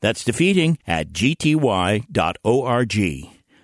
That's 0.00 0.24
defeating 0.24 0.78
at 0.86 1.12
gty.org. 1.12 2.06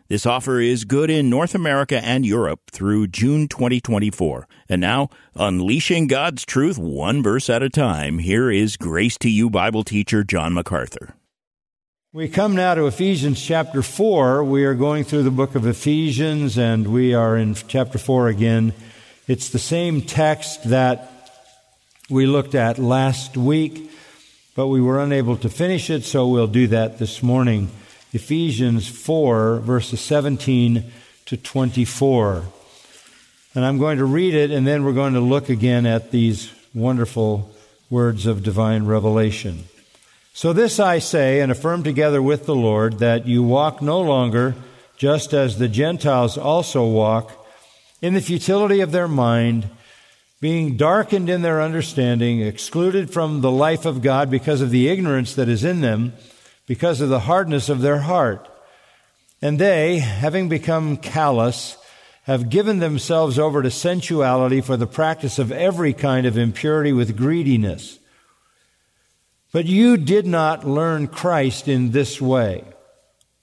This 0.08 0.24
offer 0.24 0.60
is 0.60 0.84
good 0.84 1.10
in 1.10 1.28
North 1.28 1.52
America 1.54 2.00
and 2.04 2.24
Europe 2.24 2.60
through 2.70 3.08
June 3.08 3.48
2024. 3.48 4.46
And 4.68 4.80
now, 4.80 5.08
unleashing 5.34 6.06
God's 6.06 6.44
truth 6.44 6.78
one 6.78 7.24
verse 7.24 7.50
at 7.50 7.64
a 7.64 7.68
time, 7.68 8.20
here 8.20 8.48
is 8.48 8.76
Grace 8.76 9.18
to 9.18 9.28
You 9.28 9.50
Bible 9.50 9.82
teacher 9.82 10.22
John 10.22 10.54
MacArthur. 10.54 11.16
We 12.12 12.28
come 12.28 12.54
now 12.54 12.74
to 12.74 12.86
Ephesians 12.86 13.44
chapter 13.44 13.82
4. 13.82 14.44
We 14.44 14.64
are 14.64 14.74
going 14.74 15.02
through 15.02 15.24
the 15.24 15.32
book 15.32 15.56
of 15.56 15.66
Ephesians, 15.66 16.56
and 16.56 16.86
we 16.86 17.12
are 17.12 17.36
in 17.36 17.54
chapter 17.54 17.98
4 17.98 18.28
again. 18.28 18.74
It's 19.26 19.48
the 19.48 19.58
same 19.58 20.02
text 20.02 20.70
that 20.70 21.10
we 22.08 22.26
looked 22.26 22.54
at 22.54 22.78
last 22.78 23.36
week 23.36 23.90
but 24.56 24.68
we 24.68 24.80
were 24.80 24.98
unable 24.98 25.36
to 25.36 25.50
finish 25.50 25.90
it, 25.90 26.02
so 26.02 26.26
we'll 26.26 26.46
do 26.46 26.66
that 26.66 26.98
this 26.98 27.22
morning. 27.22 27.70
Ephesians 28.12 28.88
4, 28.88 29.58
verses 29.58 30.00
17 30.00 30.90
to 31.26 31.36
24. 31.36 32.42
And 33.54 33.64
I'm 33.64 33.76
going 33.76 33.98
to 33.98 34.06
read 34.06 34.34
it, 34.34 34.50
and 34.50 34.66
then 34.66 34.82
we're 34.82 34.94
going 34.94 35.12
to 35.12 35.20
look 35.20 35.50
again 35.50 35.84
at 35.84 36.10
these 36.10 36.50
wonderful 36.74 37.50
words 37.90 38.24
of 38.24 38.42
divine 38.42 38.86
revelation. 38.86 39.64
So 40.32 40.54
this 40.54 40.80
I 40.80 41.00
say, 41.00 41.40
and 41.40 41.52
affirm 41.52 41.82
together 41.82 42.22
with 42.22 42.46
the 42.46 42.54
Lord, 42.54 42.98
that 42.98 43.26
you 43.26 43.42
walk 43.42 43.82
no 43.82 44.00
longer 44.00 44.54
just 44.96 45.34
as 45.34 45.58
the 45.58 45.68
Gentiles 45.68 46.38
also 46.38 46.86
walk, 46.86 47.46
in 48.00 48.14
the 48.14 48.20
futility 48.22 48.80
of 48.80 48.92
their 48.92 49.08
mind 49.08 49.68
being 50.40 50.76
darkened 50.76 51.30
in 51.30 51.42
their 51.42 51.62
understanding, 51.62 52.40
excluded 52.40 53.10
from 53.10 53.40
the 53.40 53.50
life 53.50 53.86
of 53.86 54.02
God 54.02 54.30
because 54.30 54.60
of 54.60 54.70
the 54.70 54.88
ignorance 54.88 55.34
that 55.34 55.48
is 55.48 55.64
in 55.64 55.80
them, 55.80 56.12
because 56.66 57.00
of 57.00 57.08
the 57.08 57.20
hardness 57.20 57.68
of 57.68 57.80
their 57.80 58.00
heart. 58.00 58.48
And 59.40 59.58
they, 59.58 59.98
having 59.98 60.48
become 60.48 60.98
callous, 60.98 61.76
have 62.24 62.50
given 62.50 62.80
themselves 62.80 63.38
over 63.38 63.62
to 63.62 63.70
sensuality 63.70 64.60
for 64.60 64.76
the 64.76 64.86
practice 64.86 65.38
of 65.38 65.52
every 65.52 65.92
kind 65.92 66.26
of 66.26 66.36
impurity 66.36 66.92
with 66.92 67.16
greediness. 67.16 67.98
But 69.52 69.64
you 69.64 69.96
did 69.96 70.26
not 70.26 70.66
learn 70.66 71.06
Christ 71.06 71.68
in 71.68 71.92
this 71.92 72.20
way. 72.20 72.64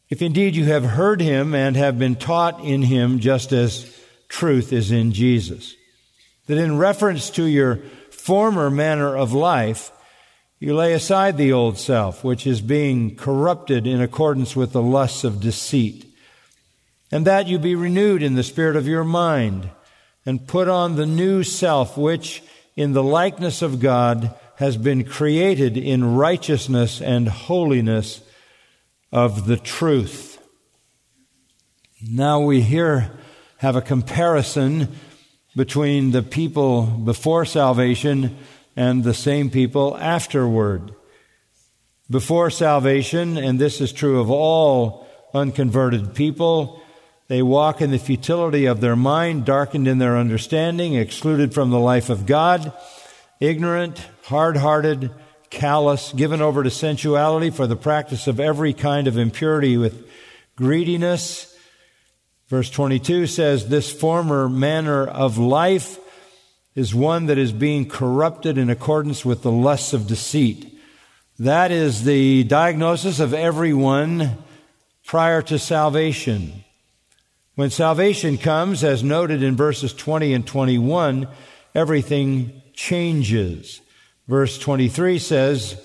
If 0.10 0.22
indeed 0.22 0.56
you 0.56 0.66
have 0.66 0.84
heard 0.84 1.22
him 1.22 1.56
and 1.56 1.76
have 1.76 1.98
been 1.98 2.18
taught 2.18 2.64
in 2.64 2.84
him 2.84 3.20
just 3.20 3.52
as 3.52 4.00
truth 4.28 4.74
is 4.74 4.92
in 4.92 5.12
Jesus 5.12 5.76
that 6.48 6.58
in 6.58 6.78
reference 6.78 7.30
to 7.32 7.46
your 7.46 7.78
former 8.12 8.70
manner 8.70 9.16
of 9.16 9.34
life, 9.34 9.92
you 10.60 10.76
lay 10.76 10.94
aside 10.94 11.38
the 11.38 11.52
old 11.52 11.78
self, 11.78 12.24
which 12.24 12.48
is 12.48 12.62
being 12.62 13.16
corrupted 13.16 13.86
in 13.86 14.02
accordance 14.02 14.56
with 14.56 14.72
the 14.72 14.82
lusts 14.82 15.24
of 15.24 15.42
deceit, 15.42 16.06
and 17.12 17.28
that 17.28 17.48
you 17.48 17.60
be 17.60 17.76
renewed 17.76 18.24
in 18.24 18.36
the 18.36 18.44
spirit 18.44 18.76
of 18.76 18.88
your 18.88 19.04
mind, 19.04 19.70
and 20.26 20.48
put 20.48 20.70
on 20.70 20.96
the 20.96 21.06
new 21.06 21.44
self, 21.44 21.98
which 21.98 22.42
in 22.76 22.94
the 22.94 23.04
likeness 23.04 23.62
of 23.62 23.82
God 23.82 24.34
has 24.56 24.78
been 24.78 25.04
created 25.04 25.76
in 25.78 26.16
righteousness 26.16 27.02
and 27.02 27.28
holiness 27.28 28.22
of 29.12 29.48
the 29.48 29.58
truth. 29.58 30.42
Now 32.02 32.40
we 32.40 32.62
here 32.62 33.12
have 33.58 33.76
a 33.76 33.82
comparison 33.82 34.96
between 35.56 36.12
the 36.12 36.24
people 36.24 36.84
before 36.84 37.46
salvation 37.46 38.38
and 38.76 39.04
the 39.04 39.14
same 39.14 39.50
people 39.50 39.96
afterward. 39.98 40.94
Before 42.10 42.50
salvation, 42.50 43.38
and 43.38 43.60
this 43.60 43.80
is 43.80 43.92
true 43.92 44.20
of 44.20 44.30
all 44.30 45.08
unconverted 45.34 46.16
people, 46.16 46.82
they 47.28 47.42
walk 47.42 47.82
in 47.82 47.92
the 47.92 48.00
futility 48.00 48.66
of 48.66 48.82
their 48.82 48.96
mind, 48.96 49.46
darkened 49.46 49.88
in 49.88 49.98
their 49.98 50.18
understanding, 50.18 50.96
excluded 50.96 51.54
from 51.54 51.70
the 51.70 51.80
life 51.80 52.10
of 52.10 52.26
God, 52.26 52.74
ignorant, 53.40 54.06
hard 54.24 54.58
hearted, 54.58 55.12
callous, 55.50 56.14
given 56.14 56.42
over 56.42 56.64
to 56.64 56.70
sensuality 56.70 57.50
for 57.50 57.68
the 57.68 57.76
practice 57.76 58.28
of 58.28 58.40
every 58.40 58.74
kind 58.74 59.08
of 59.08 59.18
impurity 59.18 59.78
with 59.78 60.08
greediness 60.56 61.53
Verse 62.54 62.70
22 62.70 63.26
says, 63.26 63.68
This 63.68 63.92
former 63.92 64.48
manner 64.48 65.08
of 65.08 65.40
life 65.40 65.98
is 66.76 66.94
one 66.94 67.26
that 67.26 67.40
is 67.40 67.52
being 67.52 67.90
corrupted 67.90 68.60
in 68.60 68.70
accordance 68.70 69.26
with 69.26 69.42
the 69.42 69.52
lusts 69.52 69.92
of 69.92 70.06
deceit. 70.06 70.72
That 71.40 71.72
is 71.72 72.04
the 72.04 72.44
diagnosis 72.44 73.20
of 73.20 73.34
everyone 73.34 74.38
prior 75.04 75.42
to 75.42 75.58
salvation. 75.58 76.64
When 77.56 77.72
salvation 77.72 78.38
comes, 78.38 78.84
as 78.84 79.04
noted 79.04 79.42
in 79.42 79.56
verses 79.56 79.92
20 79.92 80.36
and 80.36 80.46
21, 80.46 81.28
everything 81.74 82.62
changes. 82.76 83.82
Verse 84.28 84.60
23 84.60 85.18
says, 85.18 85.76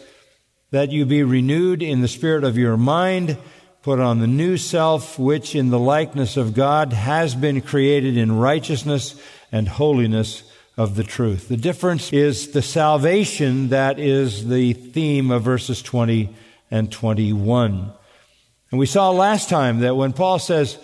that 0.70 0.92
you 0.92 1.06
be 1.06 1.22
renewed 1.22 1.82
in 1.82 2.02
the 2.02 2.08
spirit 2.08 2.44
of 2.44 2.58
your 2.58 2.76
mind 2.76 3.38
put 3.83 4.00
on 4.00 4.19
the 4.19 4.27
new 4.27 4.56
self, 4.56 5.19
which 5.19 5.55
in 5.55 5.71
the 5.71 5.78
likeness 5.78 6.37
of 6.37 6.55
God 6.55 6.93
has 6.93 7.34
been 7.34 7.61
created 7.61 8.16
in 8.16 8.39
righteousness 8.39 9.21
and 9.53 9.69
holiness 9.69 10.43
of 10.77 10.94
the 10.94 11.05
truth. 11.05 11.49
The 11.49 11.56
difference 11.56 12.12
is 12.12 12.53
the 12.53 12.62
salvation 12.62 13.69
that 13.69 13.99
is 13.99 14.49
the 14.49 14.72
theme 14.72 15.31
of 15.31 15.43
verses 15.43 15.83
20 15.83 16.34
and 16.71 16.91
21. 16.91 17.93
And 18.71 18.78
we 18.78 18.87
saw 18.87 19.11
last 19.11 19.49
time 19.49 19.81
that 19.81 19.97
when 19.97 20.12
Paul 20.12 20.39
says, 20.39 20.78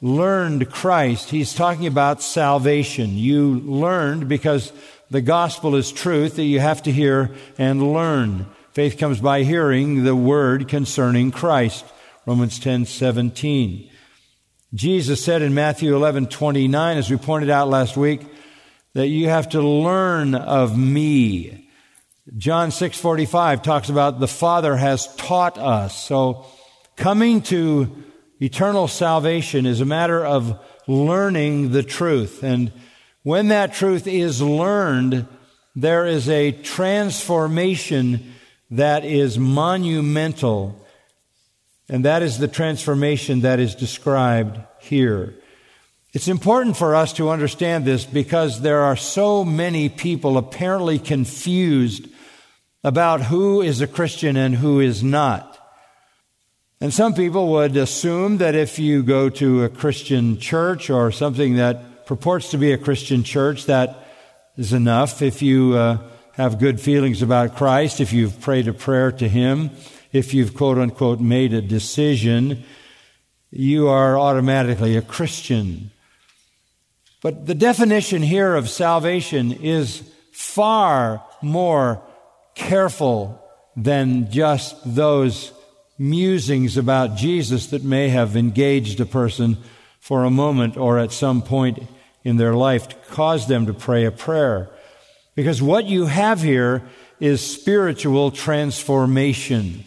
learned 0.00 0.70
Christ, 0.70 1.30
he's 1.30 1.54
talking 1.54 1.86
about 1.86 2.22
salvation. 2.22 3.16
You 3.16 3.60
learned 3.60 4.28
because 4.28 4.72
the 5.10 5.20
gospel 5.20 5.74
is 5.74 5.90
truth 5.90 6.36
that 6.36 6.44
you 6.44 6.60
have 6.60 6.82
to 6.84 6.92
hear 6.92 7.30
and 7.58 7.92
learn. 7.92 8.46
Faith 8.72 8.98
comes 8.98 9.20
by 9.20 9.42
hearing 9.42 10.04
the 10.04 10.14
word 10.14 10.68
concerning 10.68 11.32
Christ. 11.32 11.84
Romans 12.26 12.58
10 12.58 12.84
17. 12.84 13.90
Jesus 14.72 15.24
said 15.24 15.42
in 15.42 15.54
Matthew 15.54 15.96
11 15.96 16.26
29, 16.26 16.98
as 16.98 17.10
we 17.10 17.16
pointed 17.16 17.50
out 17.50 17.68
last 17.68 17.96
week, 17.96 18.20
that 18.94 19.08
you 19.08 19.28
have 19.28 19.48
to 19.50 19.62
learn 19.62 20.34
of 20.34 20.76
me. 20.76 21.68
John 22.36 22.70
6 22.70 22.98
45 22.98 23.62
talks 23.62 23.88
about 23.88 24.20
the 24.20 24.28
Father 24.28 24.76
has 24.76 25.12
taught 25.16 25.58
us. 25.58 25.96
So 25.96 26.46
coming 26.96 27.42
to 27.42 28.04
eternal 28.40 28.86
salvation 28.86 29.66
is 29.66 29.80
a 29.80 29.86
matter 29.86 30.24
of 30.24 30.60
learning 30.86 31.72
the 31.72 31.82
truth. 31.82 32.42
And 32.42 32.72
when 33.22 33.48
that 33.48 33.72
truth 33.72 34.06
is 34.06 34.40
learned, 34.42 35.26
there 35.74 36.06
is 36.06 36.28
a 36.28 36.52
transformation 36.52 38.34
that 38.70 39.04
is 39.04 39.38
monumental 39.38 40.79
and 41.90 42.04
that 42.04 42.22
is 42.22 42.38
the 42.38 42.46
transformation 42.46 43.40
that 43.40 43.58
is 43.58 43.74
described 43.74 44.60
here. 44.78 45.34
It's 46.12 46.28
important 46.28 46.76
for 46.76 46.94
us 46.94 47.12
to 47.14 47.30
understand 47.30 47.84
this 47.84 48.04
because 48.04 48.60
there 48.60 48.82
are 48.82 48.96
so 48.96 49.44
many 49.44 49.88
people 49.88 50.38
apparently 50.38 51.00
confused 51.00 52.06
about 52.84 53.22
who 53.22 53.60
is 53.60 53.80
a 53.80 53.88
Christian 53.88 54.36
and 54.36 54.54
who 54.54 54.78
is 54.78 55.02
not. 55.02 55.58
And 56.80 56.94
some 56.94 57.12
people 57.12 57.48
would 57.48 57.76
assume 57.76 58.38
that 58.38 58.54
if 58.54 58.78
you 58.78 59.02
go 59.02 59.28
to 59.28 59.64
a 59.64 59.68
Christian 59.68 60.38
church 60.38 60.90
or 60.90 61.10
something 61.10 61.56
that 61.56 62.06
purports 62.06 62.52
to 62.52 62.58
be 62.58 62.72
a 62.72 62.78
Christian 62.78 63.24
church, 63.24 63.66
that 63.66 64.06
is 64.56 64.72
enough. 64.72 65.22
If 65.22 65.42
you 65.42 65.74
uh, 65.74 65.98
have 66.34 66.60
good 66.60 66.80
feelings 66.80 67.20
about 67.20 67.56
Christ, 67.56 68.00
if 68.00 68.12
you've 68.12 68.40
prayed 68.40 68.68
a 68.68 68.72
prayer 68.72 69.10
to 69.10 69.28
Him, 69.28 69.70
if 70.12 70.34
you've 70.34 70.54
quote 70.54 70.78
unquote 70.78 71.20
made 71.20 71.52
a 71.52 71.62
decision, 71.62 72.64
you 73.50 73.88
are 73.88 74.18
automatically 74.18 74.96
a 74.96 75.02
Christian. 75.02 75.90
But 77.22 77.46
the 77.46 77.54
definition 77.54 78.22
here 78.22 78.54
of 78.54 78.70
salvation 78.70 79.52
is 79.52 80.02
far 80.32 81.22
more 81.42 82.02
careful 82.54 83.42
than 83.76 84.30
just 84.30 84.76
those 84.84 85.52
musings 85.98 86.76
about 86.76 87.16
Jesus 87.16 87.66
that 87.68 87.84
may 87.84 88.08
have 88.08 88.36
engaged 88.36 89.00
a 89.00 89.06
person 89.06 89.58
for 89.98 90.24
a 90.24 90.30
moment 90.30 90.76
or 90.76 90.98
at 90.98 91.12
some 91.12 91.42
point 91.42 91.78
in 92.24 92.36
their 92.36 92.54
life 92.54 92.88
to 92.88 92.96
cause 93.10 93.46
them 93.46 93.66
to 93.66 93.74
pray 93.74 94.04
a 94.04 94.10
prayer. 94.10 94.70
Because 95.34 95.60
what 95.60 95.84
you 95.84 96.06
have 96.06 96.42
here 96.42 96.82
is 97.20 97.46
spiritual 97.46 98.30
transformation. 98.30 99.84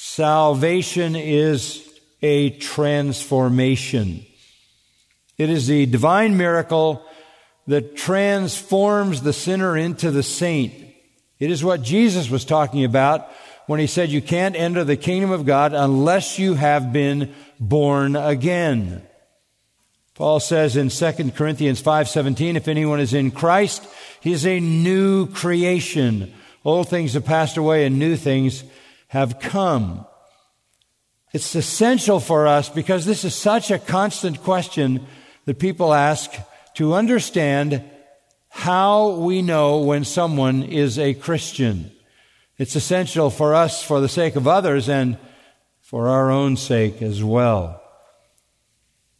Salvation 0.00 1.16
is 1.16 1.84
a 2.22 2.50
transformation. 2.50 4.24
It 5.36 5.50
is 5.50 5.66
the 5.66 5.86
divine 5.86 6.36
miracle 6.36 7.02
that 7.66 7.96
transforms 7.96 9.22
the 9.22 9.32
sinner 9.32 9.76
into 9.76 10.12
the 10.12 10.22
saint. 10.22 10.72
It 11.40 11.50
is 11.50 11.64
what 11.64 11.82
Jesus 11.82 12.30
was 12.30 12.44
talking 12.44 12.84
about 12.84 13.28
when 13.66 13.80
he 13.80 13.88
said 13.88 14.10
you 14.10 14.22
can't 14.22 14.54
enter 14.54 14.84
the 14.84 14.96
kingdom 14.96 15.32
of 15.32 15.44
God 15.44 15.72
unless 15.72 16.38
you 16.38 16.54
have 16.54 16.92
been 16.92 17.34
born 17.58 18.14
again. 18.14 19.02
Paul 20.14 20.38
says 20.38 20.76
in 20.76 20.90
2 20.90 21.32
Corinthians 21.32 21.82
5:17 21.82 22.54
if 22.54 22.68
anyone 22.68 23.00
is 23.00 23.14
in 23.14 23.32
Christ 23.32 23.84
he 24.20 24.30
is 24.30 24.46
a 24.46 24.60
new 24.60 25.26
creation. 25.26 26.32
Old 26.64 26.88
things 26.88 27.14
have 27.14 27.24
passed 27.24 27.56
away 27.56 27.84
and 27.84 27.98
new 27.98 28.14
things 28.14 28.62
have 29.08 29.40
come. 29.40 30.06
It's 31.32 31.54
essential 31.54 32.20
for 32.20 32.46
us 32.46 32.68
because 32.68 33.04
this 33.04 33.24
is 33.24 33.34
such 33.34 33.70
a 33.70 33.78
constant 33.78 34.42
question 34.42 35.06
that 35.44 35.58
people 35.58 35.92
ask 35.92 36.32
to 36.74 36.94
understand 36.94 37.82
how 38.48 39.10
we 39.10 39.42
know 39.42 39.78
when 39.78 40.04
someone 40.04 40.62
is 40.62 40.98
a 40.98 41.14
Christian. 41.14 41.90
It's 42.56 42.76
essential 42.76 43.30
for 43.30 43.54
us 43.54 43.82
for 43.82 44.00
the 44.00 44.08
sake 44.08 44.36
of 44.36 44.48
others 44.48 44.88
and 44.88 45.18
for 45.80 46.08
our 46.08 46.30
own 46.30 46.56
sake 46.56 47.02
as 47.02 47.22
well. 47.22 47.82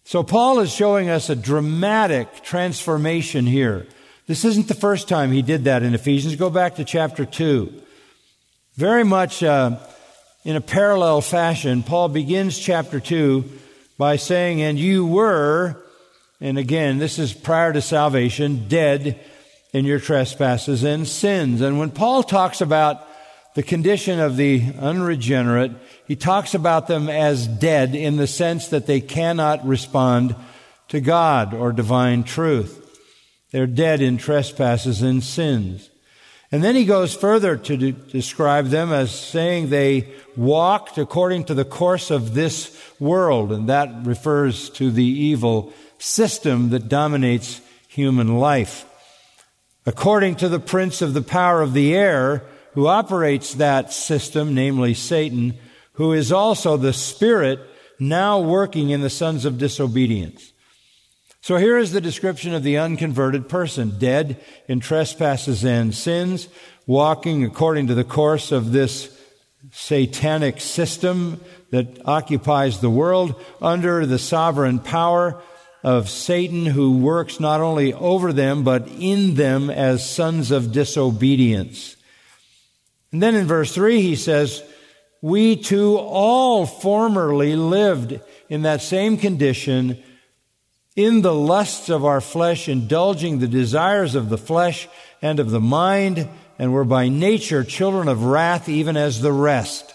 So 0.05 0.23
Paul 0.23 0.61
is 0.61 0.73
showing 0.73 1.11
us 1.11 1.29
a 1.29 1.37
dramatic 1.37 2.43
transformation 2.43 3.46
here. 3.46 3.87
This 4.26 4.44
isn't 4.44 4.69
the 4.69 4.75
first 4.75 5.08
time 5.08 5.32
he 5.32 5.43
did 5.43 5.64
that 5.64 5.82
in 5.82 5.94
Ephesians. 5.94 6.37
Go 6.37 6.50
back 6.50 6.76
to 6.76 6.85
chapter 6.85 7.25
2. 7.25 7.82
Very 8.79 9.03
much 9.03 9.43
uh, 9.43 9.77
in 10.45 10.55
a 10.55 10.61
parallel 10.61 11.21
fashion, 11.21 11.83
Paul 11.83 12.11
begins 12.11 12.57
chapter 12.57 13.01
2 13.01 13.45
by 13.99 14.15
saying, 14.15 14.63
And 14.63 14.79
you 14.79 15.05
were, 15.05 15.83
and 16.41 16.59
again, 16.59 16.99
this 16.99 17.19
is 17.19 17.33
prior 17.33 17.73
to 17.73 17.83
salvation, 17.83 18.69
dead 18.69 19.19
in 19.73 19.85
your 19.85 19.99
trespasses 19.99 20.85
and 20.85 21.09
sins. 21.09 21.61
And 21.61 21.81
when 21.81 21.91
Paul 21.91 22.23
talks 22.23 22.61
about 22.61 23.05
the 23.57 23.65
condition 23.65 24.21
of 24.21 24.37
the 24.37 24.73
unregenerate, 24.79 25.73
he 26.07 26.15
talks 26.15 26.55
about 26.55 26.87
them 26.87 27.09
as 27.09 27.49
dead 27.49 27.97
in 27.97 28.17
the 28.17 28.29
sense 28.29 28.69
that 28.69 28.87
they 28.87 29.01
cannot 29.01 29.67
respond 29.67 30.37
to 30.87 31.01
God 31.01 31.53
or 31.53 31.73
divine 31.73 32.23
truth. 32.23 32.81
They're 33.51 33.67
dead 33.67 34.01
in 34.01 34.19
trespasses 34.19 35.03
and 35.03 35.25
sins. 35.25 35.91
And 36.50 36.65
then 36.65 36.75
he 36.75 36.87
goes 36.87 37.15
further 37.15 37.56
to 37.56 37.77
de- 37.77 37.93
describe 37.93 38.69
them 38.69 38.93
as 38.93 39.11
saying 39.11 39.69
they 39.69 40.09
walked 40.37 40.97
according 40.97 41.45
to 41.45 41.55
the 41.55 41.65
course 41.65 42.11
of 42.11 42.35
this 42.35 42.75
world, 42.99 43.53
and 43.53 43.69
that 43.69 44.06
refers 44.06 44.71
to 44.71 44.91
the 44.91 45.05
evil 45.05 45.73
system 45.99 46.71
that 46.71 46.89
dominates 46.89 47.61
human 47.89 48.39
life. 48.39 48.87
According 49.85 50.37
to 50.37 50.49
the 50.49 50.61
prince 50.61 51.03
of 51.03 51.15
the 51.15 51.23
power 51.23 51.61
of 51.61 51.75
the 51.75 51.95
air, 51.95 52.45
who 52.73 52.87
operates 52.87 53.55
that 53.55 53.93
system, 53.93 54.55
namely 54.55 54.95
Satan, 54.95 55.59
who 55.95 56.12
is 56.12 56.31
also 56.31 56.77
the 56.77 56.93
spirit 56.93 57.59
now 57.99 58.39
working 58.41 58.91
in 58.91 59.00
the 59.00 59.11
sons 59.11 59.45
of 59.45 59.59
disobedience. 59.59 60.53
So 61.40 61.56
here 61.56 61.79
is 61.79 61.93
the 61.93 62.00
description 62.00 62.52
of 62.52 62.62
the 62.62 62.79
unconverted 62.79 63.49
person, 63.49 63.99
dead 63.99 64.43
in 64.67 64.81
trespasses 64.81 65.64
and 65.64 65.94
sins, 65.94 66.49
walking 66.87 67.44
according 67.44 67.87
to 67.87 67.94
the 67.94 68.05
course 68.05 68.50
of 68.50 68.73
this 68.73 69.17
satanic 69.73 70.61
system 70.61 71.40
that 71.70 72.00
occupies 72.06 72.81
the 72.81 72.90
world 72.90 73.40
under 73.61 74.06
the 74.06 74.19
sovereign 74.19 74.79
power 74.79 75.40
of 75.85 76.08
Satan 76.08 76.67
who 76.67 76.99
works 76.99 77.38
not 77.38 77.61
only 77.61 77.93
over 77.93 78.32
them 78.32 78.64
but 78.64 78.88
in 78.88 79.35
them 79.35 79.70
as 79.70 80.08
sons 80.08 80.50
of 80.50 80.73
disobedience. 80.73 81.96
And 83.12 83.23
then 83.23 83.35
in 83.35 83.46
verse 83.46 83.75
3 83.75 84.00
he 84.00 84.17
says, 84.17 84.62
we 85.20 85.56
too 85.56 85.96
all 85.96 86.67
formerly 86.67 87.56
lived 87.56 88.20
in 88.49 88.62
that 88.62 88.82
same 88.82 89.17
condition 89.19 90.02
in 90.99 91.23
the 91.23 91.33
lusts 91.33 91.89
of 91.91 92.05
our 92.05 92.21
flesh, 92.21 92.69
indulging 92.69 93.39
the 93.39 93.47
desires 93.47 94.17
of 94.17 94.31
the 94.31 94.37
flesh 94.37 94.89
and 95.23 95.39
of 95.39 95.53
the 95.53 95.61
mind, 95.61 96.29
and 96.59 96.73
were 96.73 96.85
by 96.85 97.09
nature 97.09 97.62
children 97.62 98.09
of 98.09 98.25
wrath, 98.25 98.69
even 98.69 98.97
as 98.97 99.21
the 99.21 99.33
rest. 99.33 99.95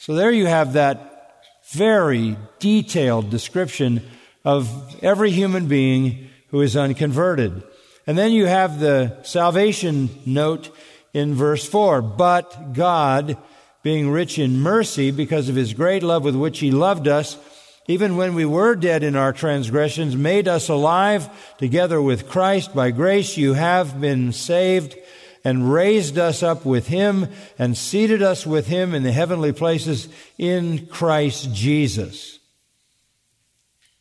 So 0.00 0.16
there 0.16 0.32
you 0.32 0.46
have 0.46 0.72
that 0.72 1.44
very 1.70 2.36
detailed 2.58 3.30
description 3.30 4.02
of 4.44 4.96
every 5.04 5.30
human 5.30 5.68
being 5.68 6.30
who 6.48 6.62
is 6.62 6.76
unconverted. 6.76 7.62
And 8.04 8.18
then 8.18 8.32
you 8.32 8.46
have 8.46 8.80
the 8.80 9.22
salvation 9.22 10.10
note 10.26 10.74
in 11.12 11.34
verse 11.34 11.64
4. 11.64 12.02
But 12.02 12.72
God, 12.72 13.38
being 13.84 14.10
rich 14.10 14.40
in 14.40 14.58
mercy 14.58 15.12
because 15.12 15.48
of 15.48 15.54
his 15.54 15.74
great 15.74 16.02
love 16.02 16.24
with 16.24 16.34
which 16.34 16.58
he 16.58 16.72
loved 16.72 17.06
us, 17.06 17.38
even 17.86 18.16
when 18.16 18.34
we 18.34 18.44
were 18.44 18.74
dead 18.74 19.02
in 19.02 19.14
our 19.14 19.32
transgressions, 19.32 20.16
made 20.16 20.48
us 20.48 20.68
alive 20.68 21.28
together 21.58 22.00
with 22.00 22.28
Christ. 22.28 22.74
By 22.74 22.90
grace 22.90 23.36
you 23.36 23.52
have 23.52 24.00
been 24.00 24.32
saved 24.32 24.96
and 25.44 25.70
raised 25.70 26.16
us 26.18 26.42
up 26.42 26.64
with 26.64 26.86
him 26.88 27.28
and 27.58 27.76
seated 27.76 28.22
us 28.22 28.46
with 28.46 28.66
him 28.66 28.94
in 28.94 29.02
the 29.02 29.12
heavenly 29.12 29.52
places 29.52 30.08
in 30.38 30.86
Christ 30.86 31.52
Jesus. 31.52 32.38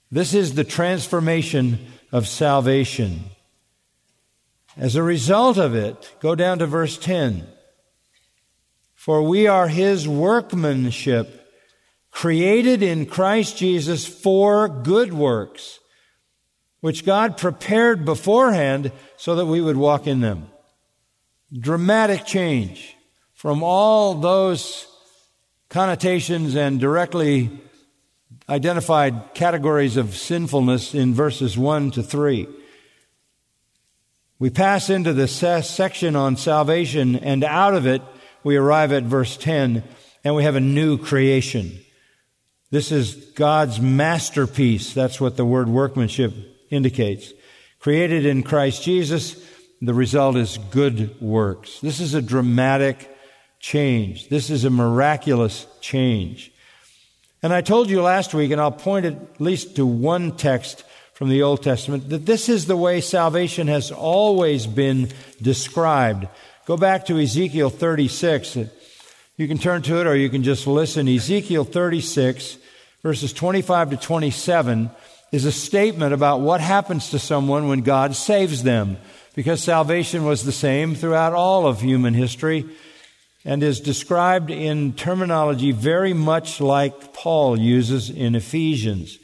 This 0.09 0.33
is 0.33 0.55
the 0.55 0.63
transformation 0.63 1.79
of 2.11 2.27
salvation. 2.27 3.25
As 4.77 4.95
a 4.95 5.03
result 5.03 5.57
of 5.57 5.75
it, 5.75 6.15
go 6.21 6.35
down 6.35 6.59
to 6.59 6.67
verse 6.67 6.97
10. 6.97 7.45
For 8.95 9.21
we 9.21 9.47
are 9.47 9.67
his 9.67 10.07
workmanship 10.07 11.42
created 12.13 12.83
in 12.83 13.07
Christ 13.07 13.57
Jesus 13.57 14.05
for 14.05 14.69
good 14.69 15.11
works, 15.11 15.79
which 16.79 17.05
God 17.05 17.37
prepared 17.37 18.05
beforehand 18.05 18.91
so 19.17 19.35
that 19.35 19.47
we 19.47 19.59
would 19.59 19.75
walk 19.75 20.05
in 20.07 20.21
them. 20.21 20.47
Dramatic 21.51 22.25
change 22.25 22.95
from 23.33 23.63
all 23.63 24.13
those 24.13 24.87
connotations 25.69 26.55
and 26.55 26.79
directly 26.79 27.49
identified 28.47 29.33
categories 29.33 29.97
of 29.97 30.15
sinfulness 30.15 30.93
in 30.93 31.13
verses 31.13 31.57
1 31.57 31.91
to 31.91 32.03
3. 32.03 32.47
We 34.37 34.49
pass 34.49 34.89
into 34.89 35.13
the 35.13 35.27
section 35.27 36.15
on 36.15 36.37
salvation, 36.37 37.15
and 37.15 37.43
out 37.43 37.73
of 37.73 37.87
it, 37.87 38.01
we 38.43 38.55
arrive 38.55 38.91
at 38.91 39.03
verse 39.03 39.35
10, 39.37 39.83
and 40.23 40.35
we 40.35 40.43
have 40.43 40.55
a 40.55 40.59
new 40.59 40.97
creation. 40.97 41.79
This 42.73 42.91
is 42.91 43.13
God's 43.13 43.79
masterpiece. 43.79 44.95
That's 44.95 45.21
what 45.21 45.37
the 45.37 45.45
word 45.45 45.69
workmanship 45.69 46.33
indicates. 46.71 47.31
Created 47.79 48.25
in 48.25 48.41
Christ 48.41 48.81
Jesus, 48.81 49.47
the 49.79 49.93
result 49.93 50.37
is 50.37 50.57
good 50.71 51.21
works. 51.21 51.79
This 51.81 51.99
is 51.99 52.15
a 52.15 52.21
dramatic 52.21 53.15
change. 53.59 54.27
This 54.29 54.49
is 54.49 54.65
a 54.65 54.71
miraculous 54.71 55.67
change. 55.81 56.51
And 57.43 57.53
I 57.53 57.61
told 57.61 57.91
you 57.91 58.01
last 58.01 58.33
week, 58.33 58.49
and 58.49 58.59
I'll 58.59 58.71
point 58.71 59.05
at 59.05 59.39
least 59.39 59.75
to 59.75 59.85
one 59.85 60.35
text 60.35 60.83
from 61.13 61.29
the 61.29 61.43
Old 61.43 61.61
Testament, 61.61 62.09
that 62.09 62.25
this 62.25 62.49
is 62.49 62.65
the 62.65 62.75
way 62.75 63.01
salvation 63.01 63.67
has 63.67 63.91
always 63.91 64.65
been 64.65 65.09
described. 65.39 66.27
Go 66.65 66.75
back 66.75 67.05
to 67.05 67.19
Ezekiel 67.19 67.69
36. 67.69 68.57
You 69.37 69.47
can 69.47 69.59
turn 69.59 69.83
to 69.83 70.01
it 70.01 70.07
or 70.07 70.15
you 70.15 70.31
can 70.31 70.41
just 70.41 70.65
listen. 70.65 71.07
Ezekiel 71.07 71.65
36 71.65 72.62
verses 73.03 73.33
25 73.33 73.91
to 73.91 73.97
27 73.97 74.89
is 75.31 75.45
a 75.45 75.51
statement 75.51 76.13
about 76.13 76.39
what 76.39 76.61
happens 76.61 77.09
to 77.09 77.19
someone 77.19 77.67
when 77.67 77.81
God 77.81 78.15
saves 78.15 78.63
them, 78.63 78.97
because 79.35 79.61
salvation 79.61 80.23
was 80.23 80.43
the 80.43 80.51
same 80.51 80.95
throughout 80.95 81.33
all 81.33 81.67
of 81.67 81.81
human 81.81 82.13
history 82.13 82.65
and 83.43 83.61
is 83.61 83.81
described 83.81 84.49
in 84.49 84.93
terminology 84.93 85.73
very 85.73 86.13
much 86.13 86.61
like 86.61 87.13
Paul 87.13 87.59
uses 87.59 88.09
in 88.09 88.35
Ephesians. 88.35 89.19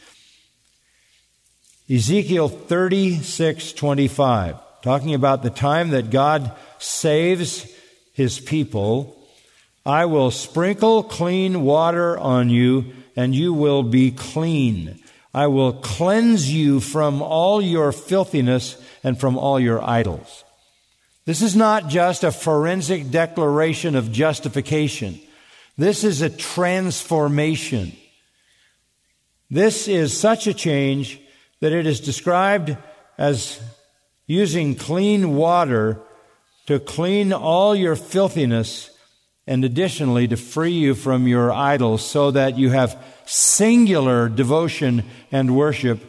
Ezekiel 1.89 2.49
36:25 2.49 4.59
talking 4.81 5.13
about 5.13 5.41
the 5.41 5.49
time 5.49 5.89
that 5.89 6.09
God 6.09 6.51
saves 6.79 7.65
his 8.13 8.39
people 8.39 9.15
I 9.85 10.05
will 10.05 10.29
sprinkle 10.29 11.03
clean 11.03 11.63
water 11.63 12.17
on 12.17 12.49
you, 12.49 12.93
and 13.19 13.35
you 13.35 13.51
will 13.51 13.83
be 13.83 14.11
clean. 14.11 14.97
I 15.33 15.47
will 15.47 15.73
cleanse 15.73 16.49
you 16.49 16.79
from 16.79 17.21
all 17.21 17.61
your 17.61 17.91
filthiness 17.91 18.81
and 19.03 19.19
from 19.19 19.37
all 19.37 19.59
your 19.59 19.83
idols. 19.83 20.45
This 21.25 21.41
is 21.41 21.53
not 21.53 21.89
just 21.89 22.23
a 22.23 22.31
forensic 22.31 23.11
declaration 23.11 23.97
of 23.97 24.13
justification. 24.13 25.19
This 25.77 26.05
is 26.05 26.21
a 26.21 26.29
transformation. 26.29 27.91
This 29.51 29.89
is 29.89 30.17
such 30.17 30.47
a 30.47 30.53
change 30.53 31.19
that 31.59 31.73
it 31.73 31.85
is 31.85 31.99
described 31.99 32.77
as 33.17 33.59
using 34.27 34.75
clean 34.75 35.35
water 35.35 36.01
to 36.67 36.79
clean 36.79 37.33
all 37.33 37.75
your 37.75 37.97
filthiness 37.97 38.89
and 39.49 39.65
additionally 39.65 40.27
to 40.27 40.37
free 40.37 40.73
you 40.73 40.93
from 40.93 41.27
your 41.27 41.51
idols 41.51 42.05
so 42.05 42.29
that 42.29 42.55
you 42.55 42.69
have 42.69 43.03
singular 43.25 44.29
devotion 44.29 45.03
and 45.31 45.55
worship 45.55 45.99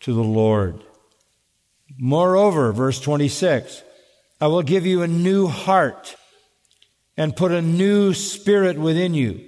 to 0.00 0.12
the 0.12 0.22
Lord. 0.22 0.78
Moreover, 1.98 2.70
verse 2.70 3.00
26, 3.00 3.82
I 4.42 4.48
will 4.48 4.62
give 4.62 4.84
you 4.84 5.00
a 5.00 5.08
new 5.08 5.46
heart 5.46 6.16
and 7.16 7.34
put 7.34 7.50
a 7.50 7.62
new 7.62 8.12
spirit 8.12 8.76
within 8.76 9.14
you, 9.14 9.40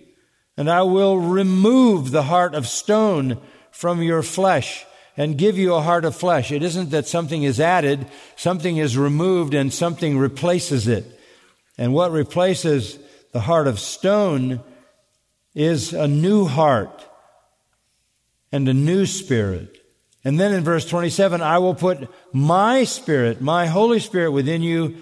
and 0.57 0.71
I 0.71 0.81
will 0.83 1.19
remove 1.19 2.13
the 2.13 2.23
heart 2.23 2.55
of 2.55 2.67
stone 2.67 3.37
from 3.71 4.03
your 4.03 4.23
flesh 4.23 4.87
and 5.19 5.37
give 5.37 5.59
you 5.59 5.75
a 5.75 5.83
heart 5.83 6.07
of 6.07 6.17
flesh. 6.17 6.51
It 6.51 6.63
isn't 6.63 6.93
that 6.93 7.07
something 7.07 7.43
is 7.43 7.61
added, 7.61 8.07
something 8.37 8.79
is 8.79 8.97
removed 8.97 9.53
and 9.53 9.71
something 9.71 10.17
replaces 10.17 10.89
it. 10.89 11.05
And 11.77 11.93
what 11.93 12.11
replaces 12.11 12.99
the 13.35 13.41
heart 13.41 13.67
of 13.67 13.81
stone 13.81 14.61
is 15.57 15.93
a 15.93 16.07
new 16.07 16.45
heart 16.45 17.05
and 18.53 18.69
a 18.69 18.73
new 18.73 19.07
spirit. 19.07 19.77
And 20.23 20.39
then 20.39 20.55
in 20.55 20.63
verse 20.63 20.89
27, 20.89 21.43
I 21.43 21.59
will 21.59 21.75
put 21.75 22.09
my 22.33 22.85
spirit, 22.85 23.41
my 23.41 23.67
Holy 23.67 23.99
Spirit 23.99 24.31
within 24.31 24.63
you, 24.63 24.99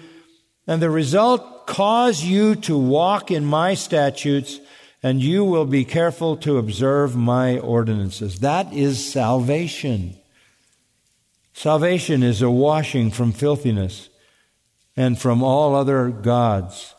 and 0.65 0.81
the 0.81 0.89
result 0.89 1.67
cause 1.67 2.23
you 2.23 2.55
to 2.55 2.75
walk 2.75 3.29
in 3.29 3.45
my 3.45 3.75
statutes 3.75 4.59
and 5.03 5.21
you 5.21 5.45
will 5.45 5.65
be 5.65 5.85
careful 5.85 6.35
to 6.37 6.57
observe 6.57 7.15
my 7.15 7.59
ordinances. 7.59 8.39
That 8.39 8.73
is 8.73 9.11
salvation. 9.11 10.17
Salvation 11.53 12.23
is 12.23 12.41
a 12.41 12.49
washing 12.49 13.11
from 13.11 13.31
filthiness 13.31 14.09
and 14.97 15.19
from 15.19 15.43
all 15.43 15.75
other 15.75 16.09
gods. 16.09 16.95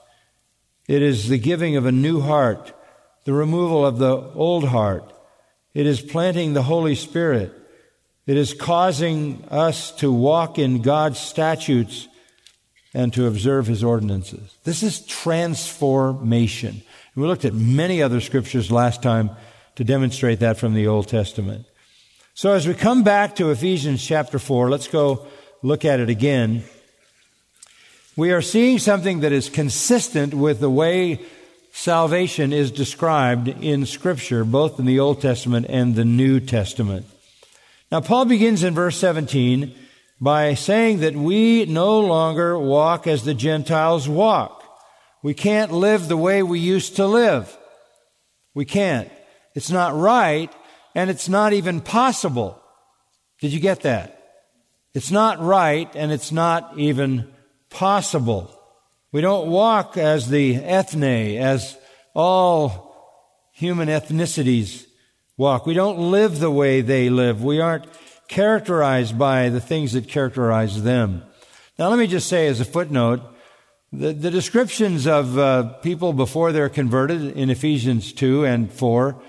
It 0.88 1.02
is 1.02 1.28
the 1.28 1.38
giving 1.38 1.76
of 1.76 1.86
a 1.86 1.92
new 1.92 2.20
heart, 2.20 2.72
the 3.24 3.32
removal 3.32 3.86
of 3.86 3.98
the 3.98 4.16
old 4.34 4.68
heart. 4.68 5.10
It 5.72 5.86
is 5.86 6.00
planting 6.00 6.52
the 6.52 6.62
Holy 6.62 6.94
Spirit. 6.94 7.52
It 8.26 8.36
is 8.36 8.54
causing 8.54 9.44
us 9.50 9.90
to 9.92 10.12
walk 10.12 10.58
in 10.58 10.82
God's 10.82 11.18
statutes 11.18 12.08
and 12.92 13.12
to 13.14 13.26
observe 13.26 13.66
His 13.66 13.82
ordinances. 13.82 14.54
This 14.64 14.82
is 14.82 15.04
transformation. 15.06 16.82
We 17.16 17.26
looked 17.26 17.44
at 17.44 17.54
many 17.54 18.02
other 18.02 18.20
scriptures 18.20 18.70
last 18.70 19.02
time 19.02 19.30
to 19.76 19.84
demonstrate 19.84 20.40
that 20.40 20.58
from 20.58 20.74
the 20.74 20.86
Old 20.86 21.08
Testament. 21.08 21.66
So 22.34 22.52
as 22.52 22.66
we 22.66 22.74
come 22.74 23.02
back 23.02 23.36
to 23.36 23.50
Ephesians 23.50 24.04
chapter 24.04 24.38
4, 24.38 24.70
let's 24.70 24.88
go 24.88 25.26
look 25.62 25.84
at 25.84 26.00
it 26.00 26.08
again. 26.08 26.64
We 28.16 28.30
are 28.30 28.42
seeing 28.42 28.78
something 28.78 29.21
that 29.21 29.33
is 29.33 29.49
consistent 29.49 30.35
with 30.35 30.61
the 30.61 30.71
way 30.71 31.21
salvation 31.73 32.52
is 32.52 32.71
described 32.71 33.49
in 33.49 33.87
Scripture, 33.87 34.44
both 34.44 34.78
in 34.78 34.87
the 34.87 35.00
Old 35.00 35.21
Testament 35.21 35.66
and 35.68 35.97
the 35.97 36.04
New 36.04 36.38
Testament. 36.38 37.06
Now, 37.90 38.00
Paul 38.00 38.26
begins 38.26 38.62
in 38.62 38.73
verse 38.73 38.97
17 38.99 39.75
by 40.21 40.54
saying 40.54 41.00
that 41.00 41.16
we 41.16 41.64
no 41.64 41.99
longer 41.99 42.56
walk 42.56 43.09
as 43.09 43.25
the 43.25 43.35
Gentiles 43.35 44.09
walk. 44.09 44.62
We 45.25 45.35
can't 45.35 45.73
live 45.73 46.06
the 46.06 46.16
way 46.16 46.44
we 46.44 46.61
used 46.61 46.94
to 46.97 47.06
live. 47.09 47.56
We 48.54 48.64
can't. 48.64 49.11
It's 49.56 49.73
not 49.73 49.97
right, 49.97 50.52
and 50.94 51.11
it's 51.11 51.28
not 51.28 51.52
even 51.52 51.80
possible. 51.80 52.62
Did 53.40 53.52
you 53.52 53.59
get 53.59 53.80
that? 53.80 54.23
It's 54.94 55.11
not 55.11 55.40
right, 55.40 55.90
and 55.97 56.12
it's 56.12 56.30
not 56.30 56.78
even 56.78 57.33
possible. 57.75 58.50
We 59.12 59.21
don't 59.21 59.50
walk 59.50 59.97
as 59.97 60.28
the 60.28 60.57
ethne, 60.57 61.37
as 61.37 61.76
all 62.14 63.50
human 63.52 63.88
ethnicities 63.88 64.87
walk. 65.37 65.66
We 65.66 65.75
don't 65.75 66.11
live 66.11 66.38
the 66.38 66.50
way 66.50 66.81
they 66.81 67.11
live. 67.11 67.43
We 67.45 67.61
aren't 67.61 67.87
characterized 68.28 69.19
by 69.19 69.49
the 69.49 69.61
things 69.61 69.93
that 69.93 70.09
characterize 70.09 70.83
them. 70.83 71.23
Now, 71.78 71.88
let 71.88 71.99
me 71.99 72.07
just 72.07 72.28
say 72.28 72.47
as 72.47 72.61
a 72.61 72.64
footnote, 72.64 73.21
the, 73.93 74.12
the 74.12 74.31
descriptions 74.31 75.07
of 75.07 75.38
uh, 75.38 75.75
people 75.83 76.12
before 76.12 76.52
they're 76.52 76.69
converted 76.69 77.37
in 77.37 77.50
Ephesians 77.50 78.12
2 78.12 78.45
and 78.45 78.73
4 78.73 79.21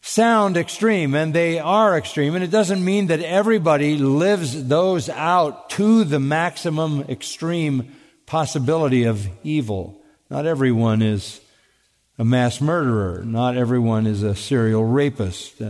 sound 0.00 0.56
extreme, 0.56 1.14
and 1.14 1.34
they 1.34 1.58
are 1.58 1.96
extreme, 1.96 2.34
and 2.34 2.44
it 2.44 2.50
doesn't 2.50 2.84
mean 2.84 3.08
that 3.08 3.20
everybody 3.20 3.96
lives 3.96 4.68
those 4.68 5.08
out 5.08 5.70
to 5.70 6.04
the 6.04 6.20
maximum 6.20 7.02
extreme 7.02 7.94
possibility 8.26 9.04
of 9.04 9.28
evil. 9.42 10.00
Not 10.30 10.46
everyone 10.46 11.02
is 11.02 11.40
a 12.18 12.24
mass 12.24 12.60
murderer. 12.60 13.22
Not 13.24 13.56
everyone 13.56 14.06
is 14.06 14.22
a 14.22 14.34
serial 14.34 14.84
rapist. 14.84 15.62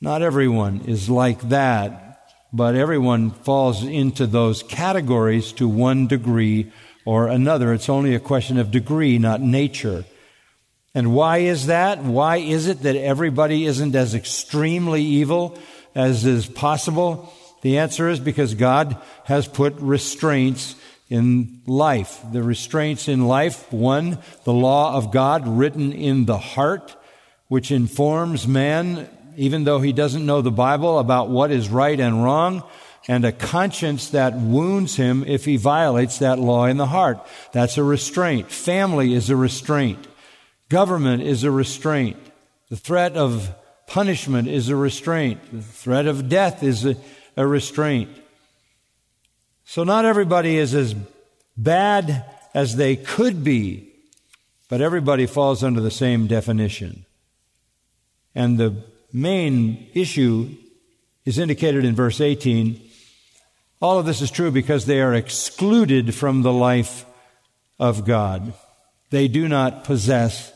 Not 0.00 0.22
everyone 0.22 0.82
is 0.86 1.08
like 1.08 1.40
that, 1.48 2.32
but 2.52 2.74
everyone 2.74 3.30
falls 3.30 3.84
into 3.84 4.26
those 4.26 4.62
categories 4.62 5.52
to 5.52 5.68
one 5.68 6.06
degree 6.06 6.72
or 7.04 7.28
another. 7.28 7.72
It's 7.72 7.88
only 7.88 8.14
a 8.14 8.20
question 8.20 8.58
of 8.58 8.70
degree, 8.70 9.18
not 9.18 9.40
nature. 9.40 10.04
And 10.96 11.12
why 11.12 11.38
is 11.40 11.66
that? 11.66 12.02
Why 12.02 12.38
is 12.38 12.68
it 12.68 12.84
that 12.84 12.96
everybody 12.96 13.66
isn't 13.66 13.94
as 13.94 14.14
extremely 14.14 15.02
evil 15.02 15.58
as 15.94 16.24
is 16.24 16.46
possible? 16.46 17.30
The 17.60 17.76
answer 17.76 18.08
is 18.08 18.18
because 18.18 18.54
God 18.54 18.96
has 19.24 19.46
put 19.46 19.74
restraints 19.74 20.74
in 21.10 21.60
life. 21.66 22.24
The 22.32 22.42
restraints 22.42 23.08
in 23.08 23.28
life, 23.28 23.70
one, 23.70 24.20
the 24.44 24.54
law 24.54 24.94
of 24.94 25.12
God 25.12 25.46
written 25.46 25.92
in 25.92 26.24
the 26.24 26.38
heart, 26.38 26.96
which 27.48 27.70
informs 27.70 28.48
man, 28.48 29.06
even 29.36 29.64
though 29.64 29.80
he 29.80 29.92
doesn't 29.92 30.24
know 30.24 30.40
the 30.40 30.50
Bible, 30.50 30.98
about 30.98 31.28
what 31.28 31.50
is 31.50 31.68
right 31.68 32.00
and 32.00 32.24
wrong 32.24 32.62
and 33.06 33.26
a 33.26 33.32
conscience 33.32 34.08
that 34.10 34.34
wounds 34.34 34.96
him 34.96 35.24
if 35.26 35.44
he 35.44 35.58
violates 35.58 36.20
that 36.20 36.38
law 36.38 36.64
in 36.64 36.78
the 36.78 36.86
heart. 36.86 37.18
That's 37.52 37.76
a 37.76 37.84
restraint. 37.84 38.50
Family 38.50 39.12
is 39.12 39.28
a 39.28 39.36
restraint. 39.36 40.06
Government 40.68 41.22
is 41.22 41.44
a 41.44 41.50
restraint. 41.50 42.16
The 42.70 42.76
threat 42.76 43.16
of 43.16 43.54
punishment 43.86 44.48
is 44.48 44.68
a 44.68 44.76
restraint. 44.76 45.40
The 45.52 45.62
threat 45.62 46.06
of 46.06 46.28
death 46.28 46.62
is 46.62 46.84
a, 46.84 46.96
a 47.36 47.46
restraint. 47.46 48.10
So 49.64 49.84
not 49.84 50.04
everybody 50.04 50.56
is 50.56 50.74
as 50.74 50.94
bad 51.56 52.24
as 52.54 52.76
they 52.76 52.96
could 52.96 53.44
be, 53.44 53.92
but 54.68 54.80
everybody 54.80 55.26
falls 55.26 55.62
under 55.62 55.80
the 55.80 55.90
same 55.90 56.26
definition. 56.26 57.04
And 58.34 58.58
the 58.58 58.84
main 59.12 59.88
issue 59.94 60.50
is 61.24 61.38
indicated 61.38 61.84
in 61.84 61.94
verse 61.94 62.20
18 62.20 62.86
all 63.80 63.98
of 63.98 64.06
this 64.06 64.22
is 64.22 64.30
true 64.30 64.50
because 64.50 64.86
they 64.86 65.00
are 65.00 65.14
excluded 65.14 66.14
from 66.14 66.42
the 66.42 66.52
life 66.52 67.04
of 67.78 68.06
God. 68.06 68.54
They 69.10 69.28
do 69.28 69.48
not 69.48 69.84
possess 69.84 70.52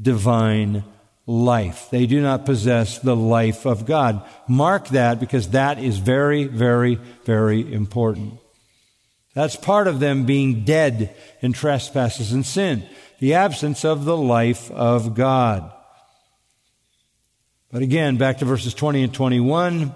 divine 0.00 0.84
life. 1.26 1.88
They 1.90 2.06
do 2.06 2.20
not 2.20 2.46
possess 2.46 2.98
the 2.98 3.16
life 3.16 3.66
of 3.66 3.86
God. 3.86 4.22
Mark 4.48 4.88
that 4.88 5.20
because 5.20 5.50
that 5.50 5.78
is 5.78 5.98
very, 5.98 6.44
very, 6.44 6.96
very 7.24 7.72
important. 7.72 8.34
That's 9.34 9.56
part 9.56 9.86
of 9.86 10.00
them 10.00 10.24
being 10.24 10.64
dead 10.64 11.14
in 11.40 11.52
trespasses 11.52 12.32
and 12.32 12.44
sin. 12.44 12.84
The 13.20 13.34
absence 13.34 13.84
of 13.84 14.04
the 14.04 14.16
life 14.16 14.70
of 14.70 15.14
God. 15.14 15.70
But 17.70 17.82
again, 17.82 18.16
back 18.16 18.38
to 18.38 18.44
verses 18.44 18.74
20 18.74 19.04
and 19.04 19.14
21, 19.14 19.94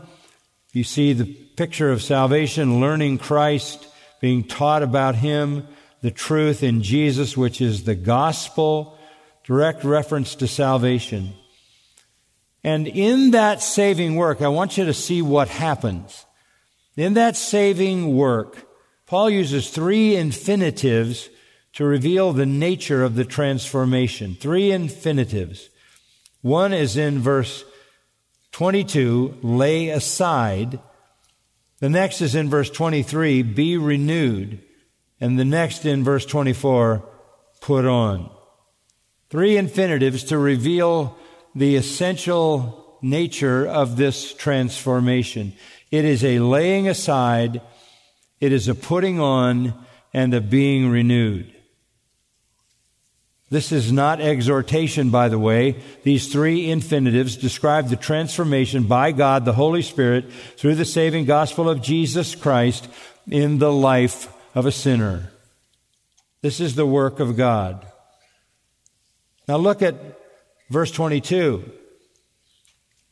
you 0.73 0.85
see 0.85 1.13
the 1.13 1.25
picture 1.25 1.91
of 1.91 2.03
salvation, 2.03 2.81
learning 2.81 3.19
Christ, 3.19 3.89
being 4.21 4.45
taught 4.45 4.85
about 4.85 5.17
Him, 5.17 5.67
the 6.01 6.13
truth 6.13 6.63
in 6.63 6.83
Jesus, 6.83 7.37
which 7.37 7.61
is 7.61 7.85
the 7.85 7.97
gospel, 7.97 8.97
direct 9.45 9.85
reference 9.85 10.35
to 10.37 10.49
salvation. 10.49 11.35
And 12.65 12.89
in 12.89 13.33
that 13.33 13.63
saving 13.63 14.17
work, 14.17 14.41
I 14.41 14.49
want 14.49 14.79
you 14.79 14.87
to 14.87 14.95
see 14.95 15.21
what 15.21 15.49
happens. 15.49 16.25
In 16.97 17.15
that 17.15 17.37
saving 17.37 18.17
work, 18.17 18.67
Paul 19.07 19.29
uses 19.29 19.69
three 19.69 20.17
infinitives 20.17 21.29
to 21.75 21.85
reveal 21.85 22.33
the 22.33 22.47
nature 22.47 23.05
of 23.05 23.17
the 23.17 23.25
transformation. 23.25 24.37
Three 24.41 24.73
infinitives. 24.73 25.69
One 26.41 26.73
is 26.73 26.97
in 26.97 27.19
verse 27.19 27.65
22, 28.53 29.39
lay 29.43 29.89
aside. 29.89 30.79
The 31.81 31.91
next 31.91 32.23
is 32.23 32.35
in 32.35 32.49
verse 32.49 32.71
23, 32.71 33.43
be 33.43 33.77
renewed. 33.77 34.63
And 35.21 35.39
the 35.39 35.45
next 35.45 35.85
in 35.85 36.05
verse 36.05 36.25
24, 36.25 37.05
put 37.61 37.85
on. 37.85 38.31
Three 39.35 39.57
infinitives 39.57 40.23
to 40.27 40.39
reveal 40.39 41.19
the 41.57 41.75
essential 41.75 42.97
nature 43.03 43.67
of 43.67 43.97
this 43.97 44.33
transformation. 44.33 45.55
It 45.91 46.05
is 46.05 46.23
a 46.23 46.39
laying 46.39 46.87
aside, 46.87 47.61
it 48.39 48.53
is 48.53 48.69
a 48.69 48.77
putting 48.77 49.19
on, 49.19 49.75
and 50.13 50.33
a 50.33 50.41
being 50.41 50.89
renewed. 50.89 51.53
This 53.51 53.73
is 53.73 53.91
not 53.91 54.21
exhortation, 54.21 55.11
by 55.11 55.29
the 55.29 55.39
way. 55.41 55.83
These 56.05 56.33
three 56.33 56.71
infinitives 56.71 57.37
describe 57.37 57.89
the 57.89 57.97
transformation 57.97 58.85
by 58.85 59.11
God, 59.11 59.45
the 59.45 59.55
Holy 59.55 59.83
Spirit, 59.83 60.31
through 60.31 60.77
the 60.77 60.85
saving 60.85 61.25
gospel 61.25 61.69
of 61.69 61.83
Jesus 61.83 62.37
Christ 62.37 62.87
in 63.29 63.59
the 63.59 63.73
life 63.73 64.33
of 64.55 64.65
a 64.65 64.71
sinner. 64.71 65.33
This 66.41 66.61
is 66.61 66.77
the 66.77 66.87
work 66.87 67.19
of 67.19 67.37
God. 67.37 67.85
Now 69.47 69.57
look 69.57 69.83
at 69.83 69.95
verse 70.71 70.91
22. 70.91 71.71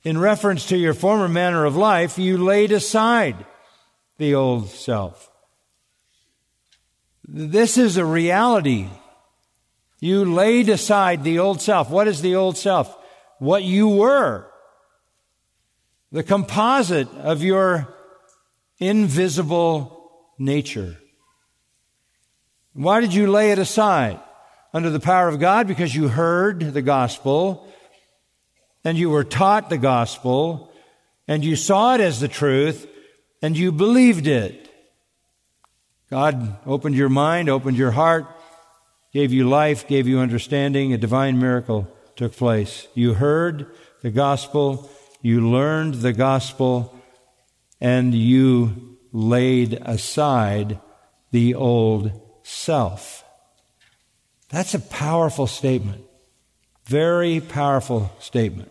In 0.04 0.18
reference 0.18 0.66
to 0.66 0.76
your 0.76 0.94
former 0.94 1.28
manner 1.28 1.64
of 1.64 1.76
life, 1.76 2.18
you 2.18 2.38
laid 2.38 2.72
aside 2.72 3.36
the 4.18 4.34
old 4.34 4.68
self. 4.68 5.30
This 7.24 7.78
is 7.78 7.96
a 7.96 8.04
reality 8.04 8.88
you 10.02 10.24
laid 10.24 10.68
aside 10.68 11.22
the 11.22 11.38
old 11.38 11.60
self. 11.60 11.88
What 11.88 12.08
is 12.08 12.22
the 12.22 12.34
old 12.34 12.56
self? 12.56 12.92
What 13.38 13.62
you 13.62 13.88
were. 13.88 14.50
The 16.10 16.24
composite 16.24 17.08
of 17.18 17.44
your 17.44 17.86
invisible 18.80 20.10
nature. 20.40 20.98
Why 22.72 23.00
did 23.00 23.14
you 23.14 23.30
lay 23.30 23.52
it 23.52 23.60
aside? 23.60 24.18
Under 24.74 24.90
the 24.90 25.00
power 25.00 25.28
of 25.28 25.38
God 25.38 25.66
because 25.66 25.94
you 25.94 26.08
heard 26.08 26.72
the 26.72 26.82
gospel 26.82 27.68
and 28.84 28.96
you 28.96 29.10
were 29.10 29.24
taught 29.24 29.70
the 29.70 29.78
gospel 29.78 30.72
and 31.28 31.44
you 31.44 31.56
saw 31.56 31.94
it 31.94 32.00
as 32.00 32.20
the 32.20 32.28
truth 32.28 32.86
and 33.42 33.56
you 33.56 33.72
believed 33.72 34.26
it. 34.26 34.70
God 36.10 36.58
opened 36.66 36.94
your 36.94 37.08
mind, 37.08 37.48
opened 37.48 37.76
your 37.76 37.90
heart, 37.90 38.26
gave 39.12 39.32
you 39.32 39.48
life, 39.48 39.86
gave 39.86 40.06
you 40.06 40.20
understanding, 40.20 40.92
a 40.92 40.98
divine 40.98 41.38
miracle 41.38 41.88
took 42.16 42.36
place. 42.36 42.86
You 42.94 43.14
heard 43.14 43.70
the 44.02 44.10
gospel, 44.10 44.90
you 45.20 45.50
learned 45.50 45.94
the 45.94 46.12
gospel, 46.12 46.94
and 47.80 48.14
you 48.14 48.98
laid 49.12 49.74
aside 49.82 50.80
the 51.30 51.54
old 51.54 52.12
self. 52.42 53.24
That's 54.52 54.74
a 54.74 54.78
powerful 54.78 55.46
statement. 55.46 56.04
Very 56.84 57.40
powerful 57.40 58.12
statement. 58.18 58.70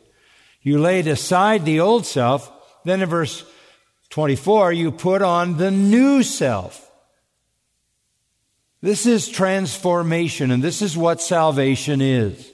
You 0.61 0.79
laid 0.79 1.07
aside 1.07 1.65
the 1.65 1.79
old 1.79 2.05
self, 2.05 2.51
then 2.85 3.01
in 3.01 3.09
verse 3.09 3.43
24, 4.11 4.73
you 4.73 4.91
put 4.91 5.23
on 5.23 5.57
the 5.57 5.71
new 5.71 6.21
self. 6.21 6.87
This 8.81 9.05
is 9.07 9.27
transformation, 9.27 10.51
and 10.51 10.61
this 10.61 10.81
is 10.83 10.95
what 10.95 11.21
salvation 11.21 11.99
is. 11.99 12.51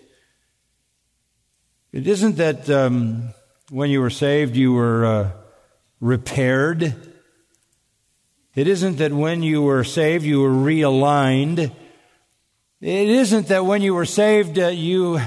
It 1.91 2.07
isn't 2.07 2.37
that 2.37 2.69
um, 2.69 3.33
when 3.69 3.89
you 3.89 4.01
were 4.01 4.09
saved 4.09 4.55
you 4.55 4.73
were 4.73 5.05
uh, 5.05 5.31
repaired. 5.99 6.95
It 8.55 8.67
isn't 8.67 8.97
that 8.97 9.11
when 9.11 9.43
you 9.43 9.61
were 9.61 9.83
saved 9.83 10.23
you 10.23 10.41
were 10.41 10.49
realigned. 10.49 11.71
It 12.79 13.09
isn't 13.09 13.47
that 13.47 13.65
when 13.65 13.81
you 13.81 13.95
were 13.95 14.05
saved 14.05 14.59
uh, 14.59 14.67
you 14.67 15.19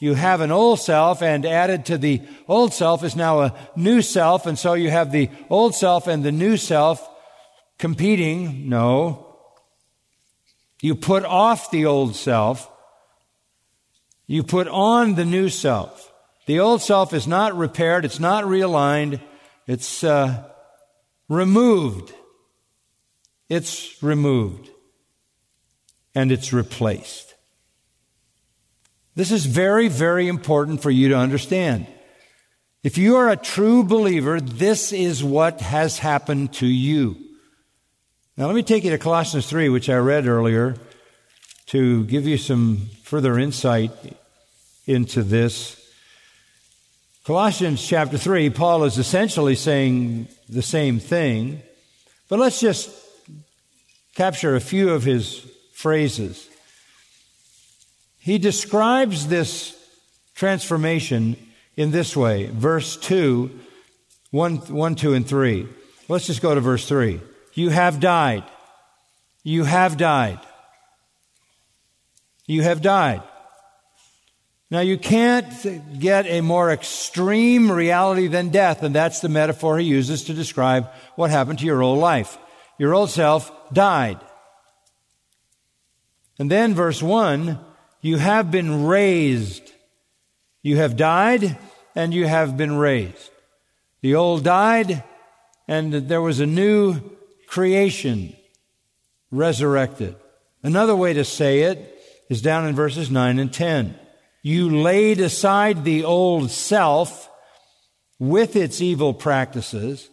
you 0.00 0.14
have 0.14 0.40
an 0.40 0.50
old 0.50 0.80
self 0.80 1.22
and 1.22 1.44
added 1.44 1.86
to 1.86 1.98
the 1.98 2.22
old 2.46 2.72
self 2.72 3.04
is 3.04 3.14
now 3.14 3.40
a 3.40 3.54
new 3.76 4.00
self 4.00 4.46
and 4.46 4.58
so 4.58 4.74
you 4.74 4.90
have 4.90 5.12
the 5.12 5.28
old 5.50 5.74
self 5.74 6.06
and 6.06 6.24
the 6.24 6.32
new 6.32 6.56
self 6.56 7.06
competing. 7.78 8.68
No. 8.68 9.36
You 10.80 10.94
put 10.94 11.24
off 11.24 11.70
the 11.70 11.86
old 11.86 12.16
self. 12.16 12.70
You 14.26 14.42
put 14.42 14.68
on 14.68 15.14
the 15.14 15.24
new 15.24 15.48
self. 15.48 16.12
The 16.46 16.60
old 16.60 16.80
self 16.80 17.12
is 17.12 17.26
not 17.26 17.56
repaired. 17.56 18.04
It's 18.04 18.20
not 18.20 18.44
realigned. 18.44 19.20
It's 19.66 20.02
uh, 20.04 20.48
removed. 21.28 22.14
It's 23.48 24.02
removed. 24.02 24.70
And 26.18 26.32
it's 26.32 26.52
replaced. 26.52 27.36
This 29.14 29.30
is 29.30 29.46
very, 29.46 29.86
very 29.86 30.26
important 30.26 30.82
for 30.82 30.90
you 30.90 31.10
to 31.10 31.16
understand. 31.16 31.86
If 32.82 32.98
you 32.98 33.14
are 33.18 33.28
a 33.28 33.36
true 33.36 33.84
believer, 33.84 34.40
this 34.40 34.92
is 34.92 35.22
what 35.22 35.60
has 35.60 36.00
happened 36.00 36.54
to 36.54 36.66
you. 36.66 37.16
Now, 38.36 38.46
let 38.46 38.56
me 38.56 38.64
take 38.64 38.82
you 38.82 38.90
to 38.90 38.98
Colossians 38.98 39.48
3, 39.48 39.68
which 39.68 39.88
I 39.88 39.94
read 39.98 40.26
earlier, 40.26 40.74
to 41.66 42.02
give 42.06 42.26
you 42.26 42.36
some 42.36 42.88
further 43.04 43.38
insight 43.38 43.92
into 44.88 45.22
this. 45.22 45.76
Colossians 47.22 47.86
chapter 47.86 48.18
3, 48.18 48.50
Paul 48.50 48.82
is 48.82 48.98
essentially 48.98 49.54
saying 49.54 50.26
the 50.48 50.62
same 50.62 50.98
thing, 50.98 51.62
but 52.28 52.40
let's 52.40 52.58
just 52.58 52.90
capture 54.16 54.56
a 54.56 54.60
few 54.60 54.90
of 54.90 55.04
his 55.04 55.47
phrases. 55.78 56.48
He 58.18 58.38
describes 58.38 59.28
this 59.28 59.78
transformation 60.34 61.36
in 61.76 61.92
this 61.92 62.16
way. 62.16 62.46
Verse 62.46 62.96
2, 62.96 63.48
1, 64.32 64.56
1 64.56 64.94
2, 64.96 65.14
and 65.14 65.24
3. 65.24 65.68
Let's 66.08 66.26
just 66.26 66.42
go 66.42 66.52
to 66.52 66.60
verse 66.60 66.88
3. 66.88 67.20
You 67.54 67.68
have 67.70 68.00
died. 68.00 68.42
You 69.44 69.62
have 69.62 69.96
died. 69.96 70.40
You 72.48 72.62
have 72.62 72.82
died. 72.82 73.22
Now 74.72 74.80
you 74.80 74.98
can't 74.98 76.00
get 76.00 76.26
a 76.26 76.40
more 76.40 76.72
extreme 76.72 77.70
reality 77.70 78.26
than 78.26 78.48
death, 78.48 78.82
and 78.82 78.92
that's 78.92 79.20
the 79.20 79.28
metaphor 79.28 79.78
he 79.78 79.86
uses 79.86 80.24
to 80.24 80.34
describe 80.34 80.88
what 81.14 81.30
happened 81.30 81.60
to 81.60 81.66
your 81.66 81.84
old 81.84 82.00
life. 82.00 82.36
Your 82.78 82.94
old 82.94 83.10
self 83.10 83.52
died. 83.72 84.18
And 86.38 86.50
then 86.50 86.74
verse 86.74 87.02
1, 87.02 87.58
you 88.00 88.18
have 88.18 88.50
been 88.50 88.86
raised. 88.86 89.72
You 90.62 90.76
have 90.76 90.96
died 90.96 91.58
and 91.94 92.14
you 92.14 92.26
have 92.26 92.56
been 92.56 92.76
raised. 92.76 93.30
The 94.02 94.14
old 94.14 94.44
died 94.44 95.02
and 95.66 95.92
there 95.92 96.22
was 96.22 96.40
a 96.40 96.46
new 96.46 97.00
creation 97.46 98.36
resurrected. 99.30 100.16
Another 100.62 100.96
way 100.96 101.12
to 101.12 101.24
say 101.24 101.62
it 101.62 101.94
is 102.28 102.42
down 102.42 102.66
in 102.66 102.74
verses 102.74 103.10
9 103.10 103.38
and 103.38 103.52
10. 103.52 103.98
You 104.42 104.80
laid 104.80 105.20
aside 105.20 105.84
the 105.84 106.04
old 106.04 106.50
self 106.50 107.28
with 108.18 108.56
its 108.56 108.80
evil 108.80 109.14
practices. 109.14 110.08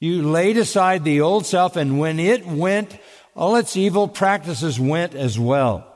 You 0.00 0.22
laid 0.30 0.56
aside 0.56 1.04
the 1.04 1.20
old 1.20 1.46
self, 1.46 1.76
and 1.76 1.98
when 1.98 2.18
it 2.18 2.46
went, 2.46 2.98
all 3.34 3.56
its 3.56 3.76
evil 3.76 4.08
practices 4.08 4.78
went 4.78 5.14
as 5.14 5.38
well. 5.38 5.90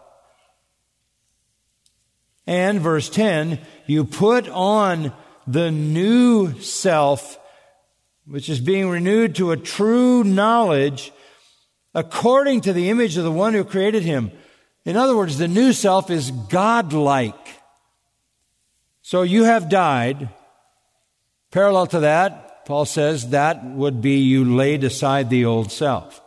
And 2.47 2.81
verse 2.81 3.09
10, 3.11 3.61
you 3.87 4.05
put 4.05 4.49
on 4.49 5.13
the 5.47 5.71
new 5.71 6.61
self 6.61 7.39
which 8.29 8.49
is 8.51 8.61
being 8.61 8.91
renewed 8.91 9.35
to 9.37 9.53
a 9.53 9.57
true 9.57 10.23
knowledge 10.23 11.13
according 11.95 12.61
to 12.61 12.73
the 12.73 12.91
image 12.91 13.17
of 13.17 13.25
the 13.25 13.33
one 13.33 13.55
who 13.55 13.65
created 13.65 14.03
him. 14.03 14.31
In 14.85 14.97
other 14.97 15.17
words, 15.17 15.39
the 15.39 15.49
new 15.49 15.73
self 15.73 16.11
is 16.11 16.31
godlike. 16.31 17.35
So 19.03 19.23
you 19.23 19.45
have 19.45 19.71
died. 19.71 20.29
Parallel 21.51 21.87
to 21.89 22.01
that, 22.01 22.67
Paul 22.67 22.85
says 22.85 23.31
that 23.31 23.65
would 23.65 24.03
be 24.03 24.19
you 24.19 24.45
laid 24.45 24.85
aside 24.85 25.31
the 25.31 25.47
old 25.47 25.73
self. 25.73 26.21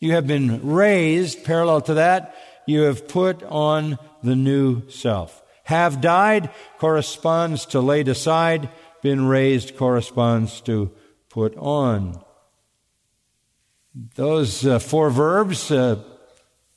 You 0.00 0.12
have 0.12 0.26
been 0.26 0.66
raised. 0.66 1.44
Parallel 1.44 1.82
to 1.82 1.94
that, 1.94 2.34
you 2.66 2.82
have 2.82 3.06
put 3.06 3.42
on 3.42 3.98
the 4.22 4.34
new 4.34 4.88
self. 4.88 5.42
Have 5.64 6.00
died 6.00 6.50
corresponds 6.78 7.66
to 7.66 7.80
laid 7.80 8.08
aside. 8.08 8.70
Been 9.02 9.26
raised 9.26 9.76
corresponds 9.76 10.60
to 10.62 10.90
put 11.28 11.56
on. 11.56 12.22
Those 14.14 14.66
uh, 14.66 14.78
four 14.78 15.10
verbs 15.10 15.70
uh, 15.70 16.02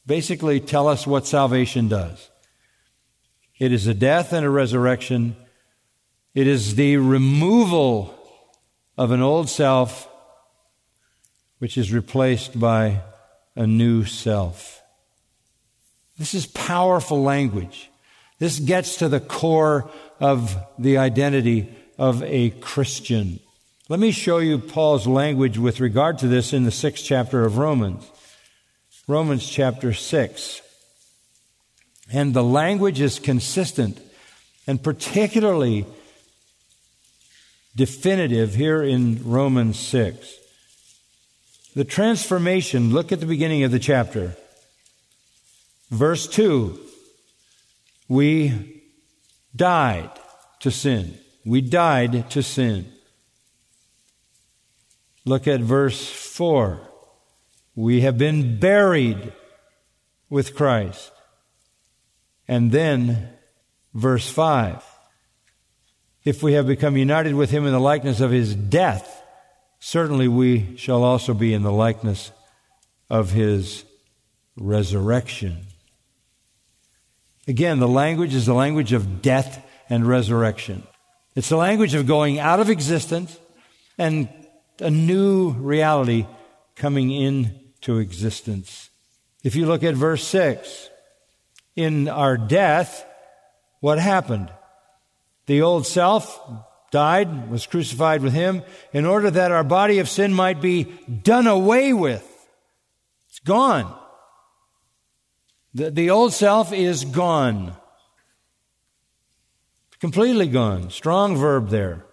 basically 0.06 0.60
tell 0.60 0.88
us 0.88 1.08
what 1.08 1.26
salvation 1.26 1.88
does. 1.88 2.30
It 3.58 3.72
is 3.72 3.88
a 3.88 3.94
death 3.94 4.34
and 4.34 4.46
a 4.46 4.50
resurrection. 4.50 5.38
It 6.34 6.48
is 6.48 6.76
the 6.76 6.98
removal 6.98 8.14
of 8.98 9.12
an 9.12 9.22
old 9.22 9.50
self, 9.50 10.10
which 11.60 11.78
is 11.78 11.94
replaced 11.94 12.60
by 12.60 13.02
a 13.56 13.68
new 13.68 14.06
self. 14.06 14.82
This 16.18 16.34
is 16.34 16.46
powerful 16.46 17.22
language. 17.22 17.90
This 18.40 18.60
gets 18.60 18.98
to 18.98 19.10
the 19.10 19.20
core 19.20 19.90
of 20.20 20.56
the 20.78 20.98
identity 20.98 21.74
of 21.98 22.24
a 22.24 22.50
Christian. 22.50 23.40
Let 23.90 24.00
me 24.00 24.12
show 24.12 24.38
you 24.40 24.58
Paul's 24.58 25.08
language 25.08 25.58
with 25.58 25.80
regard 25.80 26.20
to 26.20 26.28
this 26.28 26.54
in 26.54 26.64
the 26.64 26.72
sixth 26.72 27.04
chapter 27.06 27.46
of 27.46 27.58
Romans. 27.58 28.10
Romans 29.08 29.48
chapter 29.48 29.94
6. 29.94 30.62
And 32.12 32.34
the 32.34 32.44
language 32.44 33.02
is 33.02 33.20
consistent 33.20 34.00
and 34.66 34.82
particularly 34.82 35.86
definitive 37.76 38.56
here 38.56 38.82
in 38.84 39.22
Romans 39.30 39.78
6. 39.80 40.34
The 41.76 41.84
transformation, 41.84 42.94
look 42.94 43.12
at 43.12 43.20
the 43.20 43.26
beginning 43.26 43.64
of 43.64 43.72
the 43.72 43.80
chapter. 43.80 44.36
Verse 45.90 46.28
2 46.28 46.80
We 48.08 48.84
died 49.56 50.12
to 50.60 50.72
sin. 50.72 51.18
We 51.46 51.62
died 51.62 52.30
to 52.32 52.44
sin. 52.44 52.92
Look 55.26 55.48
at 55.48 55.62
verse 55.62 56.10
4. 56.10 56.80
We 57.76 58.02
have 58.02 58.18
been 58.18 58.60
buried 58.60 59.34
with 60.30 60.56
Christ. 60.56 61.12
And 62.48 62.72
then 62.72 63.30
verse 63.94 64.30
5. 64.30 64.84
If 66.24 66.44
we 66.44 66.54
have 66.54 66.68
become 66.68 66.98
united 66.98 67.36
with 67.36 67.52
him 67.52 67.66
in 67.66 67.74
the 67.74 67.80
likeness 67.80 68.22
of 68.22 68.32
his 68.32 68.54
death, 68.54 69.23
certainly 69.84 70.30
we 70.30 70.78
shall 70.78 71.04
also 71.04 71.34
be 71.34 71.54
in 71.54 71.62
the 71.62 71.72
likeness 71.72 72.32
of 73.10 73.32
his 73.32 73.84
resurrection. 74.56 75.58
Again, 77.50 77.80
the 77.80 77.88
language 77.88 78.34
is 78.34 78.46
the 78.46 78.54
language 78.54 78.94
of 78.94 79.22
death 79.22 79.62
and 79.90 80.08
resurrection. 80.08 80.84
It's 81.36 81.50
the 81.50 81.58
language 81.58 81.96
of 81.96 82.08
going 82.08 82.40
out 82.40 82.62
of 82.62 82.70
existence 82.70 83.38
and 83.98 84.30
a 84.80 84.90
new 84.90 85.52
reality 85.52 86.28
coming 86.78 87.12
into 87.12 87.98
existence. 87.98 88.90
If 89.44 89.54
you 89.58 89.66
look 89.66 89.84
at 89.84 89.96
verse 89.96 90.26
6, 90.26 90.90
in 91.76 92.08
our 92.08 92.38
death, 92.38 93.06
what 93.82 94.00
happened? 94.00 94.50
The 95.48 95.62
old 95.62 95.86
self 95.86 96.40
died, 96.94 97.50
was 97.50 97.66
crucified 97.66 98.22
with 98.22 98.34
him, 98.34 98.62
in 98.94 99.04
order 99.04 99.32
that 99.32 99.52
our 99.52 99.64
body 99.64 99.98
of 99.98 100.08
sin 100.08 100.32
might 100.32 100.62
be 100.62 100.84
done 101.24 101.48
away 101.48 101.92
with. 101.92 102.24
It's 103.30 103.40
gone. 103.40 103.92
The, 105.74 105.90
the 105.90 106.12
old 106.12 106.34
self 106.34 106.72
is 106.72 107.04
gone. 107.04 107.76
Completely 110.00 110.46
gone. 110.46 110.92
Strong 110.92 111.38
verb 111.38 111.70
there. 111.70 112.06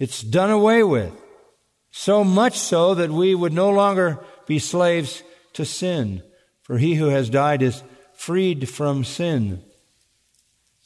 It's 0.00 0.20
done 0.20 0.50
away 0.50 0.82
with. 0.82 1.14
So 1.92 2.24
much 2.24 2.58
so 2.58 2.96
that 2.96 3.10
we 3.10 3.36
would 3.36 3.52
no 3.52 3.70
longer 3.70 4.18
be 4.48 4.58
slaves 4.58 5.22
to 5.52 5.64
sin. 5.64 6.24
For 6.62 6.76
he 6.76 6.96
who 6.96 7.06
has 7.06 7.30
died 7.30 7.62
is 7.62 7.84
freed 8.14 8.68
from 8.68 9.04
sin. 9.04 9.62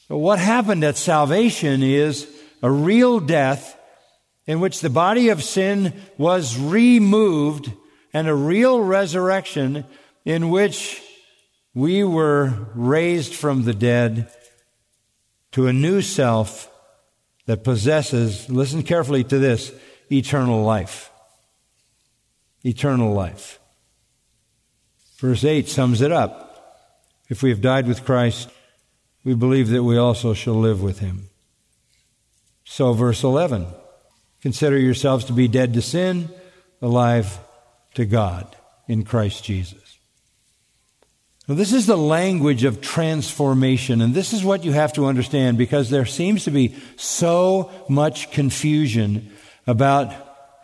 So 0.06 0.18
what 0.18 0.38
happened 0.38 0.84
at 0.84 0.98
salvation 0.98 1.82
is 1.82 2.35
a 2.62 2.70
real 2.70 3.20
death 3.20 3.78
in 4.46 4.60
which 4.60 4.80
the 4.80 4.90
body 4.90 5.28
of 5.28 5.42
sin 5.42 5.92
was 6.18 6.58
removed 6.58 7.72
and 8.12 8.28
a 8.28 8.34
real 8.34 8.80
resurrection 8.80 9.84
in 10.24 10.50
which 10.50 11.02
we 11.74 12.02
were 12.02 12.68
raised 12.74 13.34
from 13.34 13.64
the 13.64 13.74
dead 13.74 14.30
to 15.52 15.66
a 15.66 15.72
new 15.72 16.00
self 16.00 16.70
that 17.46 17.64
possesses, 17.64 18.48
listen 18.48 18.82
carefully 18.82 19.24
to 19.24 19.38
this, 19.38 19.72
eternal 20.10 20.62
life. 20.64 21.10
Eternal 22.64 23.12
life. 23.12 23.60
Verse 25.18 25.44
8 25.44 25.68
sums 25.68 26.00
it 26.00 26.12
up. 26.12 26.42
If 27.28 27.42
we 27.42 27.50
have 27.50 27.60
died 27.60 27.86
with 27.86 28.04
Christ, 28.04 28.48
we 29.24 29.34
believe 29.34 29.68
that 29.70 29.82
we 29.82 29.96
also 29.96 30.34
shall 30.34 30.54
live 30.54 30.82
with 30.82 31.00
him. 31.00 31.28
So, 32.66 32.92
verse 32.92 33.22
11 33.22 33.66
consider 34.42 34.78
yourselves 34.78 35.24
to 35.24 35.32
be 35.32 35.48
dead 35.48 35.72
to 35.74 35.82
sin, 35.82 36.28
alive 36.82 37.38
to 37.94 38.04
God 38.04 38.54
in 38.86 39.04
Christ 39.04 39.42
Jesus. 39.44 39.98
Now, 41.48 41.54
this 41.54 41.72
is 41.72 41.86
the 41.86 41.96
language 41.96 42.64
of 42.64 42.80
transformation, 42.80 44.00
and 44.00 44.14
this 44.14 44.32
is 44.32 44.44
what 44.44 44.64
you 44.64 44.72
have 44.72 44.92
to 44.94 45.06
understand 45.06 45.58
because 45.58 45.90
there 45.90 46.04
seems 46.04 46.44
to 46.44 46.50
be 46.50 46.74
so 46.96 47.70
much 47.88 48.32
confusion 48.32 49.32
about 49.66 50.12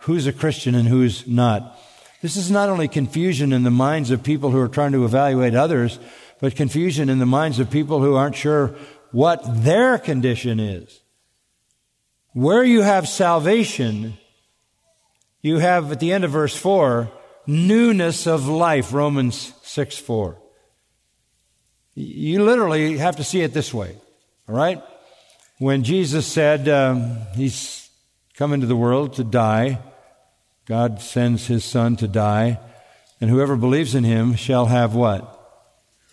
who's 0.01 0.27
a 0.27 0.33
Christian 0.33 0.75
and 0.75 0.87
who's 0.87 1.25
not. 1.25 1.79
This 2.21 2.35
is 2.35 2.51
not 2.51 2.69
only 2.69 2.89
confusion 2.89 3.53
in 3.53 3.63
the 3.63 3.71
minds 3.71 4.11
of 4.11 4.23
people 4.23 4.51
who 4.51 4.59
are 4.59 4.67
trying 4.67 4.91
to 4.91 5.05
evaluate 5.05 5.55
others, 5.55 5.99
but 6.41 6.55
confusion 6.55 7.09
in 7.09 7.19
the 7.19 7.25
minds 7.25 7.59
of 7.59 7.71
people 7.71 8.01
who 8.01 8.15
aren't 8.15 8.35
sure 8.35 8.75
what 9.11 9.63
their 9.63 9.97
condition 9.97 10.59
is. 10.59 10.99
Where 12.33 12.63
you 12.63 12.81
have 12.81 13.07
salvation, 13.07 14.17
you 15.41 15.59
have 15.59 15.91
at 15.91 15.99
the 15.99 16.11
end 16.11 16.23
of 16.23 16.31
verse 16.31 16.55
4, 16.55 17.09
newness 17.47 18.27
of 18.27 18.47
life, 18.47 18.93
Romans 18.93 19.53
6 19.63 19.97
4. 19.97 20.37
You 21.95 22.43
literally 22.43 22.97
have 22.97 23.17
to 23.17 23.23
see 23.23 23.41
it 23.41 23.53
this 23.53 23.73
way, 23.73 23.95
all 24.49 24.55
right? 24.55 24.81
When 25.59 25.83
Jesus 25.83 26.25
said 26.25 26.67
um, 26.67 27.19
he's 27.35 27.89
come 28.35 28.51
into 28.51 28.65
the 28.65 28.75
world 28.75 29.13
to 29.13 29.23
die, 29.23 29.79
God 30.65 31.01
sends 31.01 31.45
his 31.45 31.63
son 31.63 31.95
to 31.97 32.07
die, 32.07 32.59
and 33.21 33.29
whoever 33.29 33.55
believes 33.55 33.93
in 33.93 34.03
him 34.03 34.35
shall 34.35 34.65
have 34.65 34.95
what? 34.95 35.33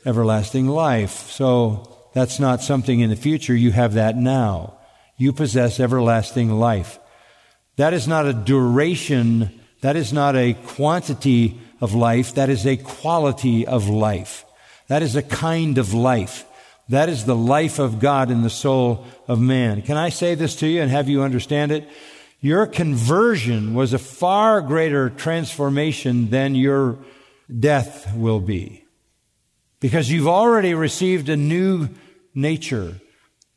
everlasting 0.05 0.67
life. 0.67 1.31
So 1.31 1.97
that's 2.15 2.41
not 2.41 2.63
something 2.63 3.01
in 3.01 3.11
the 3.11 3.17
future. 3.17 3.55
You 3.55 3.73
have 3.73 3.95
that 3.95 4.17
now. 4.17 4.79
You 5.21 5.35
possess 5.35 5.79
everlasting 5.79 6.51
life. 6.51 6.99
That 7.77 7.93
is 7.93 8.09
not 8.09 8.25
a 8.25 8.33
duration. 8.33 9.61
That 9.83 9.95
is 9.95 10.15
not 10.15 10.35
a 10.35 10.55
quantity 10.55 11.61
of 11.79 11.93
life. 11.93 12.37
That 12.37 12.49
is 12.49 12.67
a 12.67 12.79
quality 12.79 13.67
of 13.67 13.87
life. 13.87 14.47
That 14.89 15.03
is 15.03 15.17
a 15.17 15.23
kind 15.23 15.77
of 15.77 15.93
life. 15.93 16.47
That 16.89 17.11
is 17.11 17.27
the 17.27 17.37
life 17.37 17.79
of 17.79 18.01
God 18.01 18.31
in 18.31 18.41
the 18.41 18.49
soul 18.49 19.05
of 19.29 19.39
man. 19.39 19.83
Can 19.83 19.99
I 19.99 20.09
say 20.09 20.35
this 20.35 20.57
to 20.57 20.67
you 20.67 20.81
and 20.81 20.91
have 20.91 21.11
you 21.11 21.23
understand 21.23 21.71
it? 21.71 21.87
Your 22.41 22.67
conversion 22.67 23.75
was 23.75 23.93
a 23.93 23.99
far 23.99 24.63
greater 24.63 25.11
transformation 25.11 26.31
than 26.31 26.55
your 26.55 26.97
death 27.59 28.17
will 28.17 28.41
be. 28.41 28.87
Because 29.81 30.11
you've 30.11 30.29
already 30.29 30.73
received 30.73 31.29
a 31.29 31.37
new 31.37 31.91
nature. 32.35 32.95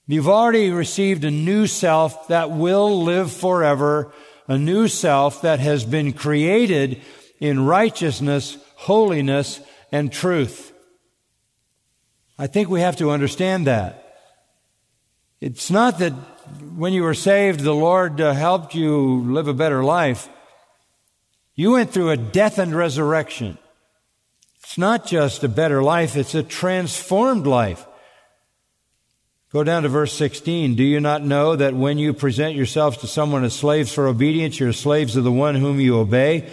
You've 0.08 0.30
already 0.30 0.70
received 0.70 1.24
a 1.24 1.32
new 1.32 1.66
self 1.66 2.28
that 2.28 2.52
will 2.52 3.04
live 3.04 3.32
forever, 3.32 4.12
a 4.48 4.58
new 4.58 4.88
self 4.90 5.42
that 5.44 5.60
has 5.60 5.86
been 5.86 6.12
created 6.12 7.02
in 7.40 7.66
righteousness, 7.66 8.58
holiness, 8.76 9.62
and 9.92 10.12
truth. 10.12 10.74
I 12.38 12.48
think 12.48 12.70
we 12.70 12.82
have 12.82 12.98
to 12.98 13.12
understand 13.12 13.68
that. 13.68 14.00
It's 15.40 15.72
not 15.72 16.00
that 16.00 16.14
when 16.76 16.94
you 16.94 17.04
were 17.04 17.14
saved, 17.14 17.62
the 17.62 17.76
Lord 17.76 18.20
uh, 18.20 18.34
helped 18.34 18.76
you 18.76 19.22
live 19.22 19.48
a 19.48 19.54
better 19.54 19.84
life. 19.84 20.28
You 21.56 21.72
went 21.72 21.92
through 21.92 22.10
a 22.10 22.18
death 22.18 22.58
and 22.58 22.76
resurrection. 22.76 23.58
It's 24.64 24.78
not 24.78 25.06
just 25.06 25.44
a 25.44 25.50
better 25.50 25.84
life, 25.84 26.18
it's 26.18 26.36
a 26.36 26.44
transformed 26.44 27.46
life. 27.46 27.86
Go 29.54 29.64
down 29.64 29.84
to 29.84 29.90
verse 29.90 30.12
16. 30.14 30.74
Do 30.74 30.84
you 30.84 31.00
not 31.00 31.22
know 31.22 31.56
that 31.56 31.76
when 31.76 32.00
you 32.00 32.12
present 32.12 32.56
yourselves 32.56 32.98
to 32.98 33.08
someone 33.08 33.44
as 33.44 33.54
slaves 33.54 33.94
for 33.94 34.08
obedience, 34.08 34.60
you're 34.60 34.74
slaves 34.74 35.16
of 35.16 35.24
the 35.24 35.32
one 35.32 35.54
whom 35.54 35.80
you 35.80 36.00
obey, 36.00 36.52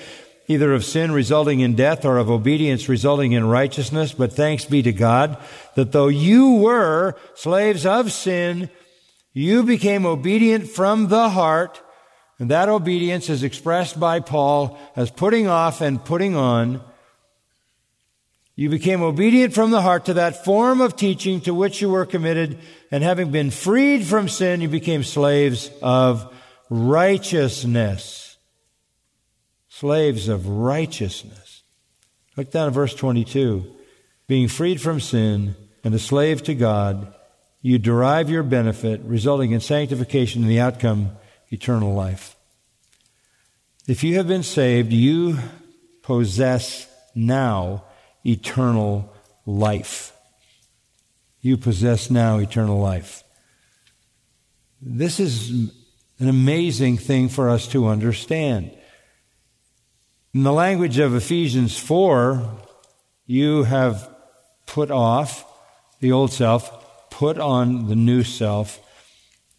either 0.49 0.75
of 0.75 0.85
sin 0.85 1.11
resulting 1.11 1.61
in 1.61 1.75
death 1.75 2.05
or 2.05 2.19
of 2.19 2.29
obedience 2.29 2.91
resulting 2.91 3.33
in 3.33 3.47
righteousness? 3.47 4.13
But 4.13 4.35
thanks 4.35 4.67
be 4.67 4.83
to 4.83 4.93
God 4.93 5.39
that 5.77 5.93
though 5.93 6.09
you 6.09 6.57
were 6.57 7.17
slaves 7.35 7.87
of 7.87 8.13
sin, 8.13 8.69
you 9.33 9.63
became 9.63 10.05
obedient 10.05 10.69
from 10.69 11.09
the 11.09 11.31
heart, 11.31 11.81
and 12.39 12.51
that 12.51 12.69
obedience 12.69 13.31
is 13.31 13.43
expressed 13.43 13.99
by 13.99 14.21
Paul 14.21 14.79
as 14.95 15.11
putting 15.11 15.47
off 15.47 15.81
and 15.81 16.05
putting 16.05 16.37
on 16.37 16.83
You 18.61 18.68
became 18.68 19.01
obedient 19.01 19.55
from 19.55 19.70
the 19.70 19.81
heart 19.81 20.05
to 20.05 20.12
that 20.12 20.44
form 20.44 20.83
of 20.83 20.94
teaching 20.94 21.40
to 21.40 21.55
which 21.55 21.81
you 21.81 21.88
were 21.88 22.05
committed, 22.05 22.59
and 22.90 23.03
having 23.03 23.31
been 23.31 23.51
freed 23.51 24.05
from 24.05 24.29
sin, 24.29 24.61
you 24.61 24.68
became 24.68 25.03
slaves 25.03 25.70
of 25.81 26.31
righteousness. 26.68 28.37
Slaves 29.70 30.29
of 30.29 30.46
righteousness. 30.46 31.62
Look 32.37 32.51
down 32.51 32.66
at 32.66 32.75
verse 32.75 32.94
22. 32.94 33.64
Being 34.27 34.49
freed 34.49 34.79
from 34.79 35.01
sin 35.01 35.57
and 35.83 35.94
a 35.94 35.99
slave 35.99 36.42
to 36.42 36.55
God, 36.55 37.14
you 37.62 37.79
derive 37.79 38.29
your 38.29 38.42
benefit, 38.42 39.01
resulting 39.05 39.53
in 39.53 39.61
sanctification 39.61 40.42
and 40.42 40.51
the 40.51 40.61
outcome, 40.61 41.12
eternal 41.49 41.94
life. 41.94 42.37
If 43.88 44.05
you 44.05 44.18
have 44.18 44.29
been 44.29 44.42
saved, 44.42 44.92
you 44.92 45.38
possess 46.03 46.87
now 47.14 47.85
eternal 48.25 49.13
life. 49.47 50.13
You 51.41 51.57
possess 51.57 52.11
now 52.11 52.39
eternal 52.39 52.79
life. 52.79 53.23
This 54.83 55.21
is 55.21 55.51
an 56.19 56.29
amazing 56.29 56.99
thing 56.99 57.29
for 57.29 57.49
us 57.49 57.67
to 57.69 57.87
understand. 57.87 58.71
In 60.35 60.43
the 60.43 60.53
language 60.53 60.99
of 60.99 61.15
Ephesians 61.15 61.79
4, 61.79 62.49
you 63.27 63.65
have 63.65 64.09
put 64.67 64.91
off 64.91 65.45
the 66.01 66.13
old 66.13 66.33
self, 66.33 67.11
put 67.11 67.39
on 67.39 67.89
the 67.89 67.97
new 67.97 68.23
self, 68.23 68.81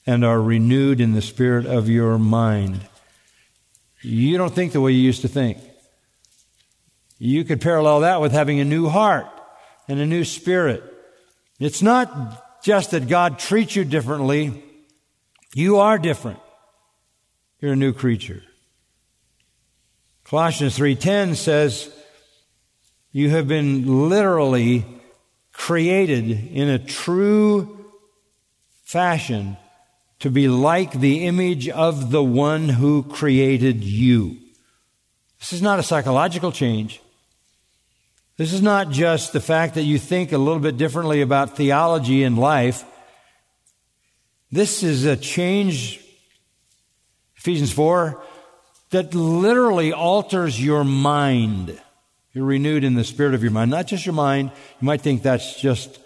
and 0.05 0.23
are 0.23 0.41
renewed 0.41 1.01
in 1.01 1.13
the 1.13 1.21
spirit 1.21 1.65
of 1.65 1.89
your 1.89 2.17
mind. 2.17 2.81
You 4.01 4.37
don't 4.37 4.53
think 4.53 4.71
the 4.71 4.81
way 4.81 4.91
you 4.91 5.01
used 5.01 5.21
to 5.21 5.27
think. 5.27 5.57
You 7.23 7.43
could 7.43 7.61
parallel 7.61 7.99
that 7.99 8.19
with 8.19 8.31
having 8.31 8.59
a 8.59 8.65
new 8.65 8.89
heart 8.89 9.27
and 9.87 9.99
a 9.99 10.07
new 10.07 10.23
spirit. 10.23 10.83
It's 11.59 11.83
not 11.83 12.63
just 12.63 12.89
that 12.91 13.07
God 13.07 13.37
treats 13.37 13.75
you 13.75 13.85
differently. 13.85 14.63
You 15.53 15.77
are 15.77 15.99
different. 15.99 16.39
You're 17.59 17.73
a 17.73 17.75
new 17.75 17.93
creature. 17.93 18.41
Colossians 20.23 20.75
3:10 20.75 21.35
says 21.35 21.91
you 23.11 23.29
have 23.29 23.47
been 23.47 24.09
literally 24.09 24.83
created 25.53 26.27
in 26.31 26.69
a 26.69 26.79
true 26.79 27.85
fashion 28.83 29.57
to 30.21 30.31
be 30.31 30.47
like 30.47 30.93
the 30.93 31.27
image 31.27 31.69
of 31.69 32.09
the 32.09 32.23
one 32.23 32.67
who 32.67 33.03
created 33.03 33.83
you. 33.83 34.39
This 35.39 35.53
is 35.53 35.61
not 35.61 35.77
a 35.77 35.83
psychological 35.83 36.51
change. 36.51 36.99
This 38.41 38.53
is 38.53 38.63
not 38.63 38.89
just 38.89 39.33
the 39.33 39.39
fact 39.39 39.75
that 39.75 39.83
you 39.83 39.99
think 39.99 40.31
a 40.31 40.37
little 40.39 40.59
bit 40.59 40.75
differently 40.75 41.21
about 41.21 41.55
theology 41.55 42.23
and 42.23 42.39
life. 42.39 42.83
This 44.51 44.81
is 44.81 45.05
a 45.05 45.15
change, 45.15 46.03
Ephesians 47.35 47.71
4, 47.71 48.19
that 48.89 49.13
literally 49.13 49.93
alters 49.93 50.59
your 50.59 50.83
mind. 50.83 51.79
You're 52.33 52.45
renewed 52.45 52.83
in 52.83 52.95
the 52.95 53.03
spirit 53.03 53.35
of 53.35 53.43
your 53.43 53.51
mind. 53.51 53.69
Not 53.69 53.85
just 53.85 54.07
your 54.07 54.15
mind. 54.15 54.51
You 54.79 54.87
might 54.87 55.01
think 55.01 55.21
that's 55.21 55.61
just 55.61 55.99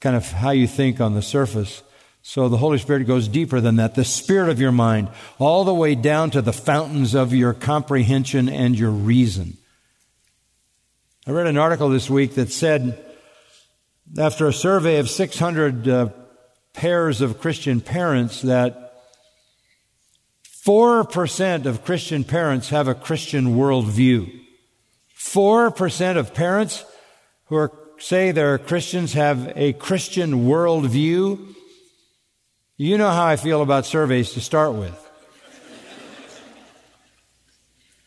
kind 0.00 0.16
of 0.16 0.28
how 0.28 0.50
you 0.50 0.66
think 0.66 1.00
on 1.00 1.14
the 1.14 1.22
surface. 1.22 1.84
So 2.22 2.48
the 2.48 2.56
Holy 2.56 2.78
Spirit 2.78 3.06
goes 3.06 3.28
deeper 3.28 3.60
than 3.60 3.76
that. 3.76 3.94
The 3.94 4.04
spirit 4.04 4.48
of 4.48 4.60
your 4.60 4.72
mind, 4.72 5.08
all 5.38 5.62
the 5.62 5.72
way 5.72 5.94
down 5.94 6.32
to 6.32 6.42
the 6.42 6.52
fountains 6.52 7.14
of 7.14 7.32
your 7.32 7.54
comprehension 7.54 8.48
and 8.48 8.76
your 8.76 8.90
reason. 8.90 9.56
I 11.26 11.32
read 11.32 11.46
an 11.46 11.58
article 11.58 11.90
this 11.90 12.08
week 12.08 12.36
that 12.36 12.50
said 12.50 12.98
after 14.18 14.48
a 14.48 14.54
survey 14.54 14.98
of 14.98 15.10
600 15.10 15.86
uh, 15.86 16.08
pairs 16.72 17.20
of 17.20 17.40
Christian 17.40 17.82
parents 17.82 18.40
that 18.40 18.94
4% 20.66 21.66
of 21.66 21.84
Christian 21.84 22.24
parents 22.24 22.70
have 22.70 22.88
a 22.88 22.94
Christian 22.94 23.56
worldview. 23.56 24.32
4% 25.18 26.16
of 26.16 26.32
parents 26.32 26.86
who 27.46 27.56
are, 27.56 27.72
say 27.98 28.32
they're 28.32 28.56
Christians 28.56 29.12
have 29.12 29.52
a 29.56 29.74
Christian 29.74 30.46
worldview. 30.46 31.54
You 32.78 32.96
know 32.96 33.10
how 33.10 33.26
I 33.26 33.36
feel 33.36 33.60
about 33.60 33.84
surveys 33.84 34.32
to 34.32 34.40
start 34.40 34.72
with. 34.72 35.09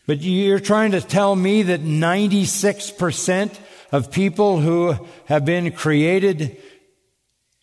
But 0.06 0.20
you're 0.20 0.60
trying 0.60 0.92
to 0.92 1.00
tell 1.00 1.34
me 1.34 1.62
that 1.62 1.80
96% 1.80 3.58
of 3.90 4.10
people 4.10 4.60
who 4.60 4.96
have 5.26 5.44
been 5.44 5.72
created 5.72 6.56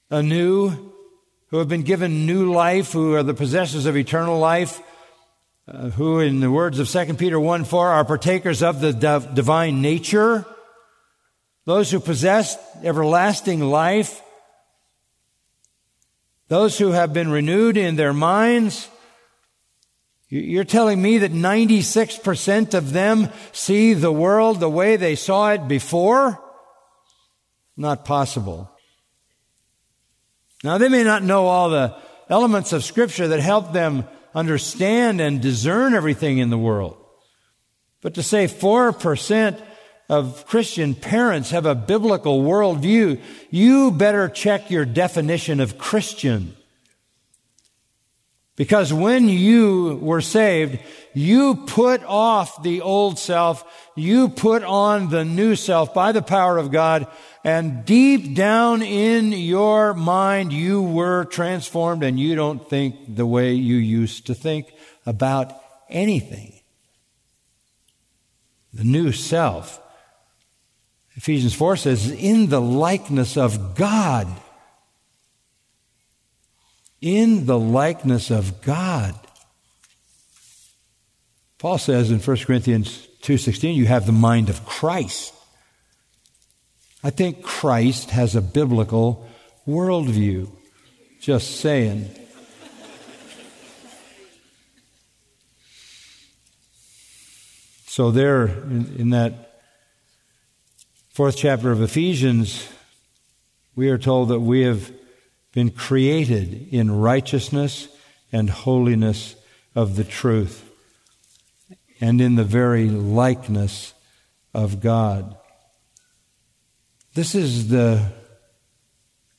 anew, 0.10 0.94
who 1.48 1.58
have 1.58 1.68
been 1.68 1.84
given 1.84 2.26
new 2.26 2.52
life, 2.52 2.94
who 2.94 3.14
are 3.14 3.24
the 3.24 3.34
possessors 3.34 3.86
of 3.86 3.96
eternal 3.96 4.40
life, 4.40 4.82
uh, 5.68 5.90
who, 5.92 6.20
in 6.20 6.40
the 6.40 6.50
words 6.50 6.80
of 6.80 6.90
2 6.90 7.14
Peter 7.14 7.40
1 7.40 7.64
4, 7.64 7.90
are 7.90 8.06
partakers 8.06 8.64
of 8.64 8.82
the 8.82 8.92
div- 8.92 9.36
divine 9.36 9.82
nature, 9.82 10.46
those 11.66 11.92
who 11.92 12.00
possess 12.00 12.58
everlasting 12.84 13.60
life, 13.62 14.22
those 16.48 16.78
who 16.80 16.92
have 16.92 17.14
been 17.14 17.30
renewed 17.30 17.78
in 17.78 17.96
their 17.96 18.14
minds, 18.14 18.90
you're 20.32 20.64
telling 20.64 21.02
me 21.02 21.18
that 21.18 21.34
96% 21.34 22.74
of 22.74 22.94
them 22.94 23.30
see 23.52 23.94
the 23.94 24.14
world 24.14 24.62
the 24.62 24.70
way 24.70 24.96
they 24.96 25.16
saw 25.16 25.52
it 25.52 25.68
before? 25.68 26.42
Not 27.76 28.06
possible. 28.06 28.72
Now, 30.64 30.78
they 30.78 30.88
may 30.88 31.04
not 31.04 31.22
know 31.22 31.48
all 31.48 31.70
the 31.70 31.98
elements 32.30 32.72
of 32.72 32.86
Scripture 32.86 33.28
that 33.28 33.42
help 33.42 33.74
them 33.74 34.06
understand 34.34 35.20
and 35.20 35.42
discern 35.42 35.94
everything 35.94 36.38
in 36.38 36.50
the 36.50 36.58
world. 36.58 36.96
But 38.02 38.14
to 38.14 38.24
say 38.24 38.48
4% 38.48 39.62
of 40.08 40.46
Christian 40.48 40.96
parents 40.96 41.50
have 41.50 41.66
a 41.66 41.76
biblical 41.76 42.42
worldview, 42.42 43.22
you 43.50 43.92
better 43.92 44.30
check 44.30 44.72
your 44.72 44.86
definition 44.86 45.60
of 45.60 45.78
Christian. 45.78 46.56
Because 48.58 48.92
when 48.92 49.30
you 49.30 49.98
were 50.02 50.22
saved, 50.22 50.80
you 51.14 51.56
put 51.68 52.04
off 52.04 52.62
the 52.64 52.82
old 52.82 53.18
self, 53.18 53.64
you 53.96 54.30
put 54.30 54.64
on 54.64 55.10
the 55.10 55.24
new 55.24 55.56
self 55.56 55.94
by 55.94 56.12
the 56.12 56.22
power 56.22 56.58
of 56.58 56.72
God, 56.72 57.08
and 57.44 57.86
deep 57.86 58.36
down 58.36 58.82
in 58.82 59.32
your 59.32 59.94
mind, 59.94 60.54
you 60.54 60.82
were 60.82 61.26
transformed 61.26 62.04
and 62.04 62.20
you 62.20 62.36
don't 62.36 62.70
think 62.70 63.16
the 63.16 63.26
way 63.26 63.54
you 63.54 63.78
used 63.78 64.28
to 64.28 64.36
think 64.36 64.72
about 65.06 65.54
anything. 65.90 66.54
The 68.74 68.84
new 68.84 69.12
self, 69.12 69.82
Ephesians 71.16 71.54
4 71.54 71.78
says, 71.78 72.12
in 72.12 72.50
the 72.50 72.62
likeness 72.62 73.38
of 73.38 73.76
God 73.76 74.28
in 77.02 77.48
the 77.48 77.58
likeness 77.58 78.30
of 78.30 78.62
God. 78.62 79.16
Paul 81.58 81.78
says 81.78 82.12
in 82.12 82.20
1 82.20 82.46
Corinthians 82.46 83.08
2:16 83.22 83.76
you 83.76 83.86
have 83.86 84.06
the 84.06 84.12
mind 84.12 84.50
of 84.50 84.66
Christ. 84.66 85.34
I 87.04 87.10
think 87.10 87.42
Christ 87.42 88.12
has 88.12 88.36
a 88.36 88.42
biblical 88.42 89.28
worldview. 89.68 90.52
Just 91.20 91.60
saying. 91.60 92.10
So 97.86 98.10
there 98.10 98.46
in, 98.46 98.96
in 98.98 99.10
that 99.10 99.62
fourth 101.10 101.38
chapter 101.38 101.72
of 101.72 101.82
Ephesians 101.82 102.68
we 103.76 103.90
are 103.90 103.98
told 103.98 104.30
that 104.30 104.40
we 104.40 104.62
have 104.62 104.92
been 105.54 105.70
created 105.70 106.68
in 106.72 106.92
righteousness 106.92 107.88
and 108.32 108.50
holiness 108.50 109.36
of 109.76 109.96
the 109.96 110.04
truth 110.04 110.70
and 112.00 112.22
in 112.22 112.36
the 112.36 112.44
very 112.44 112.90
likeness 112.90 113.94
of 114.54 114.82
God. 114.82 115.36
This 117.14 117.36
is 117.36 117.68
the 117.70 118.12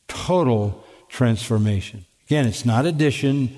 total 0.06 0.84
transformation. 1.08 2.04
Again, 2.26 2.46
it's 2.46 2.64
not 2.64 2.86
addition. 2.86 3.56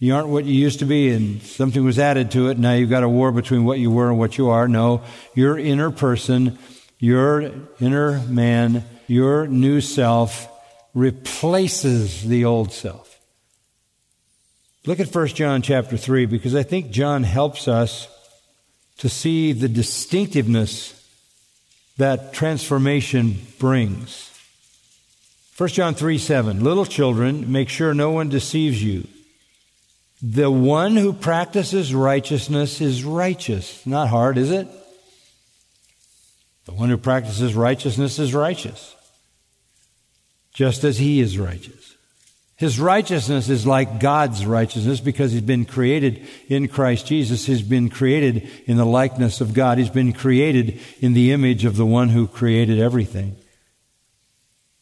You 0.00 0.14
aren't 0.14 0.28
what 0.28 0.44
you 0.44 0.54
used 0.54 0.80
to 0.80 0.84
be 0.86 1.10
and 1.10 1.42
something 1.42 1.84
was 1.84 1.98
added 1.98 2.30
to 2.32 2.48
it. 2.48 2.58
Now 2.58 2.72
you've 2.72 2.90
got 2.90 3.04
a 3.04 3.08
war 3.08 3.30
between 3.30 3.64
what 3.64 3.78
you 3.78 3.90
were 3.90 4.08
and 4.08 4.18
what 4.18 4.38
you 4.38 4.48
are. 4.48 4.66
No, 4.66 5.02
your 5.34 5.58
inner 5.58 5.90
person, 5.90 6.58
your 6.98 7.52
inner 7.78 8.20
man, 8.26 8.84
your 9.06 9.46
new 9.46 9.80
self 9.80 10.48
replaces 10.94 12.24
the 12.24 12.44
old 12.44 12.72
self. 12.72 13.18
Look 14.84 15.00
at 15.00 15.14
1 15.14 15.26
John 15.28 15.62
chapter 15.62 15.96
3 15.96 16.26
because 16.26 16.54
I 16.54 16.62
think 16.62 16.90
John 16.90 17.22
helps 17.22 17.68
us 17.68 18.08
to 18.98 19.08
see 19.08 19.52
the 19.52 19.68
distinctiveness 19.68 20.98
that 21.98 22.32
transformation 22.32 23.36
brings. 23.58 24.28
1 25.56 25.68
John 25.70 25.94
3 25.94 26.18
7. 26.18 26.64
Little 26.64 26.86
children, 26.86 27.52
make 27.52 27.68
sure 27.68 27.94
no 27.94 28.10
one 28.10 28.28
deceives 28.28 28.82
you. 28.82 29.06
The 30.20 30.50
one 30.50 30.96
who 30.96 31.12
practices 31.12 31.94
righteousness 31.94 32.80
is 32.80 33.04
righteous. 33.04 33.84
Not 33.86 34.08
hard, 34.08 34.38
is 34.38 34.50
it? 34.50 34.68
The 36.66 36.72
one 36.72 36.88
who 36.88 36.96
practices 36.96 37.54
righteousness 37.54 38.20
is 38.20 38.32
righteous, 38.32 38.94
just 40.52 40.84
as 40.84 40.98
he 40.98 41.20
is 41.20 41.38
righteous. 41.38 41.96
His 42.56 42.78
righteousness 42.78 43.48
is 43.48 43.66
like 43.66 43.98
God's 43.98 44.46
righteousness 44.46 45.00
because 45.00 45.32
he's 45.32 45.40
been 45.40 45.64
created 45.64 46.26
in 46.48 46.68
Christ 46.68 47.06
Jesus. 47.06 47.44
He's 47.44 47.62
been 47.62 47.88
created 47.88 48.48
in 48.66 48.76
the 48.76 48.84
likeness 48.84 49.40
of 49.40 49.52
God. 49.52 49.78
He's 49.78 49.90
been 49.90 50.12
created 50.12 50.80
in 51.00 51.12
the 51.12 51.32
image 51.32 51.64
of 51.64 51.76
the 51.76 51.86
one 51.86 52.10
who 52.10 52.28
created 52.28 52.78
everything. 52.78 53.34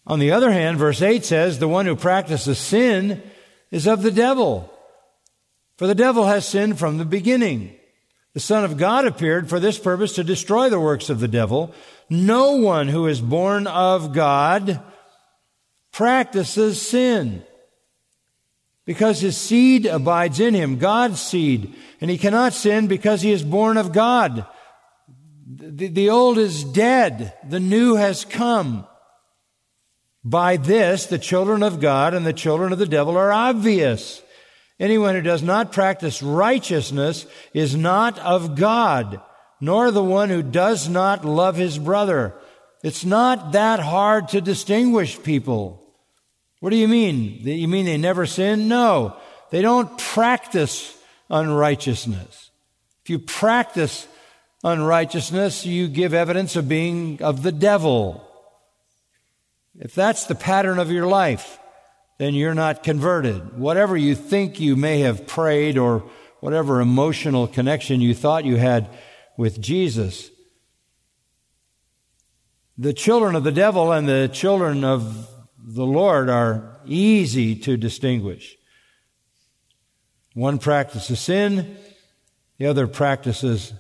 On 0.06 0.18
the 0.18 0.33
other 0.33 0.50
hand, 0.50 0.76
verse 0.76 1.00
8 1.00 1.24
says, 1.24 1.59
the 1.59 1.68
one 1.68 1.87
who 1.87 1.96
practices 1.96 2.59
sin 2.59 3.22
is 3.70 3.87
of 3.87 4.02
the 4.02 4.11
devil. 4.11 4.70
For 5.78 5.87
the 5.87 5.94
devil 5.94 6.26
has 6.26 6.46
sinned 6.46 6.78
from 6.78 6.98
the 6.98 7.06
beginning. 7.06 7.74
The 8.35 8.40
Son 8.40 8.64
of 8.64 8.76
God 8.76 9.06
appeared 9.06 9.48
for 9.48 9.59
this 9.59 9.78
purpose 9.78 10.12
to 10.16 10.24
destroy 10.24 10.68
the 10.68 10.80
works 10.80 11.09
of 11.09 11.20
the 11.20 11.28
devil. 11.28 11.74
No 12.11 12.56
one 12.56 12.88
who 12.88 13.06
is 13.06 13.20
born 13.20 13.66
of 13.66 14.12
God 14.12 14.83
practices 15.92 16.81
sin 16.81 17.44
because 18.90 19.20
his 19.20 19.37
seed 19.37 19.87
abides 19.87 20.40
in 20.40 20.53
him, 20.55 20.76
God's 20.76 21.20
seed, 21.20 21.74
and 22.00 22.11
he 22.11 22.18
cannot 22.18 22.53
sin 22.53 22.88
because 22.88 23.22
he 23.22 23.31
is 23.31 23.42
born 23.42 23.76
of 23.76 23.92
God. 23.92 24.46
The, 25.46 25.88
the, 25.88 26.11
old 26.11 26.38
is 26.38 26.64
dead, 26.64 27.35
the 27.48 27.61
new 27.61 27.94
has 27.94 28.24
come. 28.24 28.87
By 30.24 30.57
this, 30.57 31.07
the 31.07 31.18
children 31.18 31.62
of 31.62 31.81
God 31.81 32.14
and 32.14 32.26
the 32.26 32.33
children 32.33 32.72
of 32.72 32.79
the 32.79 32.87
devil 32.87 33.16
are 33.16 33.33
obvious. 33.33 34.22
Anyone 34.79 35.14
who 35.14 35.22
does 35.22 35.42
not 35.42 35.72
practice 35.72 36.22
righteousness 36.22 37.26
is 37.55 37.76
not 37.76 38.18
of 38.18 38.57
God, 38.57 39.20
nor 39.61 39.90
the 39.90 40.03
one 40.03 40.31
who 40.31 40.42
does 40.42 40.88
not 40.88 41.24
love 41.24 41.57
his 41.57 41.79
brother. 41.79 42.35
It's 42.83 43.05
not 43.05 43.53
that 43.53 43.79
hard 43.79 44.29
to 44.29 44.40
distinguish 44.40 45.22
people. 45.22 45.80
What 46.61 46.70
do 46.70 46.77
you 46.77 46.88
mean? 46.88 47.40
You 47.42 47.68
mean 47.68 47.87
they 47.87 47.99
never 47.99 48.27
sin? 48.27 48.68
No. 48.68 49.16
They 49.51 49.62
don't 49.62 49.99
practice 49.99 50.96
unrighteousness. 51.29 52.51
If 53.03 53.11
you 53.11 53.18
practice 53.18 54.07
unrighteousness, 54.62 55.64
you 55.64 55.88
give 55.88 56.12
evidence 56.12 56.57
of 56.57 56.68
being 56.68 57.23
of 57.23 57.42
the 57.42 57.53
devil. 57.53 58.27
If 59.79 59.94
that's 59.94 60.27
the 60.27 60.35
pattern 60.35 60.79
of 60.79 60.90
your 60.90 61.07
life, 61.07 61.59
then 62.18 62.35
you're 62.35 62.55
not 62.55 62.83
converted. 62.83 63.59
Whatever 63.59 63.96
you 63.96 64.14
think 64.14 64.61
you 64.61 64.77
may 64.77 65.01
have 65.01 65.27
prayed 65.27 65.79
or 65.79 66.05
whatever 66.40 66.81
emotional 66.81 67.46
connection 67.46 68.03
you 68.03 68.14
thought 68.14 68.44
you 68.44 68.57
had 68.57 68.90
with 69.38 69.61
Jesus, 69.61 70.31
the 72.77 72.92
children 72.92 73.35
of 73.35 73.44
the 73.44 73.53
devil 73.53 73.92
and 73.92 74.07
the 74.07 74.29
children 74.31 74.85
of 74.85 75.29
the 75.74 75.87
Lord 75.87 76.28
are 76.28 76.80
easy 76.85 77.54
to 77.54 77.76
distinguish. 77.76 78.56
One 80.35 80.59
practices 80.59 81.20
sin, 81.20 81.76
the 82.59 82.66
other 82.66 82.87
practices 82.87 83.72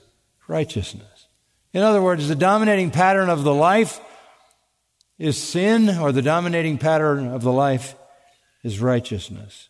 righteousness. 0.46 1.26
In 1.72 1.82
other 1.82 2.02
words, 2.02 2.28
the 2.28 2.34
dominating 2.36 2.90
pattern 2.90 3.28
of 3.28 3.42
the 3.42 3.54
life 3.54 4.00
is 5.18 5.36
sin, 5.36 5.88
or 5.98 6.12
the 6.12 6.22
dominating 6.22 6.78
pattern 6.78 7.28
of 7.28 7.42
the 7.42 7.52
life 7.52 7.94
is 8.62 8.80
righteousness. 8.80 9.68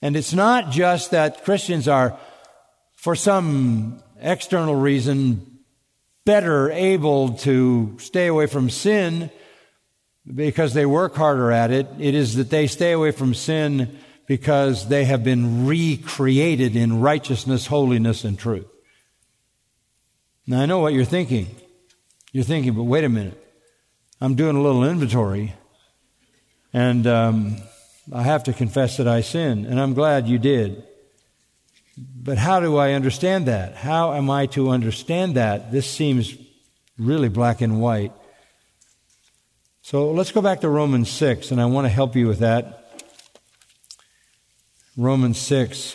And 0.00 0.16
it's 0.16 0.32
not 0.32 0.70
just 0.70 1.10
that 1.10 1.44
Christians 1.44 1.88
are, 1.88 2.18
for 2.94 3.16
some 3.16 4.02
external 4.20 4.76
reason, 4.76 5.58
better 6.24 6.70
able 6.70 7.34
to 7.38 7.96
stay 7.98 8.28
away 8.28 8.46
from 8.46 8.70
sin 8.70 9.30
because 10.34 10.74
they 10.74 10.86
work 10.86 11.14
harder 11.14 11.52
at 11.52 11.70
it. 11.70 11.86
It 11.98 12.14
is 12.14 12.36
that 12.36 12.50
they 12.50 12.66
stay 12.66 12.92
away 12.92 13.12
from 13.12 13.34
sin 13.34 13.98
because 14.26 14.88
they 14.88 15.04
have 15.04 15.22
been 15.22 15.66
recreated 15.66 16.74
in 16.74 17.00
righteousness, 17.00 17.66
holiness, 17.66 18.24
and 18.24 18.38
truth. 18.38 18.66
Now, 20.46 20.60
I 20.60 20.66
know 20.66 20.80
what 20.80 20.92
you're 20.92 21.04
thinking. 21.04 21.54
You're 22.32 22.44
thinking, 22.44 22.74
but 22.74 22.84
wait 22.84 23.04
a 23.04 23.08
minute. 23.08 23.42
I'm 24.20 24.34
doing 24.34 24.56
a 24.56 24.62
little 24.62 24.84
inventory, 24.84 25.54
and 26.72 27.06
um, 27.06 27.56
I 28.12 28.22
have 28.22 28.44
to 28.44 28.52
confess 28.52 28.96
that 28.96 29.06
I 29.06 29.20
sinned, 29.20 29.66
and 29.66 29.80
I'm 29.80 29.94
glad 29.94 30.26
you 30.26 30.38
did. 30.38 30.84
But 31.98 32.38
how 32.38 32.60
do 32.60 32.76
I 32.76 32.92
understand 32.92 33.46
that? 33.46 33.74
How 33.74 34.14
am 34.14 34.30
I 34.30 34.46
to 34.46 34.70
understand 34.70 35.36
that? 35.36 35.70
This 35.70 35.88
seems 35.88 36.36
really 36.98 37.28
black 37.28 37.60
and 37.60 37.80
white. 37.80 38.12
So 39.86 40.10
let's 40.10 40.32
go 40.32 40.42
back 40.42 40.62
to 40.62 40.68
Romans 40.68 41.08
6, 41.10 41.52
and 41.52 41.60
I 41.60 41.66
want 41.66 41.84
to 41.84 41.88
help 41.88 42.16
you 42.16 42.26
with 42.26 42.40
that. 42.40 42.90
Romans 44.96 45.38
6. 45.38 45.94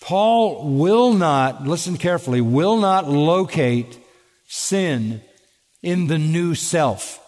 Paul 0.00 0.78
will 0.78 1.14
not, 1.14 1.66
listen 1.66 1.96
carefully, 1.96 2.40
will 2.40 2.76
not 2.76 3.10
locate 3.10 3.98
sin 4.46 5.20
in 5.82 6.06
the 6.06 6.16
new 6.16 6.54
self. 6.54 7.20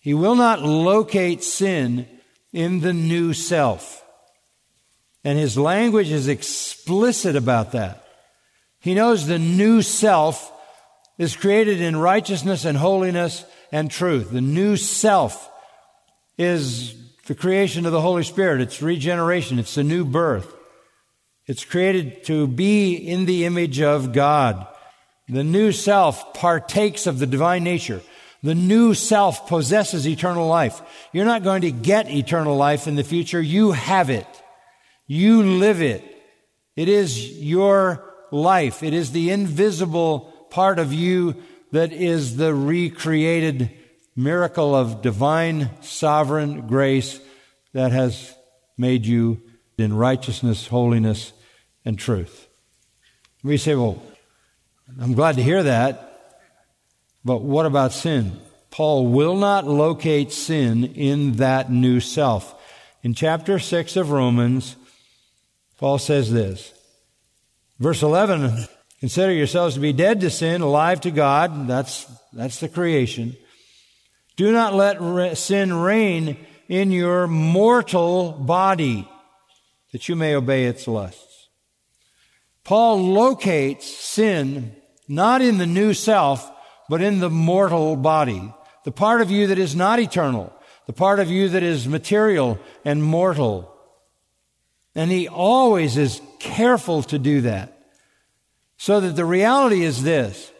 He 0.00 0.12
will 0.12 0.34
not 0.34 0.60
locate 0.60 1.42
sin 1.42 2.06
in 2.52 2.80
the 2.80 2.92
new 2.92 3.32
self. 3.32 4.04
And 5.24 5.38
his 5.38 5.56
language 5.56 6.10
is 6.10 6.28
explicit 6.28 7.36
about 7.36 7.72
that. 7.72 8.04
He 8.80 8.92
knows 8.92 9.26
the 9.26 9.38
new 9.38 9.80
self 9.80 10.52
is 11.16 11.36
created 11.36 11.80
in 11.80 11.96
righteousness 11.96 12.66
and 12.66 12.76
holiness 12.76 13.46
and 13.72 13.90
truth. 13.90 14.30
The 14.30 14.40
new 14.40 14.76
self 14.76 15.50
is 16.38 16.94
the 17.26 17.34
creation 17.34 17.86
of 17.86 17.92
the 17.92 18.00
Holy 18.00 18.24
Spirit. 18.24 18.60
It's 18.60 18.82
regeneration. 18.82 19.58
It's 19.58 19.74
the 19.74 19.84
new 19.84 20.04
birth. 20.04 20.52
It's 21.46 21.64
created 21.64 22.24
to 22.24 22.46
be 22.46 22.94
in 22.94 23.26
the 23.26 23.44
image 23.44 23.80
of 23.80 24.12
God. 24.12 24.66
The 25.28 25.44
new 25.44 25.72
self 25.72 26.34
partakes 26.34 27.06
of 27.06 27.18
the 27.18 27.26
divine 27.26 27.64
nature. 27.64 28.00
The 28.42 28.54
new 28.54 28.94
self 28.94 29.48
possesses 29.48 30.08
eternal 30.08 30.46
life. 30.46 30.80
You're 31.12 31.24
not 31.24 31.42
going 31.42 31.62
to 31.62 31.70
get 31.70 32.10
eternal 32.10 32.56
life 32.56 32.86
in 32.86 32.96
the 32.96 33.04
future. 33.04 33.40
You 33.40 33.72
have 33.72 34.10
it. 34.10 34.26
You 35.06 35.42
live 35.42 35.82
it. 35.82 36.04
It 36.74 36.88
is 36.88 37.38
your 37.38 38.04
life. 38.30 38.82
It 38.82 38.94
is 38.94 39.12
the 39.12 39.30
invisible 39.30 40.32
part 40.50 40.78
of 40.78 40.92
you 40.92 41.36
that 41.72 41.92
is 41.92 42.36
the 42.36 42.54
recreated 42.54 43.70
miracle 44.16 44.74
of 44.74 45.02
divine 45.02 45.70
sovereign 45.82 46.66
grace 46.66 47.20
that 47.72 47.92
has 47.92 48.34
made 48.76 49.06
you 49.06 49.40
in 49.78 49.94
righteousness, 49.94 50.66
holiness, 50.66 51.32
and 51.84 51.98
truth. 51.98 52.48
We 53.42 53.56
say, 53.56 53.74
well, 53.74 54.02
I'm 55.00 55.14
glad 55.14 55.36
to 55.36 55.42
hear 55.42 55.62
that, 55.62 56.36
but 57.24 57.42
what 57.42 57.66
about 57.66 57.92
sin? 57.92 58.38
Paul 58.70 59.06
will 59.06 59.36
not 59.36 59.66
locate 59.66 60.32
sin 60.32 60.84
in 60.84 61.32
that 61.32 61.70
new 61.70 62.00
self. 62.00 62.54
In 63.02 63.14
chapter 63.14 63.58
6 63.58 63.96
of 63.96 64.10
Romans, 64.10 64.76
Paul 65.78 65.98
says 65.98 66.30
this. 66.30 66.72
Verse 67.78 68.02
11 68.02 68.68
Consider 69.00 69.32
yourselves 69.32 69.74
to 69.74 69.80
be 69.80 69.94
dead 69.94 70.20
to 70.20 70.30
sin, 70.30 70.60
alive 70.60 71.00
to 71.00 71.10
God. 71.10 71.66
That's, 71.66 72.06
that's 72.32 72.60
the 72.60 72.68
creation. 72.68 73.34
Do 74.36 74.52
not 74.52 74.74
let 74.74 75.38
sin 75.38 75.72
reign 75.72 76.36
in 76.68 76.92
your 76.92 77.26
mortal 77.26 78.32
body 78.32 79.08
that 79.92 80.08
you 80.08 80.16
may 80.16 80.34
obey 80.34 80.66
its 80.66 80.86
lusts. 80.86 81.48
Paul 82.62 83.12
locates 83.12 83.86
sin 83.86 84.76
not 85.08 85.42
in 85.42 85.58
the 85.58 85.66
new 85.66 85.92
self, 85.92 86.48
but 86.88 87.02
in 87.02 87.20
the 87.20 87.30
mortal 87.30 87.96
body. 87.96 88.52
The 88.84 88.92
part 88.92 89.20
of 89.20 89.30
you 89.30 89.48
that 89.48 89.58
is 89.58 89.74
not 89.74 89.98
eternal. 89.98 90.52
The 90.86 90.92
part 90.92 91.18
of 91.18 91.30
you 91.30 91.48
that 91.48 91.62
is 91.62 91.88
material 91.88 92.58
and 92.84 93.02
mortal. 93.02 93.74
And 94.94 95.10
he 95.10 95.26
always 95.26 95.96
is 95.96 96.20
careful 96.38 97.02
to 97.04 97.18
do 97.18 97.40
that. 97.42 97.79
So 98.80 98.98
that 98.98 99.14
the 99.14 99.26
reality 99.26 99.84
is 99.84 100.02
this 100.02 100.50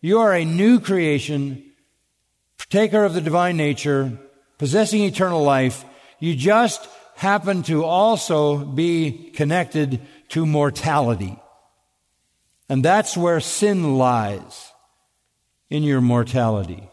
you 0.00 0.20
are 0.20 0.32
a 0.32 0.44
new 0.44 0.78
creation, 0.78 1.72
partaker 2.56 3.02
of 3.02 3.14
the 3.14 3.20
divine 3.20 3.56
nature, 3.56 4.16
possessing 4.58 5.02
eternal 5.02 5.42
life. 5.42 5.84
You 6.20 6.36
just 6.36 6.88
happen 7.16 7.64
to 7.64 7.82
also 7.84 8.58
be 8.58 9.32
connected 9.34 10.00
to 10.28 10.46
mortality. 10.46 11.36
And 12.68 12.84
that's 12.84 13.16
where 13.16 13.40
sin 13.40 13.98
lies. 13.98 14.70
in 15.68 15.82
your 15.82 16.00
mortality. 16.00 16.88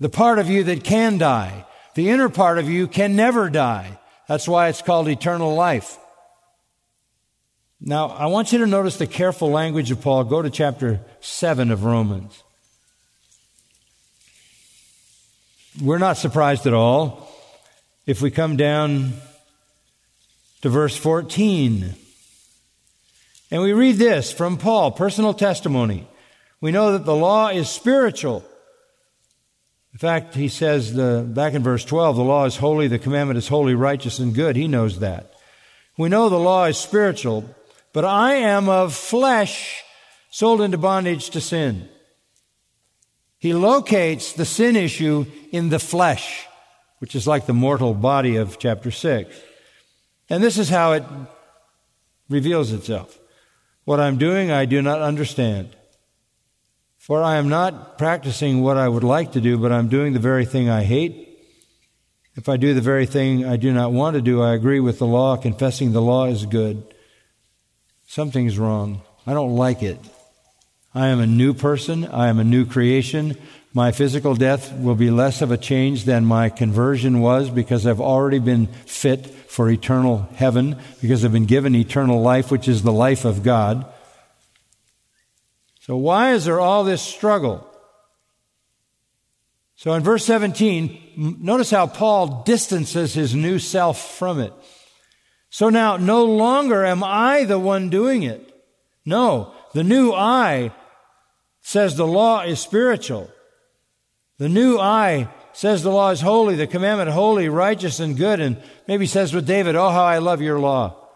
The 0.00 0.08
part 0.08 0.38
of 0.38 0.48
you 0.48 0.64
that 0.64 0.84
can 0.84 1.18
die, 1.18 1.66
the 1.94 2.08
inner 2.08 2.30
part 2.30 2.56
of 2.56 2.70
you 2.70 2.88
can 2.88 3.14
never 3.14 3.50
die. 3.50 3.98
That's 4.26 4.48
why 4.48 4.68
it's 4.68 4.80
called 4.80 5.08
eternal 5.08 5.54
life. 5.54 5.98
Now, 7.80 8.08
I 8.08 8.26
want 8.26 8.52
you 8.52 8.58
to 8.58 8.66
notice 8.66 8.96
the 8.96 9.06
careful 9.06 9.50
language 9.50 9.90
of 9.90 10.00
Paul. 10.00 10.24
Go 10.24 10.40
to 10.40 10.50
chapter 10.50 11.00
7 11.20 11.70
of 11.70 11.84
Romans. 11.84 12.42
We're 15.82 15.98
not 15.98 16.16
surprised 16.16 16.66
at 16.66 16.72
all 16.72 17.28
if 18.06 18.22
we 18.22 18.30
come 18.30 18.56
down 18.56 19.12
to 20.62 20.70
verse 20.70 20.96
14. 20.96 21.94
And 23.50 23.62
we 23.62 23.72
read 23.72 23.96
this 23.96 24.32
from 24.32 24.56
Paul, 24.56 24.90
personal 24.92 25.34
testimony. 25.34 26.08
We 26.62 26.72
know 26.72 26.92
that 26.92 27.04
the 27.04 27.14
law 27.14 27.48
is 27.48 27.68
spiritual. 27.68 28.42
In 29.92 29.98
fact, 29.98 30.34
he 30.34 30.48
says 30.48 30.94
the, 30.94 31.26
back 31.28 31.52
in 31.52 31.62
verse 31.62 31.84
12, 31.84 32.16
the 32.16 32.24
law 32.24 32.46
is 32.46 32.56
holy, 32.56 32.88
the 32.88 32.98
commandment 32.98 33.36
is 33.38 33.48
holy, 33.48 33.74
righteous, 33.74 34.18
and 34.18 34.34
good. 34.34 34.56
He 34.56 34.66
knows 34.66 35.00
that. 35.00 35.34
We 35.98 36.08
know 36.08 36.28
the 36.28 36.38
law 36.38 36.64
is 36.64 36.78
spiritual, 36.78 37.54
but 37.96 38.04
I 38.04 38.34
am 38.34 38.68
of 38.68 38.92
flesh 38.92 39.82
sold 40.28 40.60
into 40.60 40.76
bondage 40.76 41.30
to 41.30 41.40
sin. 41.40 41.88
He 43.38 43.54
locates 43.54 44.34
the 44.34 44.44
sin 44.44 44.76
issue 44.76 45.24
in 45.50 45.70
the 45.70 45.78
flesh, 45.78 46.46
which 46.98 47.14
is 47.14 47.26
like 47.26 47.46
the 47.46 47.54
mortal 47.54 47.94
body 47.94 48.36
of 48.36 48.58
chapter 48.58 48.90
6. 48.90 49.34
And 50.28 50.44
this 50.44 50.58
is 50.58 50.68
how 50.68 50.92
it 50.92 51.04
reveals 52.28 52.70
itself. 52.70 53.18
What 53.86 53.98
I'm 53.98 54.18
doing, 54.18 54.50
I 54.50 54.66
do 54.66 54.82
not 54.82 55.00
understand. 55.00 55.74
For 56.98 57.22
I 57.22 57.36
am 57.36 57.48
not 57.48 57.96
practicing 57.96 58.60
what 58.60 58.76
I 58.76 58.90
would 58.90 59.04
like 59.04 59.32
to 59.32 59.40
do, 59.40 59.56
but 59.56 59.72
I'm 59.72 59.88
doing 59.88 60.12
the 60.12 60.18
very 60.18 60.44
thing 60.44 60.68
I 60.68 60.82
hate. 60.82 61.38
If 62.34 62.46
I 62.50 62.58
do 62.58 62.74
the 62.74 62.82
very 62.82 63.06
thing 63.06 63.46
I 63.46 63.56
do 63.56 63.72
not 63.72 63.90
want 63.90 64.16
to 64.16 64.20
do, 64.20 64.42
I 64.42 64.52
agree 64.52 64.80
with 64.80 64.98
the 64.98 65.06
law, 65.06 65.38
confessing 65.38 65.92
the 65.92 66.02
law 66.02 66.26
is 66.26 66.44
good. 66.44 66.92
Something's 68.06 68.58
wrong. 68.58 69.02
I 69.26 69.34
don't 69.34 69.56
like 69.56 69.82
it. 69.82 69.98
I 70.94 71.08
am 71.08 71.20
a 71.20 71.26
new 71.26 71.52
person. 71.52 72.06
I 72.06 72.28
am 72.28 72.38
a 72.38 72.44
new 72.44 72.64
creation. 72.64 73.36
My 73.74 73.92
physical 73.92 74.34
death 74.34 74.72
will 74.72 74.94
be 74.94 75.10
less 75.10 75.42
of 75.42 75.50
a 75.50 75.58
change 75.58 76.04
than 76.04 76.24
my 76.24 76.48
conversion 76.48 77.20
was 77.20 77.50
because 77.50 77.86
I've 77.86 78.00
already 78.00 78.38
been 78.38 78.68
fit 78.68 79.26
for 79.26 79.68
eternal 79.68 80.28
heaven, 80.34 80.76
because 81.02 81.24
I've 81.24 81.32
been 81.32 81.46
given 81.46 81.74
eternal 81.74 82.22
life, 82.22 82.50
which 82.50 82.68
is 82.68 82.82
the 82.82 82.92
life 82.92 83.24
of 83.24 83.42
God. 83.42 83.84
So, 85.80 85.96
why 85.96 86.32
is 86.32 86.44
there 86.46 86.60
all 86.60 86.84
this 86.84 87.02
struggle? 87.02 87.66
So, 89.76 89.92
in 89.92 90.02
verse 90.02 90.24
17, 90.24 91.36
notice 91.40 91.70
how 91.70 91.86
Paul 91.86 92.42
distances 92.44 93.14
his 93.14 93.34
new 93.34 93.58
self 93.58 94.16
from 94.18 94.40
it. 94.40 94.52
So 95.56 95.70
now, 95.70 95.96
no 95.96 96.22
longer 96.22 96.84
am 96.84 97.02
I 97.02 97.44
the 97.44 97.58
one 97.58 97.88
doing 97.88 98.24
it. 98.24 98.52
No, 99.06 99.54
the 99.72 99.82
new 99.82 100.12
I 100.12 100.70
says 101.62 101.96
the 101.96 102.06
law 102.06 102.42
is 102.42 102.60
spiritual. 102.60 103.30
The 104.36 104.50
new 104.50 104.78
I 104.78 105.28
says 105.54 105.82
the 105.82 105.90
law 105.90 106.10
is 106.10 106.20
holy, 106.20 106.56
the 106.56 106.66
commandment 106.66 107.08
holy, 107.08 107.48
righteous, 107.48 108.00
and 108.00 108.18
good, 108.18 108.38
and 108.38 108.62
maybe 108.86 109.06
says 109.06 109.32
with 109.32 109.46
David, 109.46 109.76
Oh, 109.76 109.88
how 109.88 110.04
I 110.04 110.18
love 110.18 110.42
your 110.42 110.58
law. 110.58 111.08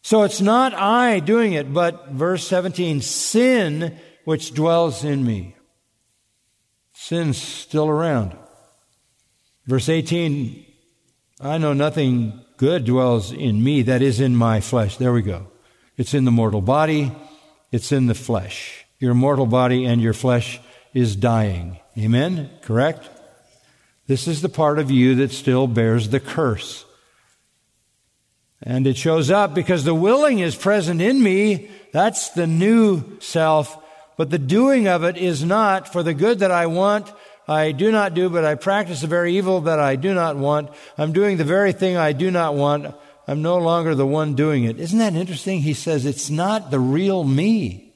So 0.00 0.22
it's 0.22 0.40
not 0.40 0.72
I 0.72 1.20
doing 1.20 1.52
it, 1.52 1.70
but 1.70 2.08
verse 2.08 2.48
17, 2.48 3.02
sin 3.02 3.98
which 4.24 4.54
dwells 4.54 5.04
in 5.04 5.26
me. 5.26 5.56
Sin's 6.94 7.36
still 7.36 7.90
around. 7.90 8.34
Verse 9.66 9.90
18, 9.90 10.64
I 11.42 11.58
know 11.58 11.74
nothing 11.74 12.46
good 12.58 12.84
dwells 12.84 13.32
in 13.32 13.64
me, 13.64 13.82
that 13.82 14.02
is 14.02 14.20
in 14.20 14.36
my 14.36 14.60
flesh. 14.60 14.98
There 14.98 15.12
we 15.12 15.22
go. 15.22 15.46
It's 15.96 16.12
in 16.12 16.26
the 16.26 16.30
mortal 16.30 16.60
body, 16.60 17.12
it's 17.72 17.92
in 17.92 18.06
the 18.06 18.14
flesh. 18.14 18.84
Your 18.98 19.14
mortal 19.14 19.46
body 19.46 19.86
and 19.86 20.02
your 20.02 20.12
flesh 20.12 20.60
is 20.92 21.16
dying. 21.16 21.78
Amen? 21.96 22.50
Correct? 22.62 23.08
This 24.06 24.26
is 24.26 24.42
the 24.42 24.48
part 24.48 24.78
of 24.78 24.90
you 24.90 25.14
that 25.16 25.32
still 25.32 25.66
bears 25.66 26.08
the 26.08 26.20
curse. 26.20 26.84
And 28.62 28.86
it 28.86 28.96
shows 28.96 29.30
up 29.30 29.54
because 29.54 29.84
the 29.84 29.94
willing 29.94 30.40
is 30.40 30.56
present 30.56 31.00
in 31.00 31.22
me. 31.22 31.70
That's 31.92 32.30
the 32.30 32.46
new 32.46 33.20
self. 33.20 33.76
But 34.16 34.30
the 34.30 34.38
doing 34.38 34.88
of 34.88 35.04
it 35.04 35.16
is 35.16 35.44
not 35.44 35.92
for 35.92 36.02
the 36.02 36.14
good 36.14 36.40
that 36.40 36.50
I 36.50 36.66
want. 36.66 37.12
I 37.48 37.72
do 37.72 37.90
not 37.90 38.12
do, 38.12 38.28
but 38.28 38.44
I 38.44 38.56
practice 38.56 39.00
the 39.00 39.06
very 39.06 39.36
evil 39.36 39.62
that 39.62 39.80
I 39.80 39.96
do 39.96 40.12
not 40.12 40.36
want. 40.36 40.70
I'm 40.98 41.12
doing 41.12 41.38
the 41.38 41.44
very 41.44 41.72
thing 41.72 41.96
I 41.96 42.12
do 42.12 42.30
not 42.30 42.54
want. 42.54 42.94
I'm 43.26 43.40
no 43.40 43.56
longer 43.56 43.94
the 43.94 44.06
one 44.06 44.34
doing 44.34 44.64
it. 44.64 44.78
Isn't 44.78 44.98
that 44.98 45.14
interesting? 45.14 45.60
He 45.60 45.72
says 45.72 46.04
it's 46.04 46.28
not 46.28 46.70
the 46.70 46.78
real 46.78 47.24
me. 47.24 47.94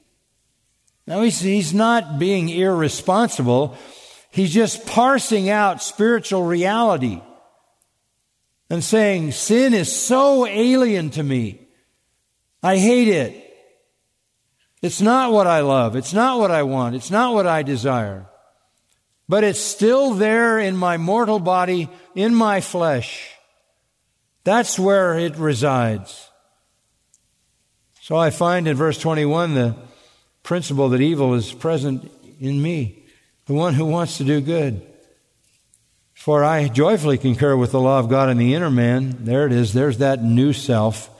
Now 1.06 1.20
he's, 1.22 1.40
he's 1.40 1.74
not 1.74 2.18
being 2.18 2.48
irresponsible. 2.48 3.76
He's 4.30 4.54
just 4.54 4.86
parsing 4.86 5.50
out 5.50 5.82
spiritual 5.82 6.44
reality 6.44 7.20
and 8.70 8.82
saying, 8.82 9.32
sin 9.32 9.74
is 9.74 9.94
so 9.94 10.46
alien 10.46 11.10
to 11.10 11.22
me. 11.22 11.68
I 12.62 12.78
hate 12.78 13.08
it. 13.08 13.38
It's 14.80 15.02
not 15.02 15.30
what 15.30 15.46
I 15.46 15.60
love. 15.60 15.94
It's 15.94 16.14
not 16.14 16.38
what 16.38 16.50
I 16.50 16.62
want. 16.62 16.94
It's 16.94 17.10
not 17.10 17.34
what 17.34 17.46
I 17.46 17.62
desire. 17.62 18.26
But 19.28 19.44
it's 19.44 19.60
still 19.60 20.14
there 20.14 20.58
in 20.58 20.76
my 20.76 20.96
mortal 20.96 21.38
body, 21.38 21.88
in 22.14 22.34
my 22.34 22.60
flesh. 22.60 23.30
That's 24.44 24.78
where 24.78 25.18
it 25.18 25.36
resides. 25.36 26.28
So 28.00 28.16
I 28.16 28.30
find 28.30 28.66
in 28.66 28.76
verse 28.76 28.98
21 28.98 29.54
the 29.54 29.76
principle 30.42 30.88
that 30.90 31.00
evil 31.00 31.34
is 31.34 31.52
present 31.52 32.10
in 32.40 32.60
me, 32.60 33.04
the 33.46 33.54
one 33.54 33.74
who 33.74 33.86
wants 33.86 34.18
to 34.18 34.24
do 34.24 34.40
good. 34.40 34.82
For 36.14 36.44
I 36.44 36.68
joyfully 36.68 37.18
concur 37.18 37.56
with 37.56 37.72
the 37.72 37.80
law 37.80 37.98
of 37.98 38.08
God 38.08 38.28
in 38.28 38.38
the 38.38 38.54
inner 38.54 38.70
man. 38.70 39.24
There 39.24 39.46
it 39.46 39.52
is. 39.52 39.72
There's 39.72 39.98
that 39.98 40.22
new 40.22 40.52
self. 40.52 41.10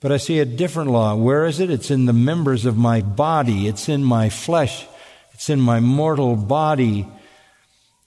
But 0.00 0.12
I 0.12 0.16
see 0.16 0.38
a 0.38 0.44
different 0.44 0.90
law. 0.90 1.14
Where 1.16 1.46
is 1.46 1.60
it? 1.60 1.70
It's 1.70 1.90
in 1.90 2.06
the 2.06 2.12
members 2.12 2.64
of 2.64 2.76
my 2.76 3.00
body. 3.00 3.66
It's 3.66 3.88
in 3.88 4.04
my 4.04 4.28
flesh. 4.28 4.86
It's 5.38 5.50
in 5.50 5.60
my 5.60 5.78
mortal 5.78 6.34
body. 6.34 7.06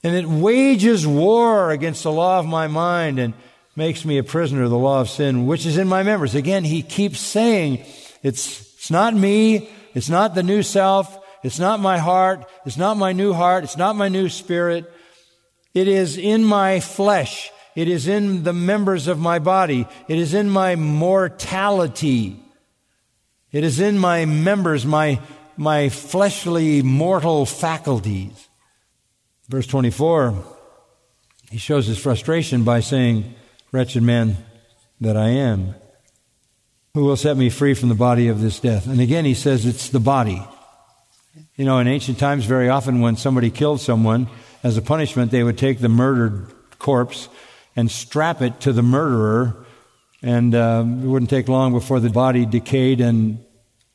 And 0.03 0.15
it 0.17 0.25
wages 0.25 1.07
war 1.07 1.71
against 1.71 2.03
the 2.03 2.11
law 2.11 2.39
of 2.39 2.45
my 2.45 2.67
mind 2.67 3.19
and 3.19 3.33
makes 3.73 4.03
me 4.03 4.17
a 4.17 4.23
prisoner 4.23 4.63
of 4.63 4.69
the 4.69 4.77
law 4.77 4.99
of 4.99 5.09
sin, 5.09 5.45
which 5.45 5.65
is 5.65 5.77
in 5.77 5.87
my 5.87 6.03
members. 6.03 6.35
Again, 6.35 6.65
he 6.65 6.81
keeps 6.81 7.21
saying, 7.21 7.85
it's, 8.21 8.59
it's 8.73 8.91
not 8.91 9.13
me. 9.13 9.69
It's 9.93 10.09
not 10.09 10.35
the 10.35 10.43
new 10.43 10.61
self. 10.61 11.17
It's 11.41 11.57
not 11.57 11.79
my 11.79 11.99
heart. 11.99 12.43
It's 12.65 12.75
not 12.75 12.97
my 12.97 13.13
new 13.13 13.31
heart. 13.31 13.63
It's 13.63 13.77
not 13.77 13.95
my 13.95 14.09
new 14.09 14.27
spirit. 14.27 14.91
It 15.73 15.87
is 15.87 16.17
in 16.17 16.43
my 16.43 16.81
flesh. 16.81 17.49
It 17.77 17.87
is 17.87 18.09
in 18.09 18.43
the 18.43 18.51
members 18.51 19.07
of 19.07 19.19
my 19.19 19.39
body. 19.39 19.87
It 20.09 20.17
is 20.17 20.33
in 20.33 20.49
my 20.49 20.75
mortality. 20.75 22.43
It 23.53 23.63
is 23.63 23.79
in 23.79 23.97
my 23.97 24.25
members, 24.25 24.85
my, 24.85 25.21
my 25.61 25.89
fleshly 25.89 26.81
mortal 26.81 27.45
faculties. 27.45 28.49
Verse 29.47 29.67
24, 29.67 30.43
he 31.51 31.59
shows 31.59 31.85
his 31.85 31.99
frustration 31.99 32.63
by 32.63 32.79
saying, 32.79 33.35
Wretched 33.71 34.01
man 34.01 34.37
that 35.01 35.15
I 35.15 35.27
am, 35.27 35.75
who 36.95 37.05
will 37.05 37.15
set 37.15 37.37
me 37.37 37.51
free 37.51 37.75
from 37.75 37.89
the 37.89 37.95
body 37.95 38.27
of 38.27 38.41
this 38.41 38.59
death? 38.59 38.87
And 38.87 38.99
again, 38.99 39.23
he 39.23 39.35
says 39.35 39.67
it's 39.67 39.89
the 39.89 39.99
body. 39.99 40.41
You 41.55 41.65
know, 41.65 41.77
in 41.77 41.87
ancient 41.87 42.17
times, 42.17 42.45
very 42.45 42.67
often 42.67 42.99
when 42.99 43.15
somebody 43.15 43.51
killed 43.51 43.81
someone, 43.81 44.29
as 44.63 44.77
a 44.77 44.81
punishment, 44.81 45.29
they 45.29 45.43
would 45.43 45.59
take 45.59 45.77
the 45.77 45.89
murdered 45.89 46.51
corpse 46.79 47.29
and 47.75 47.91
strap 47.91 48.41
it 48.41 48.61
to 48.61 48.73
the 48.73 48.81
murderer, 48.81 49.63
and 50.23 50.55
uh, 50.55 50.83
it 50.83 51.05
wouldn't 51.05 51.29
take 51.29 51.47
long 51.47 51.71
before 51.71 51.99
the 51.99 52.09
body 52.09 52.47
decayed 52.47 52.99
and 52.99 53.45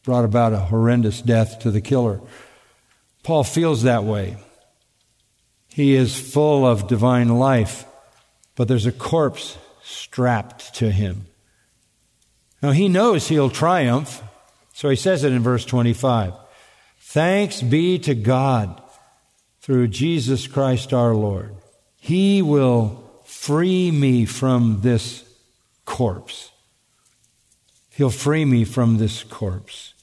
brought 0.06 0.24
about 0.24 0.52
a 0.52 0.58
horrendous 0.58 1.20
death 1.20 1.58
to 1.58 1.70
the 1.72 1.80
killer. 1.80 2.20
Paul 3.24 3.42
feels 3.42 3.82
that 3.82 4.04
way. 4.04 4.36
He 5.66 5.94
is 5.94 6.16
full 6.16 6.64
of 6.64 6.86
divine 6.86 7.28
life, 7.28 7.84
but 8.54 8.68
there's 8.68 8.86
a 8.86 8.92
corpse 8.92 9.58
strapped 9.82 10.76
to 10.76 10.92
him. 10.92 11.26
Now 12.62 12.70
he 12.70 12.88
knows 12.88 13.26
he'll 13.26 13.50
triumph, 13.50 14.22
so 14.72 14.88
he 14.88 14.96
says 14.96 15.24
it 15.24 15.32
in 15.32 15.42
verse 15.42 15.64
25. 15.64 16.34
Thanks 17.00 17.60
be 17.60 17.98
to 17.98 18.14
God 18.14 18.80
through 19.60 19.88
Jesus 19.88 20.46
Christ 20.46 20.92
our 20.92 21.16
Lord. 21.16 21.56
He 21.96 22.42
will 22.42 23.02
free 23.24 23.90
me 23.90 24.24
from 24.24 24.82
this 24.82 25.24
corpse. 25.84 26.52
He'll 27.90 28.10
free 28.10 28.44
me 28.44 28.64
from 28.64 28.98
this 28.98 29.24
corpse. 29.24 29.94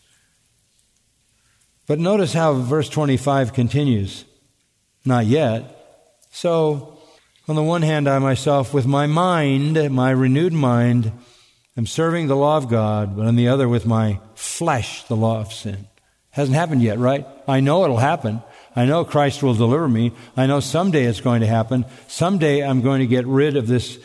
But 1.87 1.99
notice 1.99 2.33
how 2.33 2.53
verse 2.53 2.89
25 2.89 3.53
continues. 3.53 4.25
Not 5.05 5.25
yet. 5.25 6.23
So, 6.31 6.97
on 7.47 7.55
the 7.55 7.63
one 7.63 7.81
hand, 7.81 8.07
I 8.07 8.19
myself, 8.19 8.73
with 8.73 8.87
my 8.87 9.05
mind, 9.05 9.91
my 9.91 10.11
renewed 10.11 10.53
mind, 10.53 11.11
am 11.77 11.85
serving 11.85 12.27
the 12.27 12.37
law 12.37 12.57
of 12.57 12.69
God, 12.69 13.17
but 13.17 13.25
on 13.25 13.35
the 13.35 13.49
other, 13.49 13.67
with 13.67 13.85
my 13.85 14.19
flesh, 14.35 15.03
the 15.03 15.15
law 15.15 15.41
of 15.41 15.51
sin. 15.51 15.87
Hasn't 16.31 16.55
happened 16.55 16.81
yet, 16.81 16.97
right? 16.97 17.27
I 17.47 17.59
know 17.59 17.83
it'll 17.83 17.97
happen. 17.97 18.41
I 18.75 18.85
know 18.85 19.05
Christ 19.05 19.43
will 19.43 19.53
deliver 19.53 19.87
me. 19.87 20.13
I 20.35 20.47
know 20.47 20.61
someday 20.61 21.03
it's 21.03 21.21
going 21.21 21.41
to 21.41 21.47
happen. 21.47 21.85
Someday 22.07 22.61
I'm 22.61 22.81
going 22.81 23.01
to 23.01 23.07
get 23.07 23.27
rid 23.27 23.55
of 23.55 23.67
this 23.67 23.99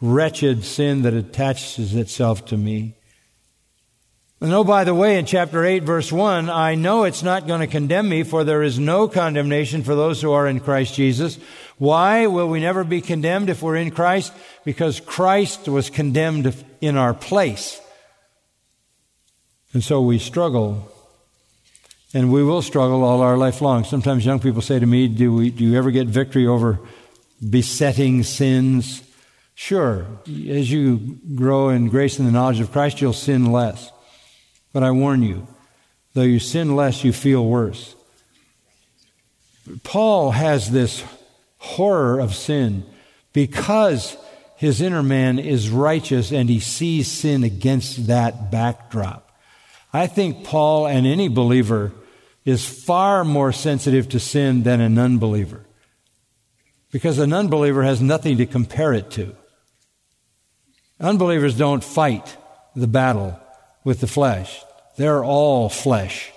wretched 0.00 0.64
sin 0.64 1.02
that 1.02 1.14
attaches 1.14 1.94
itself 1.94 2.44
to 2.46 2.56
me. 2.56 2.94
And 4.42 4.52
oh, 4.52 4.64
by 4.64 4.82
the 4.82 4.92
way, 4.92 5.20
in 5.20 5.24
chapter 5.24 5.64
8, 5.64 5.84
verse 5.84 6.10
1, 6.10 6.50
I 6.50 6.74
know 6.74 7.04
it's 7.04 7.22
not 7.22 7.46
going 7.46 7.60
to 7.60 7.68
condemn 7.68 8.08
me, 8.08 8.24
for 8.24 8.42
there 8.42 8.64
is 8.64 8.76
no 8.76 9.06
condemnation 9.06 9.84
for 9.84 9.94
those 9.94 10.20
who 10.20 10.32
are 10.32 10.48
in 10.48 10.58
Christ 10.58 10.94
Jesus. 10.96 11.38
Why 11.78 12.26
will 12.26 12.48
we 12.48 12.58
never 12.58 12.82
be 12.82 13.00
condemned 13.00 13.50
if 13.50 13.62
we're 13.62 13.76
in 13.76 13.92
Christ? 13.92 14.32
Because 14.64 14.98
Christ 14.98 15.68
was 15.68 15.90
condemned 15.90 16.52
in 16.80 16.96
our 16.96 17.14
place. 17.14 17.80
And 19.74 19.84
so 19.84 20.02
we 20.02 20.18
struggle. 20.18 20.90
And 22.12 22.32
we 22.32 22.42
will 22.42 22.62
struggle 22.62 23.04
all 23.04 23.20
our 23.20 23.36
life 23.36 23.60
long. 23.60 23.84
Sometimes 23.84 24.26
young 24.26 24.40
people 24.40 24.60
say 24.60 24.80
to 24.80 24.86
me, 24.86 25.06
do, 25.06 25.32
we, 25.32 25.50
do 25.50 25.62
you 25.62 25.78
ever 25.78 25.92
get 25.92 26.08
victory 26.08 26.48
over 26.48 26.80
besetting 27.48 28.24
sins? 28.24 29.04
Sure. 29.54 30.04
As 30.26 30.72
you 30.72 31.20
grow 31.36 31.68
in 31.68 31.90
grace 31.90 32.18
and 32.18 32.26
the 32.26 32.32
knowledge 32.32 32.58
of 32.58 32.72
Christ, 32.72 33.00
you'll 33.00 33.12
sin 33.12 33.52
less. 33.52 33.92
But 34.72 34.82
I 34.82 34.90
warn 34.90 35.22
you, 35.22 35.46
though 36.14 36.22
you 36.22 36.38
sin 36.38 36.76
less, 36.76 37.04
you 37.04 37.12
feel 37.12 37.44
worse. 37.44 37.94
Paul 39.84 40.32
has 40.32 40.70
this 40.70 41.04
horror 41.58 42.18
of 42.18 42.34
sin 42.34 42.84
because 43.32 44.16
his 44.56 44.80
inner 44.80 45.02
man 45.02 45.38
is 45.38 45.70
righteous 45.70 46.32
and 46.32 46.48
he 46.48 46.60
sees 46.60 47.08
sin 47.08 47.44
against 47.44 48.06
that 48.06 48.50
backdrop. 48.50 49.30
I 49.92 50.06
think 50.06 50.44
Paul 50.44 50.86
and 50.86 51.06
any 51.06 51.28
believer 51.28 51.92
is 52.44 52.66
far 52.66 53.24
more 53.24 53.52
sensitive 53.52 54.08
to 54.10 54.20
sin 54.20 54.62
than 54.62 54.80
an 54.80 54.98
unbeliever 54.98 55.64
because 56.90 57.18
an 57.18 57.32
unbeliever 57.32 57.82
has 57.82 58.00
nothing 58.00 58.38
to 58.38 58.46
compare 58.46 58.92
it 58.92 59.10
to. 59.12 59.34
Unbelievers 61.00 61.56
don't 61.56 61.82
fight 61.82 62.36
the 62.74 62.86
battle 62.86 63.38
with 63.84 64.00
the 64.00 64.06
flesh. 64.06 64.62
They're 64.96 65.24
all 65.24 65.68
flesh. 65.68 66.30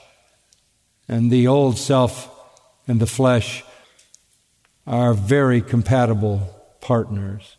And 1.07 1.29
the 1.29 1.47
old 1.47 1.77
self 1.77 2.29
and 2.87 2.99
the 2.99 3.07
flesh 3.07 3.63
are 4.87 5.13
very 5.13 5.61
compatible 5.61 6.49
partners. 6.81 7.57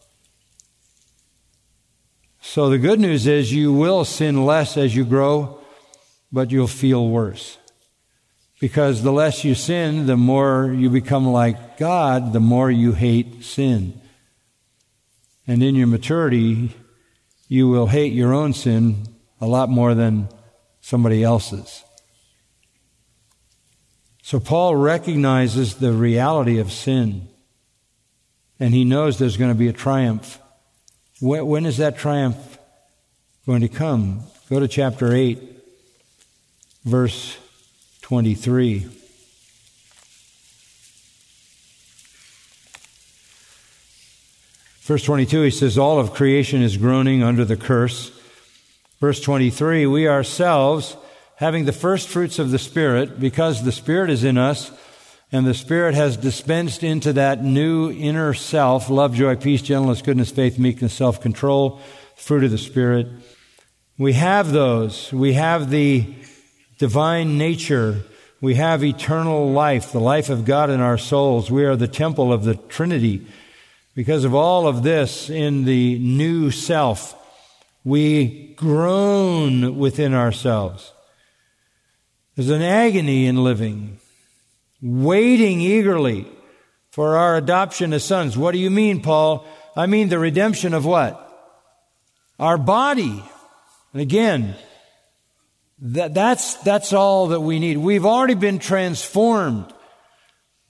So 2.40 2.70
the 2.70 2.78
good 2.78 3.00
news 3.00 3.26
is 3.26 3.52
you 3.52 3.72
will 3.72 4.04
sin 4.04 4.46
less 4.46 4.76
as 4.76 4.94
you 4.94 5.04
grow, 5.04 5.60
but 6.30 6.50
you'll 6.50 6.68
feel 6.68 7.08
worse. 7.08 7.58
Because 8.60 9.02
the 9.02 9.12
less 9.12 9.44
you 9.44 9.54
sin, 9.54 10.06
the 10.06 10.16
more 10.16 10.72
you 10.72 10.88
become 10.88 11.26
like 11.26 11.76
God, 11.76 12.32
the 12.32 12.40
more 12.40 12.70
you 12.70 12.92
hate 12.92 13.44
sin. 13.44 14.00
And 15.46 15.62
in 15.62 15.74
your 15.74 15.88
maturity, 15.88 16.74
you 17.48 17.68
will 17.68 17.88
hate 17.88 18.12
your 18.12 18.32
own 18.32 18.52
sin 18.54 19.15
a 19.40 19.46
lot 19.46 19.68
more 19.68 19.94
than 19.94 20.28
somebody 20.80 21.22
else's. 21.22 21.84
So 24.22 24.40
Paul 24.40 24.74
recognizes 24.74 25.76
the 25.76 25.92
reality 25.92 26.58
of 26.58 26.72
sin, 26.72 27.28
and 28.58 28.74
he 28.74 28.84
knows 28.84 29.18
there's 29.18 29.36
going 29.36 29.52
to 29.52 29.58
be 29.58 29.68
a 29.68 29.72
triumph. 29.72 30.40
When 31.20 31.64
is 31.66 31.76
that 31.76 31.96
triumph 31.96 32.58
going 33.46 33.60
to 33.60 33.68
come? 33.68 34.22
Go 34.50 34.58
to 34.58 34.68
chapter 34.68 35.12
8, 35.12 35.38
verse 36.84 37.36
23. 38.02 38.86
Verse 44.82 45.02
22, 45.02 45.42
he 45.42 45.50
says, 45.50 45.76
All 45.76 45.98
of 45.98 46.12
creation 46.14 46.62
is 46.62 46.76
groaning 46.76 47.22
under 47.22 47.44
the 47.44 47.56
curse. 47.56 48.15
Verse 49.00 49.20
23, 49.20 49.86
we 49.86 50.08
ourselves, 50.08 50.96
having 51.36 51.66
the 51.66 51.72
first 51.72 52.08
fruits 52.08 52.38
of 52.38 52.50
the 52.50 52.58
Spirit, 52.58 53.20
because 53.20 53.62
the 53.62 53.72
Spirit 53.72 54.08
is 54.08 54.24
in 54.24 54.38
us, 54.38 54.70
and 55.30 55.46
the 55.46 55.54
Spirit 55.54 55.94
has 55.94 56.16
dispensed 56.16 56.82
into 56.82 57.12
that 57.12 57.44
new 57.44 57.90
inner 57.90 58.32
self, 58.32 58.88
love, 58.88 59.14
joy, 59.14 59.36
peace, 59.36 59.60
gentleness, 59.60 60.00
goodness, 60.00 60.30
faith, 60.30 60.58
meekness, 60.58 60.94
self-control, 60.94 61.80
fruit 62.16 62.44
of 62.44 62.50
the 62.50 62.58
Spirit. 62.58 63.06
We 63.98 64.14
have 64.14 64.52
those. 64.52 65.12
We 65.12 65.34
have 65.34 65.68
the 65.68 66.06
divine 66.78 67.36
nature. 67.36 68.02
We 68.40 68.54
have 68.54 68.84
eternal 68.84 69.50
life, 69.50 69.92
the 69.92 70.00
life 70.00 70.30
of 70.30 70.44
God 70.44 70.70
in 70.70 70.80
our 70.80 70.98
souls. 70.98 71.50
We 71.50 71.64
are 71.64 71.76
the 71.76 71.88
temple 71.88 72.32
of 72.32 72.44
the 72.44 72.54
Trinity. 72.54 73.26
Because 73.94 74.24
of 74.24 74.34
all 74.34 74.66
of 74.66 74.82
this 74.82 75.28
in 75.28 75.64
the 75.64 75.98
new 75.98 76.50
self, 76.50 77.14
we 77.86 78.52
groan 78.56 79.78
within 79.78 80.12
ourselves. 80.12 80.92
There's 82.34 82.50
an 82.50 82.60
agony 82.60 83.26
in 83.26 83.44
living, 83.44 84.00
waiting 84.82 85.60
eagerly 85.60 86.26
for 86.90 87.16
our 87.16 87.36
adoption 87.36 87.92
as 87.92 88.02
sons. 88.02 88.36
What 88.36 88.50
do 88.50 88.58
you 88.58 88.70
mean, 88.70 89.02
Paul? 89.02 89.46
I 89.76 89.86
mean 89.86 90.08
the 90.08 90.18
redemption 90.18 90.74
of 90.74 90.84
what? 90.84 91.22
Our 92.40 92.58
body. 92.58 93.22
And 93.92 94.02
again, 94.02 94.56
that, 95.78 96.12
that's, 96.12 96.54
that's 96.56 96.92
all 96.92 97.28
that 97.28 97.40
we 97.40 97.60
need. 97.60 97.78
We've 97.78 98.04
already 98.04 98.34
been 98.34 98.58
transformed. 98.58 99.72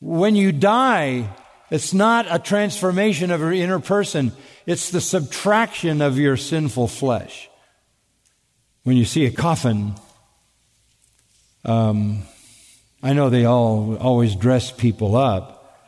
When 0.00 0.36
you 0.36 0.52
die, 0.52 1.34
it's 1.70 1.94
not 1.94 2.26
a 2.28 2.38
transformation 2.38 3.30
of 3.30 3.40
your 3.40 3.54
inner 3.54 3.80
person. 3.80 4.32
It's 4.66 4.90
the 4.90 5.00
subtraction 5.00 6.02
of 6.02 6.18
your 6.18 6.36
sinful 6.36 6.88
flesh. 6.88 7.48
When 8.82 8.96
you 8.96 9.04
see 9.04 9.24
a 9.24 9.30
coffin, 9.30 9.94
um, 11.64 12.22
I 13.00 13.12
know 13.12 13.30
they 13.30 13.44
all 13.44 13.96
always 13.96 14.34
dress 14.34 14.72
people 14.72 15.16
up, 15.16 15.78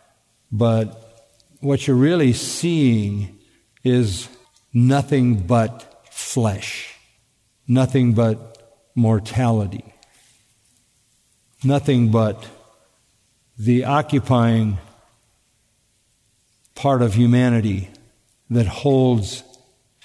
but 0.52 1.26
what 1.60 1.86
you're 1.86 1.96
really 1.96 2.32
seeing 2.32 3.40
is 3.82 4.28
nothing 4.72 5.40
but 5.40 6.04
flesh, 6.12 6.94
nothing 7.66 8.12
but 8.12 8.58
mortality, 8.94 9.92
nothing 11.64 12.12
but 12.12 12.46
the 13.58 13.84
occupying 13.84 14.78
part 16.76 17.02
of 17.02 17.14
humanity 17.14 17.90
that 18.51 18.66
holds 18.66 19.42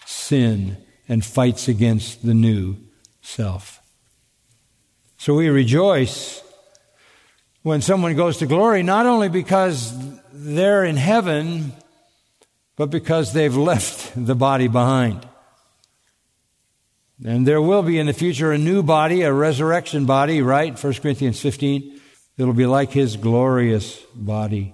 sin 0.06 0.78
and 1.08 1.24
fights 1.24 1.68
against 1.68 2.26
the 2.26 2.34
new 2.34 2.78
self. 3.22 3.82
So 5.18 5.36
we 5.36 5.50
rejoice 5.50 6.41
when 7.62 7.82
someone 7.82 8.16
goes 8.16 8.38
to 8.38 8.46
glory, 8.46 8.84
not 8.84 9.06
only 9.06 9.30
because 9.30 9.94
they're 10.34 10.84
in 10.84 10.98
heaven, 10.98 11.74
but 12.76 12.89
because 12.89 13.32
they've 13.32 13.56
left 13.56 14.12
the 14.16 14.36
body 14.36 14.68
behind. 14.68 15.26
And 17.26 17.48
there 17.48 17.62
will 17.62 17.84
be 17.84 18.00
in 18.00 18.08
the 18.08 18.14
future 18.14 18.52
a 18.52 18.58
new 18.58 18.84
body, 18.84 19.22
a 19.22 19.32
resurrection 19.32 20.06
body, 20.06 20.41
right? 20.41 20.82
1 20.82 20.94
Corinthians 20.96 21.39
15. 21.39 22.02
It'll 22.38 22.54
be 22.54 22.66
like 22.66 22.91
his 22.91 23.16
glorious 23.16 24.02
body. 24.14 24.74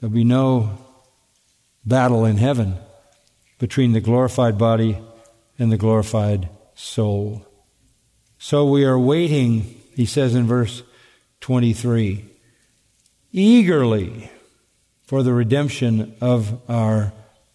There'll 0.00 0.14
be 0.14 0.24
no 0.24 0.78
battle 1.84 2.24
in 2.24 2.38
heaven 2.38 2.78
between 3.62 3.92
the 3.92 4.00
glorified 4.00 4.58
body 4.58 4.98
and 5.56 5.70
the 5.70 5.76
glorified 5.76 6.48
soul. 6.74 7.46
So 8.36 8.66
we 8.66 8.84
are 8.84 8.98
waiting, 8.98 9.80
he 9.94 10.04
says 10.04 10.34
in 10.34 10.48
verse 10.48 10.82
23, 11.42 12.24
eagerly 13.30 14.28
for 15.04 15.22
the 15.22 15.32
redemption 15.32 16.16
of 16.20 16.60
our 16.68 17.12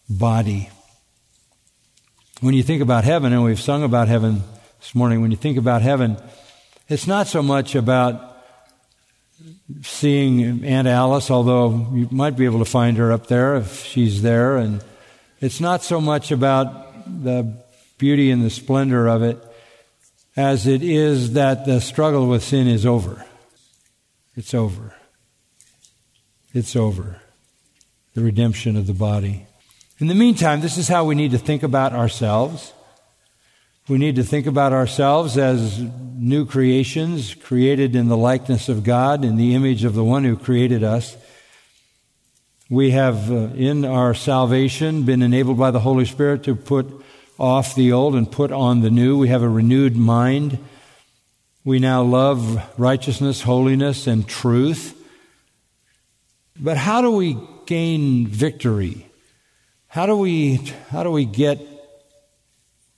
body. 0.10 0.70
When 2.40 2.54
you 2.54 2.64
think 2.64 2.82
about 2.82 3.04
heaven, 3.04 3.34
and 3.34 3.44
we've 3.44 3.60
sung 3.60 3.84
about 3.84 4.08
heaven 4.08 4.44
this 4.80 4.96
morning, 4.96 5.20
when 5.20 5.32
you 5.32 5.38
think 5.38 5.58
about 5.58 5.82
heaven, 5.82 6.16
it's 6.88 7.06
not 7.06 7.28
so 7.28 7.44
much 7.44 7.76
about 7.76 8.46
seeing 9.82 10.64
Aunt 10.64 10.88
Alice, 10.88 11.30
although 11.30 11.90
you 11.92 12.08
might 12.12 12.38
be 12.38 12.46
able 12.46 12.60
to 12.60 12.66
find 12.66 12.96
her 12.96 13.12
up 13.12 13.28
there 13.28 13.58
if 13.58 13.84
she's 13.84 14.22
there. 14.22 14.56
And 14.56 14.82
it's 15.40 15.60
not 15.60 15.84
so 15.84 16.02
much 16.02 16.32
about 16.32 17.24
the 17.24 17.54
beauty 17.98 18.32
and 18.32 18.44
the 18.44 18.50
splendor 18.50 19.08
of 19.08 19.24
it 19.24 19.38
as 20.36 20.68
it 20.68 20.84
is 20.84 21.34
that 21.34 21.66
the 21.66 21.82
struggle 21.82 22.28
with 22.28 22.44
sin 22.44 22.68
is 22.68 22.86
over. 22.86 23.26
It's 24.36 24.54
over. 24.54 24.96
It's 26.54 26.76
over. 26.76 27.22
The 28.14 28.22
redemption 28.22 28.78
of 28.78 28.88
the 28.88 28.94
body. 28.94 29.48
In 30.00 30.08
the 30.08 30.16
meantime, 30.16 30.62
this 30.62 30.78
is 30.78 30.88
how 30.88 31.06
we 31.06 31.16
need 31.16 31.32
to 31.32 31.40
think 31.40 31.64
about 31.64 31.94
ourselves. 31.94 32.72
We 33.88 33.98
need 33.98 34.16
to 34.18 34.24
think 34.24 34.46
about 34.46 34.74
ourselves 34.74 35.38
as 35.38 35.80
new 35.80 36.46
creations 36.46 37.34
created 37.34 37.96
in 37.96 38.08
the 38.08 38.18
likeness 38.18 38.70
of 38.70 38.84
God, 38.84 39.26
in 39.26 39.38
the 39.38 39.56
image 39.56 39.84
of 39.84 39.96
the 39.96 40.04
one 40.04 40.24
who 40.24 40.38
created 40.38 40.84
us. 40.84 41.18
We 42.70 42.92
have, 42.92 43.32
uh, 43.32 43.54
in 43.56 43.86
our 43.86 44.14
salvation, 44.14 45.04
been 45.04 45.22
enabled 45.22 45.58
by 45.58 45.72
the 45.72 45.80
Holy 45.80 46.04
Spirit 46.04 46.44
to 46.44 46.56
put 46.56 46.86
off 47.40 47.76
the 47.76 47.94
old 47.94 48.14
and 48.14 48.30
put 48.30 48.52
on 48.52 48.82
the 48.82 48.90
new. 48.90 49.18
We 49.18 49.30
have 49.30 49.42
a 49.42 49.48
renewed 49.48 49.96
mind. 49.96 50.58
We 51.64 51.80
now 51.80 52.04
love 52.04 52.62
righteousness, 52.78 53.42
holiness, 53.42 54.06
and 54.06 54.28
truth. 54.28 55.02
But 56.60 56.76
how 56.76 57.02
do 57.02 57.12
we 57.12 57.38
gain 57.68 58.28
victory? 58.28 59.08
How 59.88 60.06
do 60.06 60.18
we, 60.18 60.56
how 60.90 61.04
do 61.04 61.12
we 61.12 61.24
get 61.24 61.62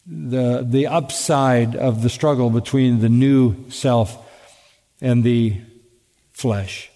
the, 0.08 0.66
the 0.68 0.88
upside 0.88 1.76
of 1.76 2.02
the 2.02 2.10
struggle 2.10 2.50
between 2.50 3.02
the 3.02 3.10
new 3.10 3.70
self 3.70 4.18
and 5.00 5.24
the 5.24 5.62
flesh? 6.34 6.90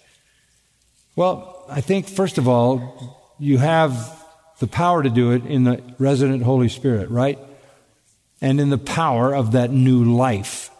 Well, 1.14 1.53
I 1.68 1.80
think, 1.80 2.08
first 2.08 2.38
of 2.38 2.48
all, 2.48 3.36
you 3.38 3.58
have 3.58 4.22
the 4.60 4.66
power 4.66 5.02
to 5.02 5.10
do 5.10 5.32
it 5.32 5.44
in 5.46 5.64
the 5.64 5.82
resident 5.98 6.42
Holy 6.42 6.68
Spirit, 6.68 7.10
right? 7.10 7.38
And 8.40 8.60
in 8.60 8.70
the 8.70 8.78
power 8.78 9.34
of 9.34 9.52
that 9.52 9.70
new 9.70 10.14
life, 10.14 10.70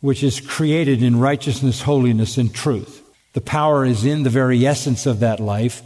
which 0.00 0.22
is 0.22 0.40
created 0.40 1.02
in 1.02 1.18
righteousness, 1.18 1.82
holiness, 1.82 2.36
and 2.36 2.54
truth. 2.54 3.02
The 3.32 3.40
power 3.40 3.84
is 3.84 4.04
in 4.04 4.22
the 4.22 4.30
very 4.30 4.64
essence 4.66 5.06
of 5.06 5.20
that 5.20 5.40
life 5.40 5.82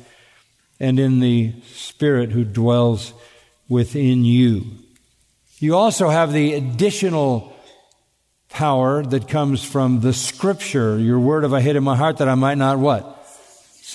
and 0.80 0.98
in 0.98 1.20
the 1.20 1.54
Spirit 1.72 2.30
who 2.30 2.44
dwells 2.44 3.12
within 3.68 4.24
you. 4.24 4.66
You 5.58 5.76
also 5.76 6.08
have 6.08 6.32
the 6.32 6.54
additional 6.54 7.52
power 8.48 9.02
that 9.02 9.28
comes 9.28 9.64
from 9.64 10.00
the 10.00 10.12
scripture. 10.12 10.98
Your 10.98 11.18
word 11.18 11.42
have 11.42 11.54
I 11.54 11.60
hid 11.60 11.76
in 11.76 11.84
my 11.84 11.96
heart 11.96 12.18
that 12.18 12.28
I 12.28 12.34
might 12.34 12.58
not 12.58 12.78
what? 12.78 13.17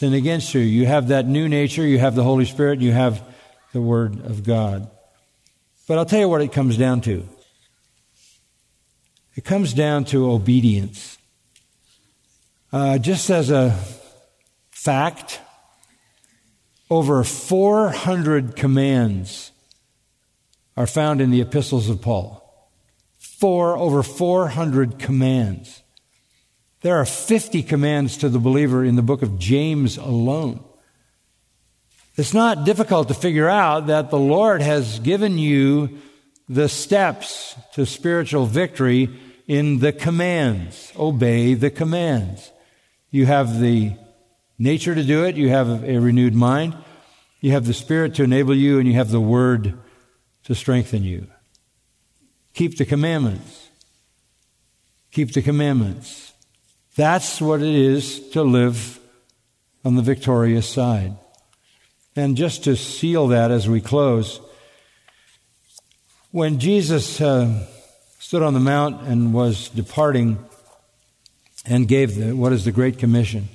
Sin 0.03 0.13
against 0.13 0.53
you. 0.53 0.59
You 0.59 0.85
have 0.85 1.07
that 1.07 1.27
new 1.29 1.47
nature, 1.47 1.87
you 1.87 1.97
have 1.97 2.13
the 2.13 2.25
Holy 2.25 2.43
Spirit, 2.43 2.81
you 2.81 2.91
have 2.91 3.25
the 3.71 3.79
word 3.79 4.25
of 4.25 4.43
God. 4.43 4.91
But 5.87 5.97
I'll 5.97 6.05
tell 6.05 6.19
you 6.19 6.27
what 6.27 6.41
it 6.41 6.51
comes 6.51 6.75
down 6.75 6.99
to. 7.03 7.25
It 9.37 9.45
comes 9.45 9.73
down 9.73 10.03
to 10.11 10.29
obedience. 10.29 11.17
Uh, 12.73 12.97
just 12.97 13.29
as 13.29 13.49
a 13.49 13.79
fact, 14.71 15.39
over 16.89 17.23
400 17.23 18.57
commands 18.57 19.53
are 20.75 20.85
found 20.85 21.21
in 21.21 21.31
the 21.31 21.39
epistles 21.39 21.87
of 21.87 22.01
Paul. 22.01 22.69
Four, 23.19 23.77
over 23.77 24.03
400 24.03 24.99
commands. 24.99 25.81
There 26.84 26.97
are 26.97 27.05
50 27.05 27.63
commands 27.63 28.17
to 28.17 28.29
the 28.29 28.39
believer 28.39 28.84
in 28.84 28.97
the 28.97 29.01
book 29.01 29.21
of 29.21 29.39
James 29.39 29.95
alone. 29.95 30.61
It's 32.17 32.34
not 32.34 32.65
difficult 32.65 33.07
to 33.07 33.13
figure 33.13 33.47
out 33.49 33.88
that 33.88 34.09
the 34.09 34.19
Lord 34.19 34.61
has 34.61 34.99
given 34.99 35.38
you 35.38 35.97
the 36.49 36.67
steps 36.67 37.55
to 37.73 37.86
spiritual 37.86 38.45
victory 38.45 39.09
in 39.47 39.79
the 39.79 39.93
commands. 39.93 40.91
Obey 40.99 41.53
the 41.53 41.71
commands. 41.71 42.51
You 43.11 43.27
have 43.27 43.61
the 43.61 43.93
nature 44.59 44.93
to 44.93 45.03
do 45.03 45.23
it, 45.23 45.38
you 45.38 45.47
have 45.49 45.86
a 45.86 45.99
renewed 45.99 46.36
mind, 46.36 46.75
you 47.39 47.51
have 47.51 47.65
the 47.65 47.73
Spirit 47.73 48.15
to 48.15 48.23
enable 48.23 48.55
you, 48.55 48.77
and 48.77 48.88
you 48.88 48.95
have 48.95 49.09
the 49.09 49.21
Word 49.21 49.77
to 50.43 50.53
strengthen 50.53 51.03
you. 51.03 51.27
Keep 52.53 52.77
the 52.77 52.86
commandments. 52.86 53.69
Keep 55.11 55.31
the 55.31 55.41
commandments. 55.41 56.32
That's 56.95 57.41
what 57.41 57.61
it 57.61 57.73
is 57.73 58.29
to 58.29 58.43
live 58.43 58.99
on 59.83 59.95
the 59.95 60.01
victorious 60.01 60.69
side. 60.69 61.15
And 62.15 62.37
just 62.37 62.65
to 62.65 62.75
seal 62.75 63.27
that 63.29 63.49
as 63.49 63.67
we 63.67 63.81
close, 63.81 64.39
when 66.31 66.59
Jesus 66.59 67.19
uh, 67.19 67.65
stood 68.19 68.43
on 68.43 68.53
the 68.53 68.59
mount 68.59 69.07
and 69.07 69.33
was 69.33 69.69
departing 69.69 70.37
and 71.65 71.87
gave 71.87 72.15
the, 72.15 72.35
what 72.35 72.53
is 72.53 72.65
the 72.65 72.71
Great 72.71 72.99
Commission, 72.99 73.47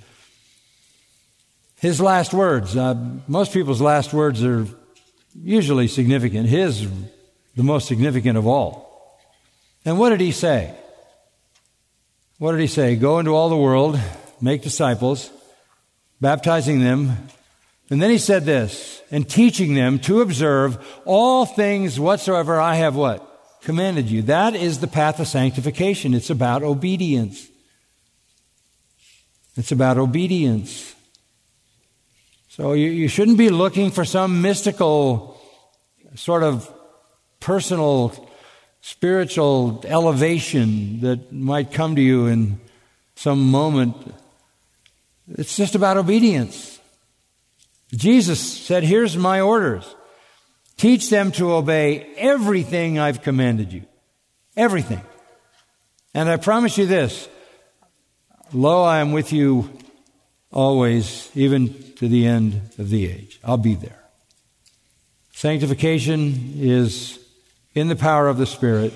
his 1.80 2.01
last 2.01 2.34
words, 2.34 2.76
uh, 2.76 2.95
most 3.28 3.53
people's 3.53 3.80
last 3.80 4.12
words 4.12 4.43
are 4.43 4.66
usually 5.41 5.86
significant. 5.86 6.49
His, 6.49 6.89
the 7.55 7.62
most 7.62 7.86
significant 7.86 8.36
of 8.36 8.49
all. 8.49 9.16
And 9.84 9.97
what 9.97 10.11
did 10.11 10.20
he 10.20 10.32
say? 10.32 10.74
What 12.39 12.53
did 12.53 12.61
he 12.61 12.68
say? 12.68 12.95
Go 12.95 13.18
into 13.18 13.32
all 13.32 13.49
the 13.49 13.57
world, 13.57 13.99
make 14.41 14.62
disciples, 14.62 15.30
baptizing 16.20 16.80
them. 16.80 17.28
And 17.91 18.01
then 18.01 18.11
he 18.11 18.18
said 18.18 18.45
this, 18.45 19.03
and 19.11 19.28
teaching 19.28 19.74
them 19.74 19.99
to 20.01 20.20
observe 20.20 20.78
all 21.05 21.47
things 21.47 21.99
whatsoever 21.99 22.61
I 22.61 22.76
have 22.76 22.95
what? 22.95 23.24
Commanded 23.62 24.09
you. 24.09 24.22
That 24.22 24.55
is 24.55 24.78
the 24.78 24.86
path 24.86 25.18
of 25.18 25.26
sanctification. 25.26 26.14
It's 26.14 26.30
about 26.30 26.62
obedience. 26.62 27.49
It's 29.57 29.72
about 29.72 29.99
obedience. 29.99 30.95
So 32.49 32.72
you, 32.74 32.89
you 32.89 33.09
shouldn't 33.09 33.39
be 33.39 33.51
looking 33.51 33.91
for 33.91 34.05
some 34.05 34.43
mystical 34.43 35.41
sort 36.14 36.45
of 36.45 36.72
personal 37.41 38.28
spiritual 38.81 39.85
elevation 39.87 41.01
that 41.01 41.33
might 41.33 41.72
come 41.72 41.97
to 41.97 42.03
you 42.03 42.26
in 42.26 42.61
some 43.14 43.51
moment. 43.51 43.97
It's 45.29 45.57
just 45.57 45.74
about 45.74 45.97
obedience. 45.97 46.79
Jesus 47.93 48.41
said, 48.41 48.85
Here's 48.85 49.16
my 49.16 49.41
orders. 49.41 49.95
Teach 50.76 51.11
them 51.11 51.33
to 51.33 51.53
obey 51.53 52.14
everything 52.16 52.99
I've 52.99 53.22
commanded 53.22 53.72
you. 53.72 53.83
Everything. 54.57 55.03
And 56.14 56.29
I 56.29 56.37
promise 56.37 56.79
you 56.79 56.87
this 56.87 57.29
Lo, 58.53 58.83
I 58.83 59.01
am 59.01 59.12
with 59.12 59.33
you 59.33 59.70
always, 60.51 61.31
even 61.35 61.93
to 61.97 62.09
the 62.09 62.26
end 62.26 62.61
of 62.79 62.91
the 62.91 63.07
age. 63.07 63.41
I'll 63.45 63.57
be 63.57 63.74
there. 63.74 63.99
Sanctification 65.33 66.55
is 66.57 67.18
in 67.79 67.89
the 67.89 67.97
power 67.97 68.29
of 68.29 68.39
the 68.39 68.47
Spirit, 68.47 68.93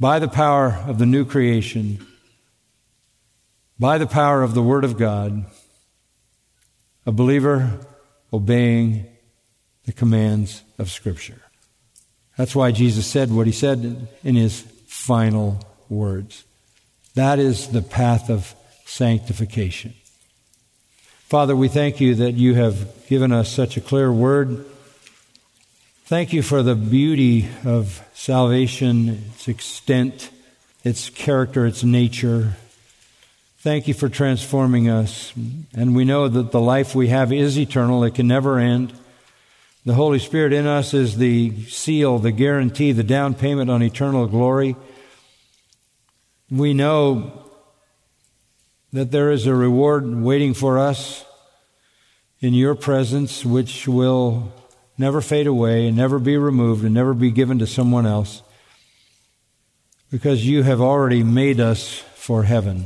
by 0.00 0.18
the 0.18 0.28
power 0.28 0.82
of 0.86 0.98
the 0.98 1.06
new 1.06 1.24
creation, 1.24 2.04
by 3.78 3.98
the 3.98 4.06
power 4.06 4.42
of 4.42 4.54
the 4.54 4.62
Word 4.62 4.84
of 4.84 4.98
God, 4.98 5.44
a 7.04 7.12
believer 7.12 7.80
obeying 8.32 9.06
the 9.84 9.92
commands 9.92 10.62
of 10.78 10.90
Scripture. 10.90 11.42
That's 12.36 12.56
why 12.56 12.72
Jesus 12.72 13.06
said 13.06 13.30
what 13.30 13.46
he 13.46 13.52
said 13.52 14.08
in 14.24 14.36
his 14.36 14.60
final 14.86 15.60
words. 15.88 16.44
That 17.14 17.38
is 17.38 17.68
the 17.68 17.82
path 17.82 18.30
of 18.30 18.54
sanctification. 18.86 19.94
Father, 21.28 21.54
we 21.54 21.68
thank 21.68 22.00
you 22.00 22.14
that 22.16 22.32
you 22.32 22.54
have 22.54 23.06
given 23.06 23.32
us 23.32 23.50
such 23.50 23.76
a 23.76 23.80
clear 23.80 24.12
word. 24.12 24.64
Thank 26.12 26.34
you 26.34 26.42
for 26.42 26.62
the 26.62 26.74
beauty 26.74 27.48
of 27.64 28.06
salvation, 28.12 29.30
its 29.32 29.48
extent, 29.48 30.28
its 30.84 31.08
character, 31.08 31.64
its 31.64 31.84
nature. 31.84 32.52
Thank 33.60 33.88
you 33.88 33.94
for 33.94 34.10
transforming 34.10 34.90
us. 34.90 35.32
And 35.74 35.96
we 35.96 36.04
know 36.04 36.28
that 36.28 36.52
the 36.52 36.60
life 36.60 36.94
we 36.94 37.08
have 37.08 37.32
is 37.32 37.58
eternal, 37.58 38.04
it 38.04 38.14
can 38.14 38.26
never 38.26 38.58
end. 38.58 38.92
The 39.86 39.94
Holy 39.94 40.18
Spirit 40.18 40.52
in 40.52 40.66
us 40.66 40.92
is 40.92 41.16
the 41.16 41.64
seal, 41.64 42.18
the 42.18 42.30
guarantee, 42.30 42.92
the 42.92 43.02
down 43.02 43.32
payment 43.32 43.70
on 43.70 43.82
eternal 43.82 44.26
glory. 44.26 44.76
We 46.50 46.74
know 46.74 47.48
that 48.92 49.12
there 49.12 49.30
is 49.30 49.46
a 49.46 49.54
reward 49.54 50.14
waiting 50.14 50.52
for 50.52 50.78
us 50.78 51.24
in 52.40 52.52
your 52.52 52.74
presence, 52.74 53.46
which 53.46 53.88
will 53.88 54.52
never 55.02 55.20
fade 55.20 55.48
away 55.48 55.88
and 55.88 55.96
never 55.96 56.20
be 56.20 56.36
removed 56.36 56.84
and 56.84 56.94
never 56.94 57.12
be 57.12 57.32
given 57.32 57.58
to 57.58 57.66
someone 57.66 58.06
else, 58.06 58.40
because 60.12 60.46
you 60.46 60.62
have 60.62 60.80
already 60.80 61.24
made 61.24 61.58
us 61.58 61.98
for 62.14 62.44
heaven. 62.44 62.84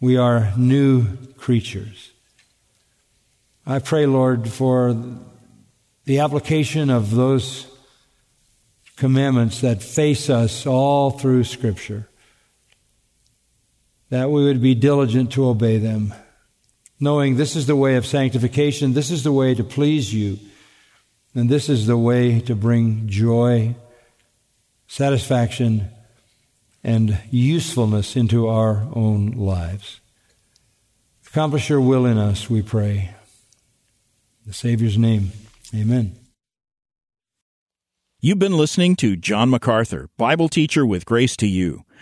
We 0.00 0.18
are 0.18 0.52
new 0.56 1.16
creatures. 1.38 2.10
I 3.66 3.78
pray, 3.78 4.04
Lord, 4.04 4.48
for 4.50 4.94
the 6.04 6.18
application 6.18 6.90
of 6.90 7.12
those 7.12 7.66
commandments 8.96 9.62
that 9.62 9.82
face 9.82 10.28
us 10.28 10.66
all 10.66 11.10
through 11.10 11.44
Scripture 11.44 12.06
that 14.10 14.30
we 14.30 14.44
would 14.44 14.60
be 14.60 14.74
diligent 14.74 15.32
to 15.32 15.48
obey 15.48 15.78
them, 15.78 16.12
knowing 17.00 17.36
this 17.36 17.56
is 17.56 17.66
the 17.66 17.74
way 17.74 17.96
of 17.96 18.04
sanctification, 18.04 18.92
this 18.92 19.10
is 19.10 19.22
the 19.22 19.32
way 19.32 19.54
to 19.54 19.64
please 19.64 20.12
you, 20.12 20.38
and 21.34 21.48
this 21.48 21.68
is 21.68 21.86
the 21.86 21.96
way 21.96 22.40
to 22.40 22.54
bring 22.54 23.08
joy, 23.08 23.74
satisfaction, 24.86 25.88
and 26.84 27.18
usefulness 27.30 28.16
into 28.16 28.48
our 28.48 28.86
own 28.94 29.30
lives. 29.30 30.00
Accomplish 31.26 31.70
your 31.70 31.80
will 31.80 32.04
in 32.04 32.18
us, 32.18 32.50
we 32.50 32.60
pray. 32.60 33.14
In 34.44 34.48
the 34.48 34.52
Savior's 34.52 34.98
name, 34.98 35.32
amen. 35.74 36.16
You've 38.20 38.38
been 38.38 38.56
listening 38.56 38.94
to 38.96 39.16
John 39.16 39.50
MacArthur, 39.50 40.08
Bible 40.16 40.48
teacher 40.48 40.86
with 40.86 41.06
Grace 41.06 41.36
to 41.38 41.46
You. 41.46 41.84